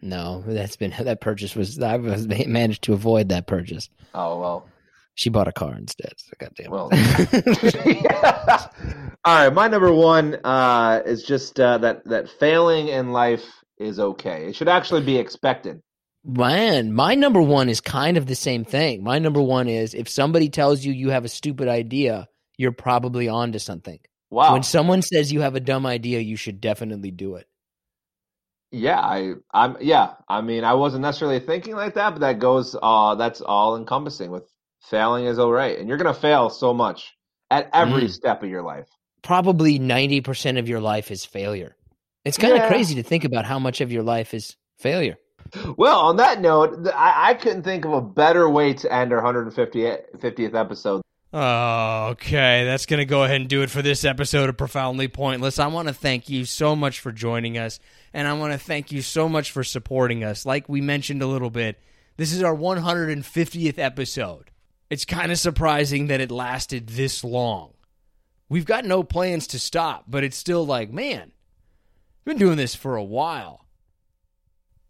No, 0.01 0.43
that's 0.45 0.75
been 0.75 0.93
that 0.99 1.21
purchase 1.21 1.55
was 1.55 1.79
I 1.81 1.97
was 1.97 2.27
managed 2.27 2.83
to 2.83 2.93
avoid 2.93 3.29
that 3.29 3.47
purchase. 3.47 3.89
Oh 4.13 4.39
well. 4.39 4.67
She 5.15 5.31
bought 5.31 5.47
a 5.47 5.51
car 5.51 5.73
instead. 5.75 6.13
So 6.17 6.33
goddamn. 6.37 6.69
Well, 6.69 6.89
it. 6.91 8.69
All 9.25 9.45
right, 9.45 9.51
my 9.51 9.67
number 9.67 9.91
one 9.91 10.35
uh, 10.43 11.01
is 11.07 11.23
just 11.23 11.59
uh, 11.59 11.79
that 11.79 12.05
that 12.05 12.29
failing 12.29 12.89
in 12.89 13.11
life 13.11 13.43
is 13.79 13.99
okay. 13.99 14.45
It 14.45 14.55
should 14.55 14.69
actually 14.69 15.01
be 15.03 15.17
expected. 15.17 15.81
Man, 16.23 16.93
my 16.93 17.15
number 17.15 17.41
one 17.41 17.67
is 17.67 17.81
kind 17.81 18.17
of 18.17 18.27
the 18.27 18.35
same 18.35 18.63
thing. 18.63 19.03
My 19.03 19.17
number 19.17 19.41
one 19.41 19.67
is 19.67 19.95
if 19.95 20.07
somebody 20.07 20.49
tells 20.49 20.83
you 20.83 20.93
you 20.93 21.09
have 21.09 21.25
a 21.25 21.29
stupid 21.29 21.67
idea, 21.67 22.27
you're 22.57 22.71
probably 22.71 23.27
onto 23.27 23.59
something. 23.59 23.99
Wow. 24.29 24.53
When 24.53 24.63
someone 24.63 25.01
says 25.01 25.31
you 25.31 25.41
have 25.41 25.55
a 25.55 25.61
dumb 25.61 25.85
idea, 25.85 26.19
you 26.19 26.35
should 26.35 26.59
definitely 26.59 27.11
do 27.11 27.35
it. 27.35 27.47
Yeah, 28.71 28.99
I, 28.99 29.33
I'm. 29.53 29.77
Yeah, 29.81 30.13
I 30.27 30.41
mean, 30.41 30.63
I 30.63 30.73
wasn't 30.73 31.01
necessarily 31.01 31.39
thinking 31.39 31.75
like 31.75 31.93
that, 31.95 32.11
but 32.11 32.19
that 32.21 32.39
goes. 32.39 32.75
Uh, 32.81 33.15
that's 33.15 33.41
all 33.41 33.75
encompassing. 33.77 34.31
With 34.31 34.43
failing 34.81 35.25
is 35.25 35.39
all 35.39 35.51
right, 35.51 35.77
and 35.77 35.87
you're 35.87 35.97
gonna 35.97 36.13
fail 36.13 36.49
so 36.49 36.73
much 36.73 37.15
at 37.49 37.69
every 37.73 38.03
Mm. 38.03 38.11
step 38.11 38.43
of 38.43 38.49
your 38.49 38.61
life. 38.63 38.87
Probably 39.23 39.79
90% 39.79 40.57
of 40.59 40.69
your 40.69 40.79
life 40.79 41.11
is 41.11 41.25
failure. 41.25 41.75
It's 42.25 42.37
kind 42.37 42.53
of 42.53 42.59
Yeah. 42.59 42.67
crazy 42.67 42.95
to 42.95 43.03
think 43.03 43.23
about 43.23 43.45
how 43.45 43.59
much 43.59 43.81
of 43.81 43.91
your 43.91 44.03
life 44.03 44.33
is 44.33 44.55
failure. 44.77 45.17
Well, 45.77 45.99
on 46.01 46.17
that 46.17 46.41
note, 46.41 46.87
I, 46.93 47.29
I 47.29 47.33
couldn't 47.35 47.63
think 47.63 47.85
of 47.85 47.93
a 47.93 48.01
better 48.01 48.49
way 48.49 48.73
to 48.73 48.93
end 48.93 49.13
our 49.13 49.21
150th 49.21 50.19
50th 50.19 50.53
episode. 50.55 51.01
Okay, 51.33 52.63
that's 52.63 52.85
going 52.85 52.99
to 52.99 53.05
go 53.05 53.25
ahead 53.25 53.41
and 53.41 53.49
do 53.49 53.61
it 53.61 53.69
for 53.69 53.81
this 53.81 54.05
episode 54.05 54.47
of 54.47 54.55
Profoundly 54.55 55.09
Pointless. 55.09 55.59
I 55.59 55.67
want 55.67 55.89
to 55.89 55.93
thank 55.93 56.29
you 56.29 56.45
so 56.45 56.73
much 56.73 57.01
for 57.01 57.11
joining 57.11 57.57
us, 57.57 57.81
and 58.13 58.29
I 58.29 58.33
want 58.33 58.53
to 58.53 58.59
thank 58.59 58.93
you 58.93 59.01
so 59.01 59.27
much 59.27 59.51
for 59.51 59.61
supporting 59.61 60.23
us. 60.23 60.45
Like 60.45 60.69
we 60.69 60.79
mentioned 60.79 61.21
a 61.21 61.27
little 61.27 61.49
bit, 61.49 61.81
this 62.15 62.31
is 62.31 62.43
our 62.43 62.55
150th 62.55 63.77
episode. 63.77 64.51
It's 64.89 65.03
kind 65.03 65.29
of 65.29 65.37
surprising 65.37 66.07
that 66.07 66.21
it 66.21 66.31
lasted 66.31 66.87
this 66.87 67.25
long. 67.25 67.73
We've 68.47 68.65
got 68.65 68.85
no 68.85 69.03
plans 69.03 69.47
to 69.47 69.59
stop, 69.59 70.05
but 70.07 70.23
it's 70.23 70.37
still 70.37 70.65
like, 70.65 70.91
man, 70.91 71.33
been 72.23 72.37
doing 72.37 72.55
this 72.55 72.73
for 72.73 72.95
a 72.95 73.03
while. 73.03 73.65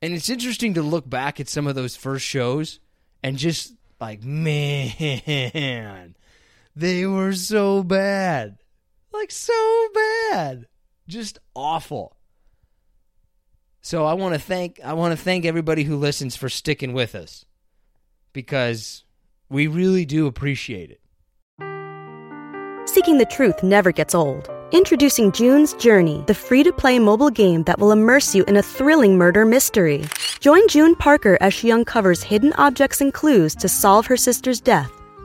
And 0.04 0.14
it's 0.14 0.30
interesting 0.30 0.76
to 0.76 0.84
look 0.84 1.10
back 1.10 1.40
at 1.40 1.50
some 1.50 1.66
of 1.66 1.74
those 1.74 1.96
first 1.96 2.28
shows 2.28 2.80
and 3.24 3.38
just 3.38 3.74
like, 4.00 4.24
man, 4.24 6.14
they 6.78 7.08
were 7.08 7.34
so 7.34 7.82
bad. 7.82 8.58
Like, 9.12 9.32
so 9.32 9.88
bad. 9.96 10.68
Just 11.08 11.40
awful. 11.56 12.16
So 13.82 14.06
I 14.06 14.14
want 14.14 14.36
to 14.36 14.40
thank 14.40 14.80
I 14.84 14.94
want 14.94 15.18
to 15.18 15.24
thank 15.24 15.46
everybody 15.46 15.84
who 15.84 15.96
listens 15.96 16.36
for 16.36 16.50
sticking 16.50 16.94
with 16.94 17.16
us 17.16 17.46
because 18.34 19.06
we 19.50 19.66
really 19.66 20.06
do 20.06 20.28
appreciate 20.28 20.92
it. 20.92 21.02
Seeking 22.88 23.18
the 23.18 23.26
truth 23.26 23.64
never 23.64 23.92
gets 23.92 24.14
old. 24.14 24.48
Introducing 24.72 25.32
June's 25.32 25.74
Journey, 25.76 26.24
the 26.28 26.36
free 26.36 26.64
to 26.64 26.74
play 26.74 27.00
mobile 27.00 27.30
game 27.30 27.64
that 27.64 27.80
will 27.80 27.92
immerse 27.92 28.36
you 28.36 28.44
in 28.44 28.58
a 28.58 28.62
thrilling 28.62 29.18
murder 29.18 29.46
mystery. 29.46 30.04
Join 30.42 30.68
June 30.68 30.96
Parker 30.96 31.38
as 31.42 31.54
she 31.54 31.72
uncovers 31.72 32.22
hidden 32.22 32.54
objects 32.54 33.02
and 33.02 33.14
clues 33.14 33.56
to 33.56 33.70
solve 33.70 34.06
her 34.08 34.18
sister's 34.18 34.60
death 34.60 34.92